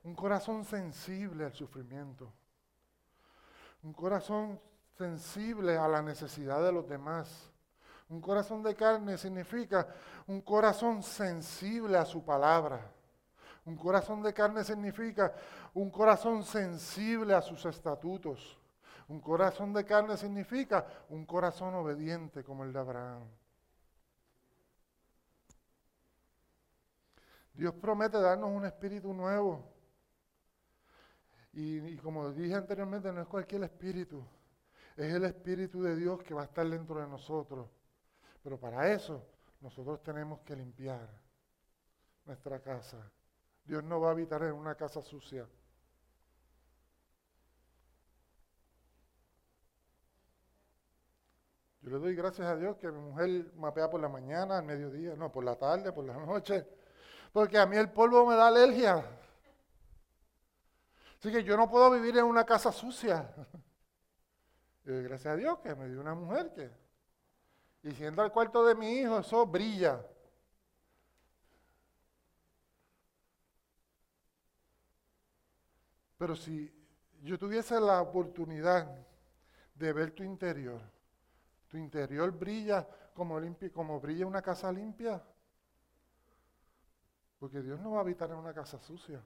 un 0.04 0.16
corazón 0.16 0.66
sensible 0.66 1.46
al 1.46 1.54
sufrimiento. 1.54 2.32
Un 3.84 3.94
corazón 3.94 4.60
sensible 4.98 5.78
a 5.78 5.88
la 5.88 6.02
necesidad 6.02 6.62
de 6.64 6.72
los 6.72 6.88
demás. 6.88 7.50
Un 8.10 8.20
corazón 8.22 8.62
de 8.62 8.76
carne 8.76 9.18
significa 9.18 9.88
un 10.28 10.42
corazón 10.42 11.02
sensible 11.02 11.98
a 11.98 12.06
su 12.06 12.24
palabra. 12.24 12.92
Un 13.66 13.76
corazón 13.76 14.22
de 14.22 14.34
carne 14.34 14.64
significa 14.64 15.34
un 15.74 15.90
corazón 15.90 16.44
sensible 16.44 17.34
a 17.34 17.42
sus 17.42 17.64
estatutos. 17.66 18.58
Un 19.08 19.20
corazón 19.20 19.74
de 19.74 19.86
carne 19.86 20.18
significa 20.18 20.86
un 21.10 21.26
corazón 21.26 21.76
obediente 21.76 22.44
como 22.44 22.64
el 22.64 22.74
de 22.74 22.80
Abraham. 22.80 23.24
Dios 27.54 27.74
promete 27.76 28.20
darnos 28.20 28.50
un 28.50 28.66
espíritu 28.66 29.14
nuevo. 29.14 29.64
Y, 31.54 31.98
como 31.98 32.32
dije 32.32 32.56
anteriormente, 32.56 33.12
no 33.12 33.22
es 33.22 33.28
cualquier 33.28 33.64
espíritu, 33.64 34.24
es 34.96 35.14
el 35.14 35.26
espíritu 35.26 35.82
de 35.84 35.96
Dios 35.96 36.24
que 36.24 36.34
va 36.34 36.44
a 36.44 36.46
estar 36.46 36.68
dentro 36.68 37.00
de 37.00 37.08
nosotros. 37.08 37.68
Pero 38.44 38.60
para 38.60 38.92
eso 38.92 39.26
nosotros 39.60 40.02
tenemos 40.02 40.40
que 40.42 40.56
limpiar 40.56 41.10
nuestra 42.26 42.60
casa. 42.62 43.12
Dios 43.66 43.84
no 43.84 44.00
va 44.00 44.10
a 44.10 44.12
habitar 44.12 44.42
en 44.44 44.54
una 44.54 44.76
casa 44.76 45.02
sucia. 45.02 45.48
Yo 51.82 51.90
le 51.90 51.98
doy 51.98 52.16
gracias 52.16 52.48
a 52.48 52.56
Dios 52.56 52.78
que 52.78 52.92
mi 52.92 53.00
mujer 53.00 53.52
mapea 53.56 53.90
por 53.90 54.00
la 54.00 54.08
mañana, 54.08 54.60
al 54.60 54.66
mediodía, 54.66 55.16
no, 55.16 55.32
por 55.32 55.44
la 55.44 55.56
tarde, 55.56 55.92
por 55.92 56.06
la 56.06 56.14
noche, 56.26 56.66
porque 57.34 57.58
a 57.58 57.66
mí 57.66 57.76
el 57.76 57.90
polvo 57.90 58.26
me 58.26 58.36
da 58.36 58.48
alergia. 58.48 59.04
Así 61.22 61.32
que 61.32 61.44
yo 61.44 61.56
no 61.56 61.70
puedo 61.70 61.92
vivir 61.92 62.18
en 62.18 62.26
una 62.26 62.44
casa 62.44 62.72
sucia. 62.72 63.32
Gracias 64.84 65.32
a 65.32 65.36
Dios 65.36 65.60
que 65.60 65.76
me 65.76 65.88
dio 65.88 66.02
una 66.02 66.16
mujer 66.16 66.52
que. 66.52 66.72
Y 67.84 67.92
siendo 67.92 68.24
al 68.24 68.32
cuarto 68.32 68.66
de 68.66 68.74
mi 68.74 68.90
hijo, 68.94 69.20
eso 69.20 69.46
brilla. 69.46 70.04
Pero 76.18 76.36
si 76.36 76.74
yo 77.22 77.38
tuviese 77.38 77.80
la 77.80 78.02
oportunidad 78.02 78.92
de 79.76 79.94
ver 79.94 80.12
tu 80.14 80.24
interior, 80.24 80.82
tu 81.68 81.78
interior 81.78 82.32
brilla 82.32 82.88
como, 83.14 83.40
limpia, 83.40 83.72
como 83.72 84.00
brilla 84.00 84.26
una 84.26 84.42
casa 84.42 84.72
limpia. 84.72 85.24
Porque 87.38 87.62
Dios 87.62 87.80
no 87.80 87.92
va 87.92 88.00
a 88.00 88.02
habitar 88.02 88.32
en 88.32 88.38
una 88.38 88.56
casa 88.56 88.80
sucia. 88.80 89.24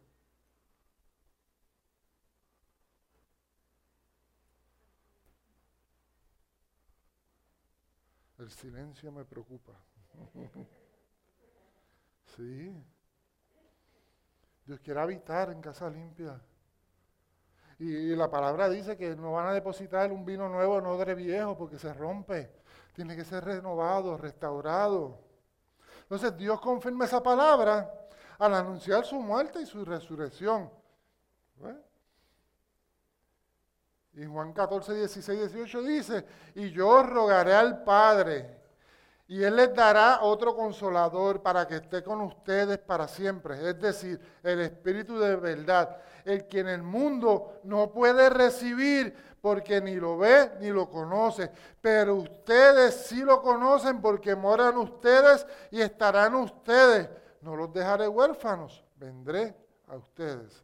El 8.46 8.52
silencio 8.52 9.12
me 9.12 9.26
preocupa. 9.26 9.74
sí. 12.38 12.72
Dios 14.64 14.80
quiere 14.82 15.00
habitar 15.00 15.50
en 15.50 15.60
casa 15.60 15.90
limpia. 15.90 16.40
Y, 17.80 18.16
la 18.16 18.30
palabra 18.30 18.70
dice 18.70 18.96
que 18.96 19.16
no 19.16 19.32
van 19.32 19.48
a 19.48 19.54
depositar 19.54 20.12
un 20.12 20.24
vino 20.24 20.48
nuevo 20.48 20.78
en 20.78 20.86
odre 20.86 21.16
viejo 21.16 21.58
porque 21.58 21.80
se 21.80 21.92
rompe. 21.92 22.52
Tiene 22.94 23.16
que 23.16 23.26
ser 23.26 23.44
renovado, 23.44 24.16
restaurado. 24.16 25.20
Entonces 26.04 26.38
Dios 26.38 26.62
confirma 26.62 27.06
esa 27.06 27.24
palabra 27.24 27.92
al 28.38 28.54
anunciar 28.54 29.06
su 29.06 29.20
muerte 29.20 29.60
y 29.60 29.66
su 29.66 29.84
resurrección. 29.84 30.70
Y 34.16 34.26
Juan 34.26 34.54
14, 34.54 34.96
16, 34.96 35.54
18 35.54 35.84
dice, 35.84 36.26
y 36.56 36.72
yo 36.72 37.04
rogaré 37.04 37.54
al 37.54 37.84
Padre, 37.84 38.62
y 39.28 39.44
Él 39.44 39.58
les 39.58 39.74
dará 39.74 40.22
otro 40.22 40.56
consolador 40.56 41.42
para 41.42 41.68
que 41.68 41.78
esté 41.78 42.02
con 42.02 42.22
ustedes 42.22 42.78
para 42.78 43.08
siempre, 43.08 43.56
es 43.70 43.80
decir, 43.80 44.20
el 44.42 44.62
Espíritu 44.62 45.20
de 45.20 45.36
verdad, 45.36 45.98
el 46.24 46.48
que 46.48 46.60
en 46.60 46.70
el 46.70 46.82
mundo 46.82 47.60
no 47.64 47.92
puede 47.92 48.30
recibir 48.30 49.14
porque 49.42 49.82
ni 49.82 49.96
lo 49.96 50.18
ve 50.18 50.54
ni 50.62 50.70
lo 50.70 50.90
conoce, 50.90 51.52
pero 51.82 52.16
ustedes 52.16 52.96
sí 53.08 53.22
lo 53.22 53.42
conocen 53.42 54.02
porque 54.02 54.36
moran 54.36 54.78
ustedes 54.78 55.46
y 55.72 55.82
estarán 55.82 56.36
ustedes. 56.36 57.10
No 57.42 57.56
los 57.56 57.72
dejaré 57.74 58.08
huérfanos, 58.08 58.84
vendré 58.96 59.56
a 59.88 59.98
ustedes. 59.98 60.64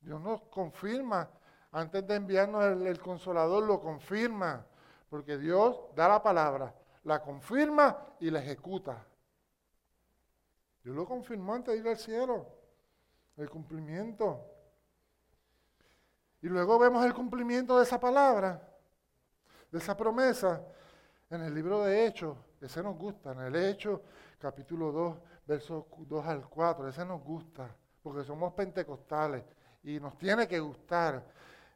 Dios 0.00 0.20
nos 0.20 0.42
confirma 0.42 1.28
antes 1.72 2.06
de 2.06 2.16
enviarnos 2.16 2.64
el, 2.64 3.00
consolador, 3.00 3.62
lo 3.64 3.80
confirma, 3.80 4.66
porque 5.08 5.38
Dios 5.38 5.80
da 5.94 6.08
la 6.08 6.22
palabra, 6.22 6.74
la 7.04 7.22
confirma 7.22 8.14
y 8.18 8.30
la 8.30 8.40
ejecuta. 8.40 9.06
Dios 10.82 10.96
lo 10.96 11.06
confirmó 11.06 11.54
antes 11.54 11.74
de 11.74 11.80
ir 11.80 11.88
al 11.88 11.96
cielo, 11.96 12.46
el 13.36 13.48
cumplimiento. 13.48 14.44
Y 16.42 16.48
luego 16.48 16.78
vemos 16.78 17.04
el 17.04 17.14
cumplimiento 17.14 17.76
de 17.76 17.84
esa 17.84 18.00
palabra, 18.00 18.66
de 19.70 19.78
esa 19.78 19.96
promesa, 19.96 20.64
en 21.28 21.42
el 21.42 21.54
libro 21.54 21.84
de 21.84 22.06
Hechos. 22.06 22.36
Ese 22.60 22.82
nos 22.82 22.96
gusta, 22.96 23.32
en 23.32 23.40
el 23.40 23.56
Hechos, 23.56 24.00
capítulo 24.38 24.90
2, 24.90 25.16
versos 25.46 25.84
2 25.98 26.26
al 26.26 26.48
4. 26.48 26.88
Ese 26.88 27.04
nos 27.04 27.22
gusta, 27.22 27.74
porque 28.02 28.24
somos 28.24 28.52
pentecostales 28.54 29.44
y 29.82 30.00
nos 30.00 30.16
tiene 30.18 30.48
que 30.48 30.58
gustar. 30.58 31.24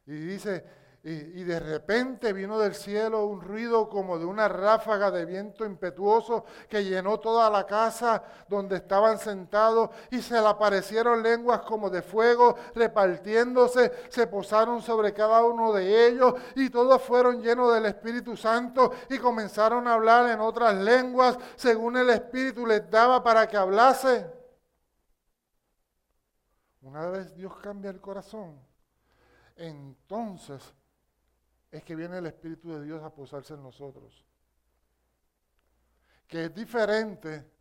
Y 0.07 0.13
dice, 0.13 0.63
y, 1.07 1.43
de 1.43 1.59
repente 1.59 2.33
vino 2.33 2.57
del 2.57 2.73
cielo 2.73 3.27
un 3.27 3.39
ruido 3.39 3.87
como 3.87 4.17
de 4.17 4.25
una 4.25 4.47
ráfaga 4.47 5.11
de 5.11 5.23
viento 5.25 5.63
impetuoso 5.63 6.45
que 6.67 6.83
llenó 6.83 7.19
toda 7.19 7.47
la 7.51 7.67
casa 7.67 8.23
donde 8.49 8.77
estaban 8.77 9.19
sentados 9.19 9.91
y 10.09 10.19
se 10.23 10.41
le 10.41 10.47
aparecieron 10.47 11.21
lenguas 11.21 11.61
como 11.61 11.91
de 11.91 12.01
fuego 12.01 12.55
repartiéndose, 12.73 13.91
se 14.09 14.25
posaron 14.25 14.81
sobre 14.81 15.13
cada 15.13 15.43
uno 15.43 15.71
de 15.73 16.07
ellos 16.07 16.33
y 16.55 16.71
todos 16.71 16.99
fueron 17.03 17.39
llenos 17.39 17.71
del 17.75 17.85
Espíritu 17.85 18.35
Santo 18.35 18.91
y 19.07 19.19
comenzaron 19.19 19.87
a 19.87 19.93
hablar 19.93 20.27
en 20.31 20.39
otras 20.39 20.73
lenguas 20.73 21.37
según 21.55 21.97
el 21.97 22.09
Espíritu 22.09 22.65
les 22.65 22.89
daba 22.89 23.21
para 23.21 23.47
que 23.47 23.57
hablase. 23.57 24.25
Una 26.81 27.05
vez 27.09 27.35
Dios 27.35 27.55
cambia 27.57 27.91
el 27.91 28.01
corazón, 28.01 28.59
entonces 29.55 30.73
es 31.71 31.83
que 31.83 31.95
viene 31.95 32.17
el 32.17 32.25
Espíritu 32.25 32.73
de 32.73 32.83
Dios 32.83 33.03
a 33.03 33.13
posarse 33.13 33.53
en 33.53 33.63
nosotros. 33.63 34.25
Que 36.27 36.45
es 36.45 36.55
diferente 36.55 37.51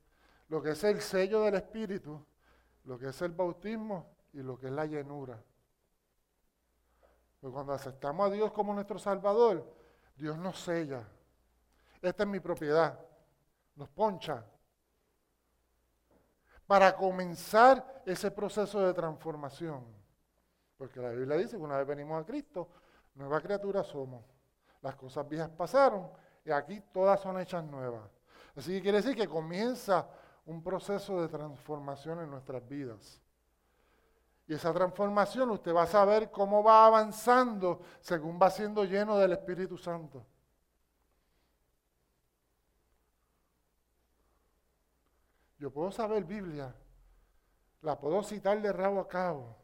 lo 0.49 0.63
que 0.63 0.71
es 0.71 0.85
el 0.85 1.01
sello 1.01 1.43
del 1.43 1.57
Espíritu, 1.57 2.25
lo 2.85 2.99
que 2.99 3.09
es 3.09 3.23
el 3.23 3.33
bautismo 3.33 4.15
y 4.33 4.39
lo 4.39 4.59
que 4.59 4.67
es 4.67 4.73
la 4.73 4.87
llenura. 4.87 5.43
Porque 7.41 7.55
cuando 7.55 7.73
aceptamos 7.73 8.27
a 8.27 8.33
Dios 8.33 8.53
como 8.53 8.73
nuestro 8.73 8.99
Salvador, 8.99 9.75
Dios 10.17 10.39
nos 10.39 10.59
sella. 10.59 11.07
Esta 12.01 12.23
es 12.23 12.29
mi 12.29 12.41
propiedad. 12.41 12.99
Nos 13.75 13.89
poncha. 13.89 14.45
Para 16.67 16.97
comenzar 16.97 18.03
ese 18.07 18.31
proceso 18.31 18.81
de 18.81 18.95
transformación. 18.95 20.04
Porque 20.85 21.01
la 21.01 21.13
Biblia 21.13 21.39
dice 21.39 21.57
que 21.57 21.63
una 21.63 21.79
vez 21.79 21.87
venimos 21.87 22.23
a 22.23 22.27
Cristo, 22.27 22.69
nueva 23.15 23.41
criatura 23.41 23.83
somos. 23.83 24.23
Las 24.83 24.95
cosas 24.97 25.27
viejas 25.27 25.49
pasaron 25.49 26.11
y 26.45 26.51
aquí 26.51 26.79
todas 26.93 27.21
son 27.21 27.41
hechas 27.41 27.65
nuevas. 27.65 28.03
Así 28.55 28.73
que 28.75 28.83
quiere 28.83 28.99
decir 28.99 29.17
que 29.17 29.27
comienza 29.27 30.07
un 30.45 30.63
proceso 30.63 31.23
de 31.23 31.29
transformación 31.29 32.21
en 32.21 32.31
nuestras 32.31 32.69
vidas. 32.69 33.19
Y 34.47 34.53
esa 34.53 34.75
transformación 34.75 35.53
usted 35.53 35.75
va 35.75 35.85
a 35.85 35.87
saber 35.87 36.31
cómo 36.31 36.63
va 36.63 36.85
avanzando 36.85 37.81
según 38.03 38.39
va 38.39 38.51
siendo 38.51 38.85
lleno 38.85 39.17
del 39.17 39.33
Espíritu 39.33 39.79
Santo. 39.79 40.27
Yo 45.59 45.71
puedo 45.71 45.91
saber 45.91 46.25
Biblia, 46.25 46.75
la 47.81 47.99
puedo 47.99 48.23
citar 48.23 48.61
de 48.61 48.71
rabo 48.71 49.01
a 49.01 49.09
cabo, 49.09 49.64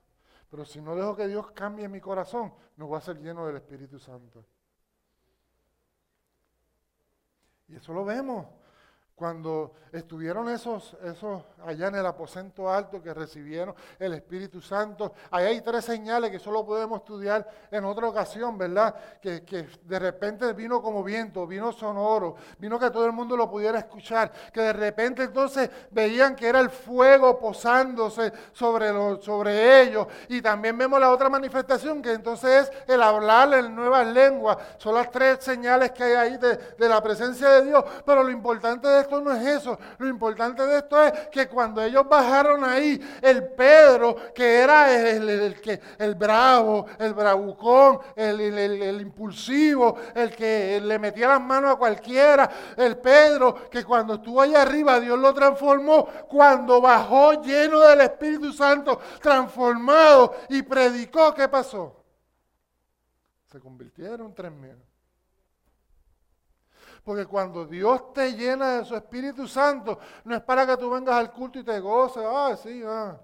pero 0.50 0.64
si 0.64 0.80
no 0.80 0.96
dejo 0.96 1.14
que 1.14 1.28
Dios 1.28 1.52
cambie 1.52 1.88
mi 1.88 2.00
corazón, 2.00 2.52
no 2.76 2.88
voy 2.88 2.98
a 2.98 3.00
ser 3.00 3.18
lleno 3.18 3.46
del 3.46 3.56
Espíritu 3.56 3.98
Santo. 3.98 4.44
Y 7.68 7.76
eso 7.76 7.92
lo 7.92 8.04
vemos 8.04 8.46
cuando 9.20 9.74
estuvieron 9.92 10.48
esos, 10.48 10.96
esos 11.04 11.42
allá 11.66 11.88
en 11.88 11.96
el 11.96 12.06
aposento 12.06 12.72
alto 12.72 13.02
que 13.02 13.12
recibieron 13.12 13.74
el 13.98 14.14
Espíritu 14.14 14.62
Santo, 14.62 15.12
ahí 15.30 15.44
hay 15.44 15.60
tres 15.60 15.84
señales 15.84 16.30
que 16.30 16.38
solo 16.38 16.64
podemos 16.64 17.00
estudiar 17.00 17.46
en 17.70 17.84
otra 17.84 18.08
ocasión, 18.08 18.56
¿verdad? 18.56 18.94
Que, 19.20 19.44
que, 19.44 19.68
de 19.84 19.98
repente 19.98 20.50
vino 20.54 20.80
como 20.80 21.04
viento, 21.04 21.46
vino 21.46 21.70
sonoro, 21.70 22.36
vino 22.58 22.78
que 22.78 22.90
todo 22.90 23.04
el 23.04 23.12
mundo 23.12 23.36
lo 23.36 23.50
pudiera 23.50 23.78
escuchar, 23.80 24.32
que 24.54 24.62
de 24.62 24.72
repente 24.72 25.24
entonces 25.24 25.68
veían 25.90 26.34
que 26.34 26.48
era 26.48 26.60
el 26.60 26.70
fuego 26.70 27.38
posándose 27.38 28.32
sobre, 28.52 28.90
los, 28.90 29.22
sobre 29.22 29.82
ellos. 29.82 30.06
Y 30.30 30.40
también 30.40 30.78
vemos 30.78 30.98
la 30.98 31.10
otra 31.10 31.28
manifestación, 31.28 32.00
que 32.00 32.12
entonces 32.12 32.70
es 32.70 32.88
el 32.88 33.02
hablar 33.02 33.52
en 33.52 33.74
nuevas 33.76 34.06
lenguas. 34.06 34.56
Son 34.78 34.94
las 34.94 35.10
tres 35.10 35.44
señales 35.44 35.90
que 35.90 36.04
hay 36.04 36.12
ahí 36.14 36.36
de, 36.38 36.56
de 36.56 36.88
la 36.88 37.02
presencia 37.02 37.50
de 37.50 37.66
Dios, 37.66 37.84
pero 38.06 38.22
lo 38.22 38.30
importante 38.30 38.88
de 38.88 39.09
esto 39.10 39.20
no 39.20 39.32
es 39.32 39.44
eso. 39.44 39.76
Lo 39.98 40.08
importante 40.08 40.64
de 40.64 40.78
esto 40.78 41.02
es 41.02 41.28
que 41.28 41.48
cuando 41.48 41.82
ellos 41.82 42.08
bajaron 42.08 42.62
ahí, 42.62 43.00
el 43.20 43.48
Pedro, 43.52 44.32
que 44.32 44.60
era 44.60 44.96
el, 44.96 45.28
el, 45.28 45.80
el, 45.98 46.14
bravo, 46.14 46.86
el 46.96 47.12
bravucón, 47.12 47.98
el, 48.14 49.00
impulsivo, 49.00 49.96
el 50.14 50.30
que 50.30 50.80
le 50.80 50.98
metía 51.00 51.28
las 51.28 51.40
manos 51.40 51.72
a 51.72 51.76
cualquiera, 51.76 52.48
el 52.76 52.98
Pedro, 52.98 53.68
que 53.68 53.84
cuando 53.84 54.14
estuvo 54.14 54.40
allá 54.40 54.62
arriba 54.62 55.00
Dios 55.00 55.18
lo 55.18 55.34
transformó, 55.34 56.06
cuando 56.28 56.80
bajó 56.80 57.42
lleno 57.42 57.80
del 57.80 58.02
Espíritu 58.02 58.52
Santo, 58.52 59.00
transformado 59.20 60.34
y 60.48 60.62
predicó, 60.62 61.34
¿qué 61.34 61.48
pasó? 61.48 61.96
Se 63.50 63.58
convirtieron 63.58 64.32
tres 64.32 64.52
mil. 64.52 64.89
Porque 67.10 67.26
cuando 67.26 67.66
Dios 67.66 68.12
te 68.12 68.34
llena 68.34 68.76
de 68.76 68.84
su 68.84 68.94
Espíritu 68.94 69.48
Santo, 69.48 69.98
no 70.22 70.36
es 70.36 70.42
para 70.42 70.64
que 70.64 70.76
tú 70.76 70.88
vengas 70.88 71.16
al 71.16 71.32
culto 71.32 71.58
y 71.58 71.64
te 71.64 71.80
goces. 71.80 72.22
Ah, 72.24 72.56
sí, 72.56 72.84
ah. 72.86 73.20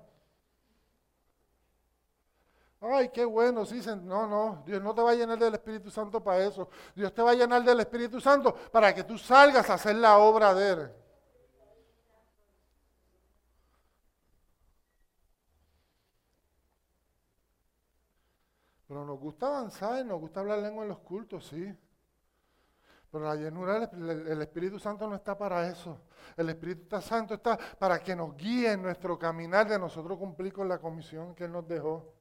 Ay, 2.81 3.11
qué 3.11 3.25
bueno, 3.25 3.65
sí, 3.65 3.81
no, 4.03 4.27
no, 4.27 4.65
Dios 4.67 4.83
no 4.83 4.93
te 4.93 5.03
va 5.03 5.13
a 5.13 5.15
llenar 5.15 5.39
del 5.39 5.55
Espíritu 5.55 5.89
Santo 5.89 6.21
para 6.21 6.45
eso. 6.45 6.69
Dios 6.97 7.15
te 7.15 7.23
va 7.23 7.31
a 7.31 7.35
llenar 7.35 7.63
del 7.63 7.79
Espíritu 7.79 8.21
Santo 8.21 8.57
para 8.73 8.93
que 8.93 9.05
tú 9.05 9.17
salgas 9.19 9.71
a 9.71 9.75
hacer 9.75 9.95
la 9.95 10.19
obra 10.19 10.53
de 10.53 10.69
Él. 10.69 10.93
Pero 18.89 19.05
nos 19.05 19.21
gusta 19.21 19.47
avanzar, 19.47 20.05
nos 20.05 20.19
gusta 20.19 20.41
hablar 20.41 20.59
lengua 20.59 20.83
en 20.83 20.89
los 20.89 20.99
cultos, 20.99 21.47
sí. 21.47 21.73
Pero 23.11 23.25
la 23.25 23.37
llenura 23.37 23.87
del 23.87 24.43
Espíritu 24.43 24.79
Santo 24.79 25.07
no 25.09 25.15
está 25.15 25.37
para 25.39 25.69
eso. 25.69 26.01
El 26.37 26.49
Espíritu 26.51 27.01
Santo 27.01 27.35
está 27.35 27.59
para 27.79 27.99
que 28.01 28.17
nos 28.17 28.37
guíe 28.37 28.73
en 28.73 28.83
nuestro 28.83 29.19
caminar 29.19 29.69
de 29.69 29.79
nosotros 29.79 30.19
cumplir 30.19 30.53
con 30.53 30.69
la 30.69 30.79
comisión 30.79 31.35
que 31.35 31.45
Él 31.45 31.53
nos 31.53 31.67
dejó. 31.67 32.13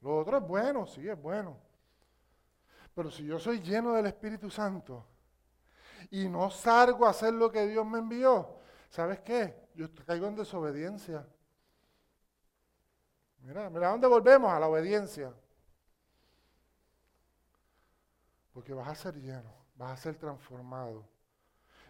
Lo 0.00 0.18
otro 0.18 0.38
es 0.38 0.46
bueno, 0.46 0.86
sí, 0.86 1.08
es 1.08 1.20
bueno. 1.20 1.56
Pero 2.94 3.10
si 3.10 3.24
yo 3.24 3.38
soy 3.38 3.60
lleno 3.60 3.94
del 3.94 4.06
Espíritu 4.06 4.50
Santo 4.50 5.06
y 6.10 6.28
no 6.28 6.50
salgo 6.50 7.06
a 7.06 7.10
hacer 7.10 7.32
lo 7.32 7.50
que 7.50 7.66
Dios 7.66 7.86
me 7.86 7.98
envió, 7.98 8.56
¿sabes 8.88 9.20
qué? 9.20 9.68
Yo 9.74 9.86
caigo 10.04 10.26
en 10.26 10.36
desobediencia. 10.36 11.26
Mira, 13.40 13.70
mira, 13.70 13.88
¿a 13.88 13.90
dónde 13.92 14.06
volvemos? 14.06 14.52
A 14.52 14.60
la 14.60 14.68
obediencia. 14.68 15.32
Porque 18.52 18.72
vas 18.72 18.88
a 18.88 18.94
ser 18.94 19.14
lleno, 19.16 19.52
vas 19.74 19.92
a 19.92 19.96
ser 19.96 20.16
transformado. 20.16 21.04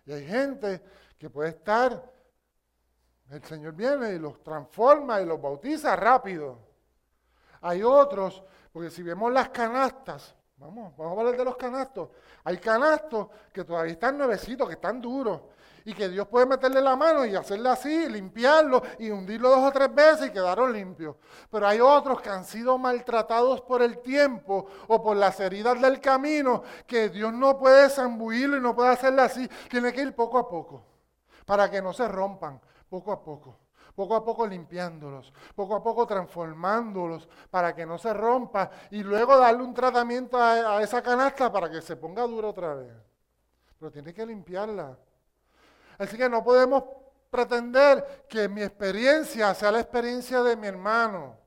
Y 0.04 0.12
hay 0.12 0.26
gente 0.26 0.82
que 1.18 1.30
puede 1.30 1.50
estar, 1.50 2.10
el 3.30 3.44
Señor 3.44 3.74
viene 3.74 4.12
y 4.14 4.18
los 4.18 4.42
transforma 4.42 5.20
y 5.20 5.26
los 5.26 5.40
bautiza 5.40 5.94
rápido. 5.96 6.58
Hay 7.60 7.82
otros, 7.82 8.42
porque 8.72 8.90
si 8.90 9.02
vemos 9.02 9.32
las 9.32 9.48
canastas, 9.50 10.34
vamos, 10.56 10.96
vamos 10.96 11.16
a 11.16 11.20
hablar 11.20 11.36
de 11.36 11.44
los 11.44 11.56
canastos. 11.56 12.10
Hay 12.44 12.58
canastos 12.58 13.28
que 13.52 13.64
todavía 13.64 13.92
están 13.92 14.18
nuevecitos, 14.18 14.66
que 14.68 14.74
están 14.74 15.00
duros 15.00 15.40
y 15.84 15.94
que 15.94 16.08
Dios 16.08 16.28
puede 16.28 16.46
meterle 16.46 16.80
la 16.80 16.96
mano 16.96 17.24
y 17.24 17.34
hacerle 17.34 17.68
así, 17.68 18.08
limpiarlo 18.08 18.82
y 18.98 19.10
hundirlo 19.10 19.50
dos 19.50 19.68
o 19.68 19.72
tres 19.72 19.94
veces 19.94 20.28
y 20.28 20.30
quedaron 20.30 20.72
limpios. 20.72 21.16
Pero 21.50 21.66
hay 21.66 21.80
otros 21.80 22.20
que 22.20 22.30
han 22.30 22.44
sido 22.44 22.78
maltratados 22.78 23.62
por 23.62 23.82
el 23.82 23.98
tiempo 23.98 24.66
o 24.88 25.02
por 25.02 25.16
las 25.16 25.38
heridas 25.40 25.80
del 25.80 26.00
camino 26.00 26.62
que 26.86 27.08
Dios 27.08 27.32
no 27.32 27.58
puede 27.58 27.88
zambuirlo 27.88 28.56
y 28.56 28.60
no 28.60 28.74
puede 28.74 28.90
hacerle 28.90 29.22
así. 29.22 29.48
Tiene 29.68 29.92
que 29.92 30.02
ir 30.02 30.14
poco 30.14 30.38
a 30.38 30.48
poco 30.48 30.84
para 31.44 31.70
que 31.70 31.82
no 31.82 31.92
se 31.92 32.06
rompan, 32.08 32.60
poco 32.88 33.12
a 33.12 33.22
poco. 33.22 33.58
Poco 33.94 34.14
a 34.14 34.24
poco 34.24 34.46
limpiándolos, 34.46 35.34
poco 35.54 35.74
a 35.74 35.82
poco 35.82 36.06
transformándolos 36.06 37.28
para 37.50 37.74
que 37.74 37.84
no 37.84 37.98
se 37.98 38.14
rompa 38.14 38.70
y 38.90 39.02
luego 39.02 39.36
darle 39.36 39.62
un 39.62 39.74
tratamiento 39.74 40.38
a, 40.38 40.78
a 40.78 40.82
esa 40.82 41.02
canasta 41.02 41.52
para 41.52 41.70
que 41.70 41.82
se 41.82 41.96
ponga 41.96 42.22
dura 42.22 42.48
otra 42.48 42.74
vez. 42.74 42.94
Pero 43.78 43.92
tiene 43.92 44.14
que 44.14 44.24
limpiarla. 44.24 44.96
Así 45.98 46.16
que 46.16 46.28
no 46.28 46.42
podemos 46.42 46.84
pretender 47.30 48.26
que 48.28 48.48
mi 48.48 48.62
experiencia 48.62 49.54
sea 49.54 49.72
la 49.72 49.80
experiencia 49.80 50.42
de 50.42 50.56
mi 50.56 50.66
hermano. 50.66 51.41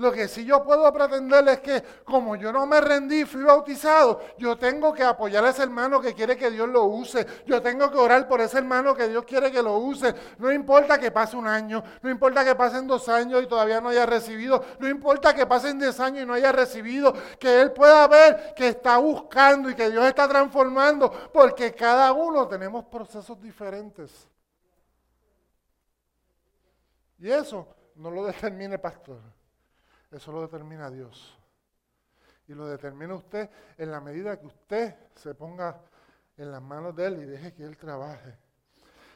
Lo 0.00 0.10
que 0.10 0.28
sí 0.28 0.46
yo 0.46 0.64
puedo 0.64 0.90
pretender 0.94 1.46
es 1.48 1.60
que 1.60 1.82
como 2.04 2.34
yo 2.34 2.50
no 2.50 2.64
me 2.64 2.80
rendí, 2.80 3.26
fui 3.26 3.42
bautizado, 3.42 4.22
yo 4.38 4.56
tengo 4.56 4.94
que 4.94 5.02
apoyar 5.02 5.44
a 5.44 5.50
ese 5.50 5.62
hermano 5.62 6.00
que 6.00 6.14
quiere 6.14 6.38
que 6.38 6.50
Dios 6.50 6.66
lo 6.70 6.84
use. 6.84 7.26
Yo 7.44 7.60
tengo 7.60 7.90
que 7.90 7.98
orar 7.98 8.26
por 8.26 8.40
ese 8.40 8.56
hermano 8.56 8.94
que 8.94 9.08
Dios 9.08 9.26
quiere 9.26 9.52
que 9.52 9.62
lo 9.62 9.76
use. 9.76 10.14
No 10.38 10.50
importa 10.50 10.98
que 10.98 11.10
pase 11.10 11.36
un 11.36 11.46
año, 11.46 11.84
no 12.00 12.08
importa 12.08 12.42
que 12.42 12.54
pasen 12.54 12.86
dos 12.86 13.10
años 13.10 13.42
y 13.42 13.46
todavía 13.46 13.82
no 13.82 13.90
haya 13.90 14.06
recibido, 14.06 14.64
no 14.78 14.88
importa 14.88 15.34
que 15.34 15.46
pasen 15.46 15.78
diez 15.78 16.00
años 16.00 16.22
y 16.22 16.26
no 16.26 16.32
haya 16.32 16.50
recibido, 16.50 17.12
que 17.38 17.60
Él 17.60 17.72
pueda 17.72 18.08
ver 18.08 18.54
que 18.56 18.68
está 18.68 18.96
buscando 18.96 19.68
y 19.68 19.74
que 19.74 19.90
Dios 19.90 20.06
está 20.06 20.26
transformando, 20.26 21.12
porque 21.30 21.74
cada 21.74 22.10
uno 22.12 22.48
tenemos 22.48 22.86
procesos 22.86 23.38
diferentes. 23.38 24.26
Y 27.18 27.30
eso 27.30 27.68
no 27.96 28.10
lo 28.10 28.24
determine 28.24 28.78
pastor. 28.78 29.39
Eso 30.10 30.32
lo 30.32 30.42
determina 30.42 30.90
Dios. 30.90 31.38
Y 32.48 32.54
lo 32.54 32.66
determina 32.66 33.14
usted 33.14 33.48
en 33.78 33.90
la 33.90 34.00
medida 34.00 34.38
que 34.38 34.46
usted 34.46 34.96
se 35.14 35.34
ponga 35.34 35.80
en 36.36 36.50
las 36.50 36.60
manos 36.60 36.96
de 36.96 37.06
Él 37.06 37.22
y 37.22 37.24
deje 37.26 37.54
que 37.54 37.64
Él 37.64 37.76
trabaje. 37.76 38.36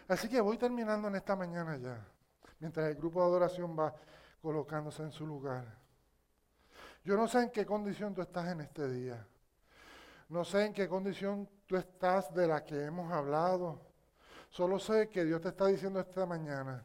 Así 0.07 0.29
que 0.29 0.41
voy 0.41 0.57
terminando 0.57 1.09
en 1.09 1.17
esta 1.17 1.35
mañana 1.35 1.77
ya, 1.77 1.99
mientras 2.61 2.89
el 2.89 2.97
grupo 2.97 3.21
de 3.21 3.27
adoración 3.27 3.77
va 3.77 3.95
colocándose 4.41 5.03
en 5.03 5.11
su 5.11 5.27
lugar. 5.27 5.65
Yo 7.03 7.17
no 7.17 7.27
sé 7.27 7.43
en 7.43 7.51
qué 7.51 7.67
condición 7.67 8.15
tú 8.15 8.23
estás 8.23 8.47
en 8.53 8.61
este 8.61 8.89
día. 8.89 9.27
No 10.29 10.45
sé 10.45 10.67
en 10.67 10.73
qué 10.73 10.89
condición 10.89 11.49
tú 11.67 11.77
estás 11.77 12.33
de 12.33 12.47
la 12.47 12.65
que 12.65 12.85
hemos 12.85 13.11
hablado. 13.13 13.81
Solo 14.51 14.79
sé 14.79 15.09
que 15.09 15.25
Dios 15.25 15.41
te 15.41 15.49
está 15.49 15.67
diciendo 15.67 15.99
esta 15.99 16.25
mañana 16.25 16.85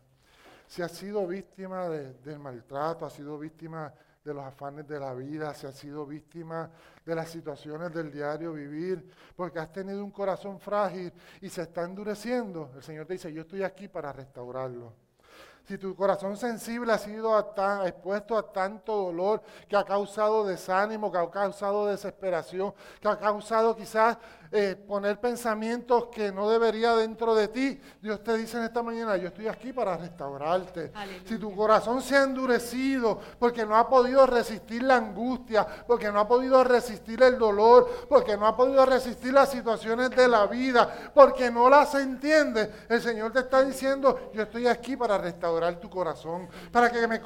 si 0.70 0.84
ha 0.84 0.88
sido 0.88 1.26
víctima 1.26 1.90
del 1.90 2.38
maltrato, 2.38 3.04
ha 3.04 3.10
sido 3.10 3.40
víctima 3.40 3.92
de 4.24 4.34
los 4.36 4.46
afanes 4.46 4.88
de 4.88 5.00
la 5.00 5.16
vida, 5.16 5.52
si 5.56 5.66
ha 5.66 5.72
sido 5.72 6.06
víctima 6.06 6.70
de 7.04 7.16
las 7.16 7.28
situaciones 7.28 7.92
del 7.92 8.12
diario 8.12 8.54
vivir, 8.54 9.04
porque 9.36 9.58
has 9.58 9.72
tenido 9.74 10.06
un 10.06 10.12
corazón 10.12 10.60
frágil 10.60 11.12
y 11.42 11.50
se 11.50 11.64
está 11.64 11.82
endureciendo, 11.82 12.70
el 12.76 12.84
Señor 12.84 13.08
te 13.08 13.14
dice, 13.14 13.34
yo 13.34 13.42
estoy 13.42 13.64
aquí 13.64 13.88
para 13.88 14.14
restaurarlo. 14.14 14.94
Si 15.70 15.80
tu 15.80 15.96
corazón 15.96 16.38
sensible 16.38 16.94
ha 16.94 17.00
sido 17.00 17.38
expuesto 17.86 18.38
a 18.38 18.52
tanto 18.52 18.96
dolor 18.96 19.42
que 19.68 19.76
ha 19.76 19.84
causado 19.84 20.46
desánimo, 20.46 21.12
que 21.12 21.18
ha 21.18 21.30
causado 21.30 21.88
desesperación, 21.88 22.74
que 23.02 23.08
ha 23.08 23.18
causado 23.18 23.76
quizás 23.76 24.18
eh, 24.52 24.76
poner 24.76 25.20
pensamientos 25.20 26.08
que 26.08 26.32
no 26.32 26.50
debería 26.50 26.96
dentro 26.96 27.36
de 27.36 27.50
ti, 27.50 27.80
Dios 28.02 28.24
te 28.24 28.36
dice 28.36 28.58
en 28.58 28.64
esta 28.64 28.82
mañana, 28.82 29.16
yo 29.16 29.28
estoy 29.28 29.48
aquí 29.48 29.72
para 29.72 29.96
restaurarte. 29.96 30.92
Si 31.26 31.38
tu 31.38 31.56
corazón 31.56 32.02
se 32.02 32.18
ha 32.18 32.24
endurecido 32.24 33.20
porque 33.38 33.64
no 33.64 33.76
ha 33.76 33.88
podido 33.88 34.26
resistir 34.26 34.82
la 34.82 34.96
angustia, 34.96 35.68
porque 35.86 36.12
no 36.12 36.20
ha 36.20 36.28
podido 36.28 36.64
resistir 36.64 37.22
el 37.22 37.38
dolor, 37.38 38.08
porque 38.10 38.38
no 38.38 38.48
ha 38.48 38.58
podido 38.58 38.84
resistir 38.88 39.34
las 39.34 39.52
situaciones 39.52 40.10
de 40.10 40.28
la 40.28 40.48
vida, 40.48 41.12
porque 41.14 41.52
no 41.52 41.70
las 41.70 41.94
entiende, 41.94 42.72
el 42.90 43.04
Señor 43.04 43.32
te 43.32 43.40
está 43.40 43.64
diciendo, 43.64 44.32
yo 44.34 44.42
estoy 44.42 44.66
aquí 44.66 44.98
para 44.98 45.20
restaurar 45.20 45.80
tu 45.80 45.92
corazón, 45.92 46.50
para 46.72 46.92
que 46.92 47.08
me, 47.08 47.22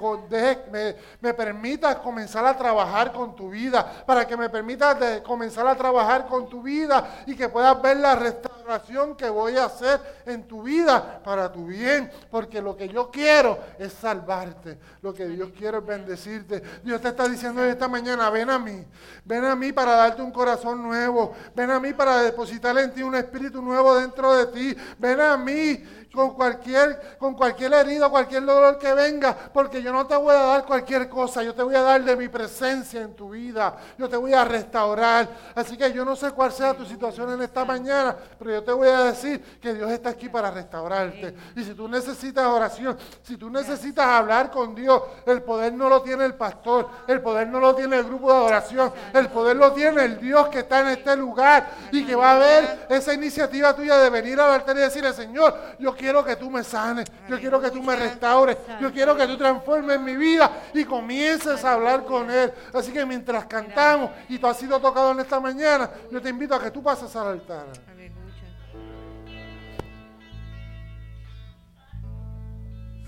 me, 0.72 0.96
me 1.22 1.34
permitas 1.34 1.96
comenzar 1.98 2.46
a 2.46 2.58
trabajar 2.58 3.14
con 3.14 3.34
tu 3.34 3.50
vida, 3.50 4.04
para 4.06 4.28
que 4.28 4.36
me 4.36 4.50
permitas 4.50 5.22
comenzar 5.22 5.66
a 5.68 5.76
trabajar 5.76 6.28
con 6.28 6.50
tu 6.50 6.62
vida 6.62 7.13
y 7.26 7.36
que 7.36 7.50
puedas 7.50 7.82
ver 7.82 7.98
la 7.98 8.16
restauración 8.16 9.16
que 9.16 9.30
voy 9.30 9.58
a 9.58 9.66
hacer 9.66 10.00
en 10.26 10.44
tu 10.48 10.64
vida 10.64 11.22
para 11.24 11.52
tu 11.52 11.66
bien. 11.66 12.12
Porque 12.30 12.62
lo 12.62 12.76
que 12.76 12.88
yo 12.90 13.10
quiero 13.12 13.60
es 13.78 13.94
salvarte. 13.94 14.78
Lo 15.02 15.14
que 15.14 15.28
Dios 15.28 15.50
quiere 15.58 15.78
es 15.78 15.86
bendecirte. 15.86 16.62
Dios 16.84 17.02
te 17.02 17.10
está 17.10 17.28
diciendo 17.28 17.64
esta 17.64 17.88
mañana, 17.88 18.30
ven 18.30 18.50
a 18.50 18.60
mí. 18.60 18.86
Ven 19.26 19.46
a 19.46 19.56
mí 19.56 19.72
para 19.72 19.96
darte 19.96 20.22
un 20.22 20.32
corazón 20.32 20.82
nuevo. 20.82 21.34
Ven 21.56 21.72
a 21.72 21.80
mí 21.80 21.94
para 21.94 22.22
depositar 22.22 22.78
en 22.78 22.94
ti 22.94 23.04
un 23.04 23.16
espíritu 23.16 23.62
nuevo 23.62 23.96
dentro 23.96 24.34
de 24.36 24.48
ti. 24.48 24.78
Ven 24.98 25.20
a 25.20 25.38
mí 25.38 25.84
con 26.14 26.36
cualquier, 26.36 27.18
con 27.18 27.34
cualquier 27.34 27.74
herida, 27.74 28.08
cualquier 28.08 28.46
dolor 28.46 28.78
que 28.78 28.94
venga, 28.94 29.36
porque 29.52 29.82
yo 29.82 29.92
no 29.92 30.06
te 30.06 30.16
voy 30.16 30.36
a 30.36 30.42
dar 30.42 30.66
cualquier 30.66 31.10
cosa, 31.10 31.42
yo 31.42 31.56
te 31.56 31.64
voy 31.64 31.74
a 31.74 31.82
dar 31.82 32.04
de 32.04 32.16
mi 32.16 32.28
presencia 32.28 33.02
en 33.02 33.16
tu 33.16 33.32
vida, 33.32 33.76
yo 33.98 34.08
te 34.08 34.16
voy 34.16 34.32
a 34.32 34.46
restaurar. 34.46 35.28
Así 35.56 35.76
que 35.76 35.92
yo 35.92 36.06
no 36.06 36.16
sé 36.16 36.30
cuál 36.32 36.52
sea 36.52 36.76
tu 36.76 36.86
situación 36.86 37.34
en 37.34 37.42
esta 37.42 37.66
mañana, 37.66 38.16
pero 38.38 38.52
yo 38.52 38.64
te 38.64 38.72
voy 38.72 38.90
a 38.90 39.06
decir 39.06 39.42
que 39.60 39.74
Dios 39.74 39.90
está 39.90 40.10
aquí 40.10 40.30
para 40.30 40.52
restaurarte. 40.52 41.34
Y 41.56 41.64
si 41.64 41.74
tú 41.74 41.88
necesitas 41.88 42.46
oración, 42.46 42.96
si 43.24 43.36
tú 43.36 43.50
necesitas 43.50 44.06
hablar 44.06 44.52
con 44.52 44.76
Dios, 44.76 45.02
el 45.26 45.42
poder 45.42 45.74
no 45.74 45.90
lo 45.90 46.04
tiene 46.04 46.26
el 46.26 46.36
pastor, 46.36 46.90
el 47.08 47.22
poder 47.22 47.48
no 47.48 47.60
lo 47.60 47.74
tiene 47.74 47.98
el 47.98 48.04
grupo 48.04 48.32
de 48.32 48.38
adoración, 48.38 48.94
el 49.14 49.30
poder 49.30 49.56
lo 49.56 49.74
tiene 49.74 50.06
el 50.06 50.20
Dios 50.20 50.48
que 50.50 50.60
está 50.60 50.82
en 50.82 50.90
este 50.90 51.16
lugar 51.16 51.72
y 51.92 52.06
que 52.06 52.14
va 52.14 52.34
a 52.34 52.38
ver 52.38 52.86
esa 52.90 53.16
iniciativa 53.16 53.76
tuya 53.76 53.98
de 53.98 54.12
venir 54.12 54.40
a 54.40 54.48
verte 54.50 54.74
y 54.74 54.76
decirle, 54.76 55.12
Señor, 55.12 55.56
yo 55.80 55.96
quiero 55.96 56.03
quiero 56.04 56.26
que 56.26 56.36
tú 56.36 56.52
me 56.52 56.66
sanes, 56.66 57.10
yo 57.30 57.40
quiero 57.40 57.62
que 57.62 57.72
tú 57.72 57.82
me 57.82 57.96
restaures, 57.96 58.58
yo 58.82 58.92
quiero 58.92 59.16
que 59.16 59.26
tú 59.26 59.38
transformes 59.38 60.02
mi 60.02 60.18
vida 60.18 60.52
y 60.74 60.84
comiences 60.84 61.64
a 61.64 61.74
hablar 61.76 62.04
con 62.04 62.30
Él. 62.30 62.52
Así 62.74 62.92
que 62.92 63.06
mientras 63.06 63.46
cantamos 63.46 64.12
y 64.28 64.38
tú 64.38 64.48
has 64.48 64.58
sido 64.58 64.82
tocado 64.82 65.12
en 65.12 65.22
esta 65.22 65.40
mañana, 65.40 65.90
yo 66.12 66.22
te 66.22 66.28
invito 66.28 66.56
a 66.56 66.62
que 66.62 66.72
tú 66.72 66.84
pases 66.84 67.16
al 67.16 67.28
altar. 67.28 67.68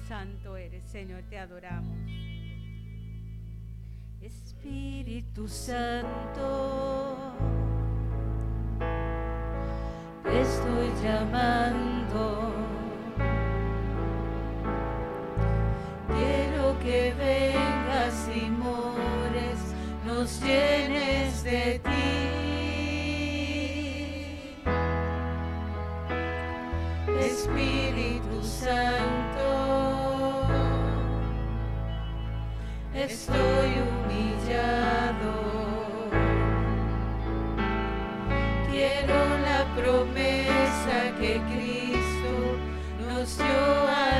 Santo 0.07 0.55
eres, 0.55 0.89
Señor, 0.89 1.23
te 1.29 1.37
adoramos. 1.37 1.97
Espíritu 4.21 5.49
Santo, 5.49 7.33
te 10.23 10.41
estoy 10.41 10.91
llamando. 11.03 12.54
Que 16.85 17.13
vengas 17.17 18.29
y 18.35 18.47
mores, 18.51 19.73
nos 20.05 20.39
llenes 20.39 21.43
de 21.43 21.81
ti. 21.83 22.35
Espíritu 27.19 28.43
Santo, 28.43 29.47
estoy 32.93 33.69
humillado. 33.87 35.33
Quiero 38.69 39.19
la 39.49 39.65
promesa 39.75 40.97
que 41.19 41.41
Cristo 41.51 42.33
nos 43.07 43.37
dio 43.37 43.65
al 43.89 44.14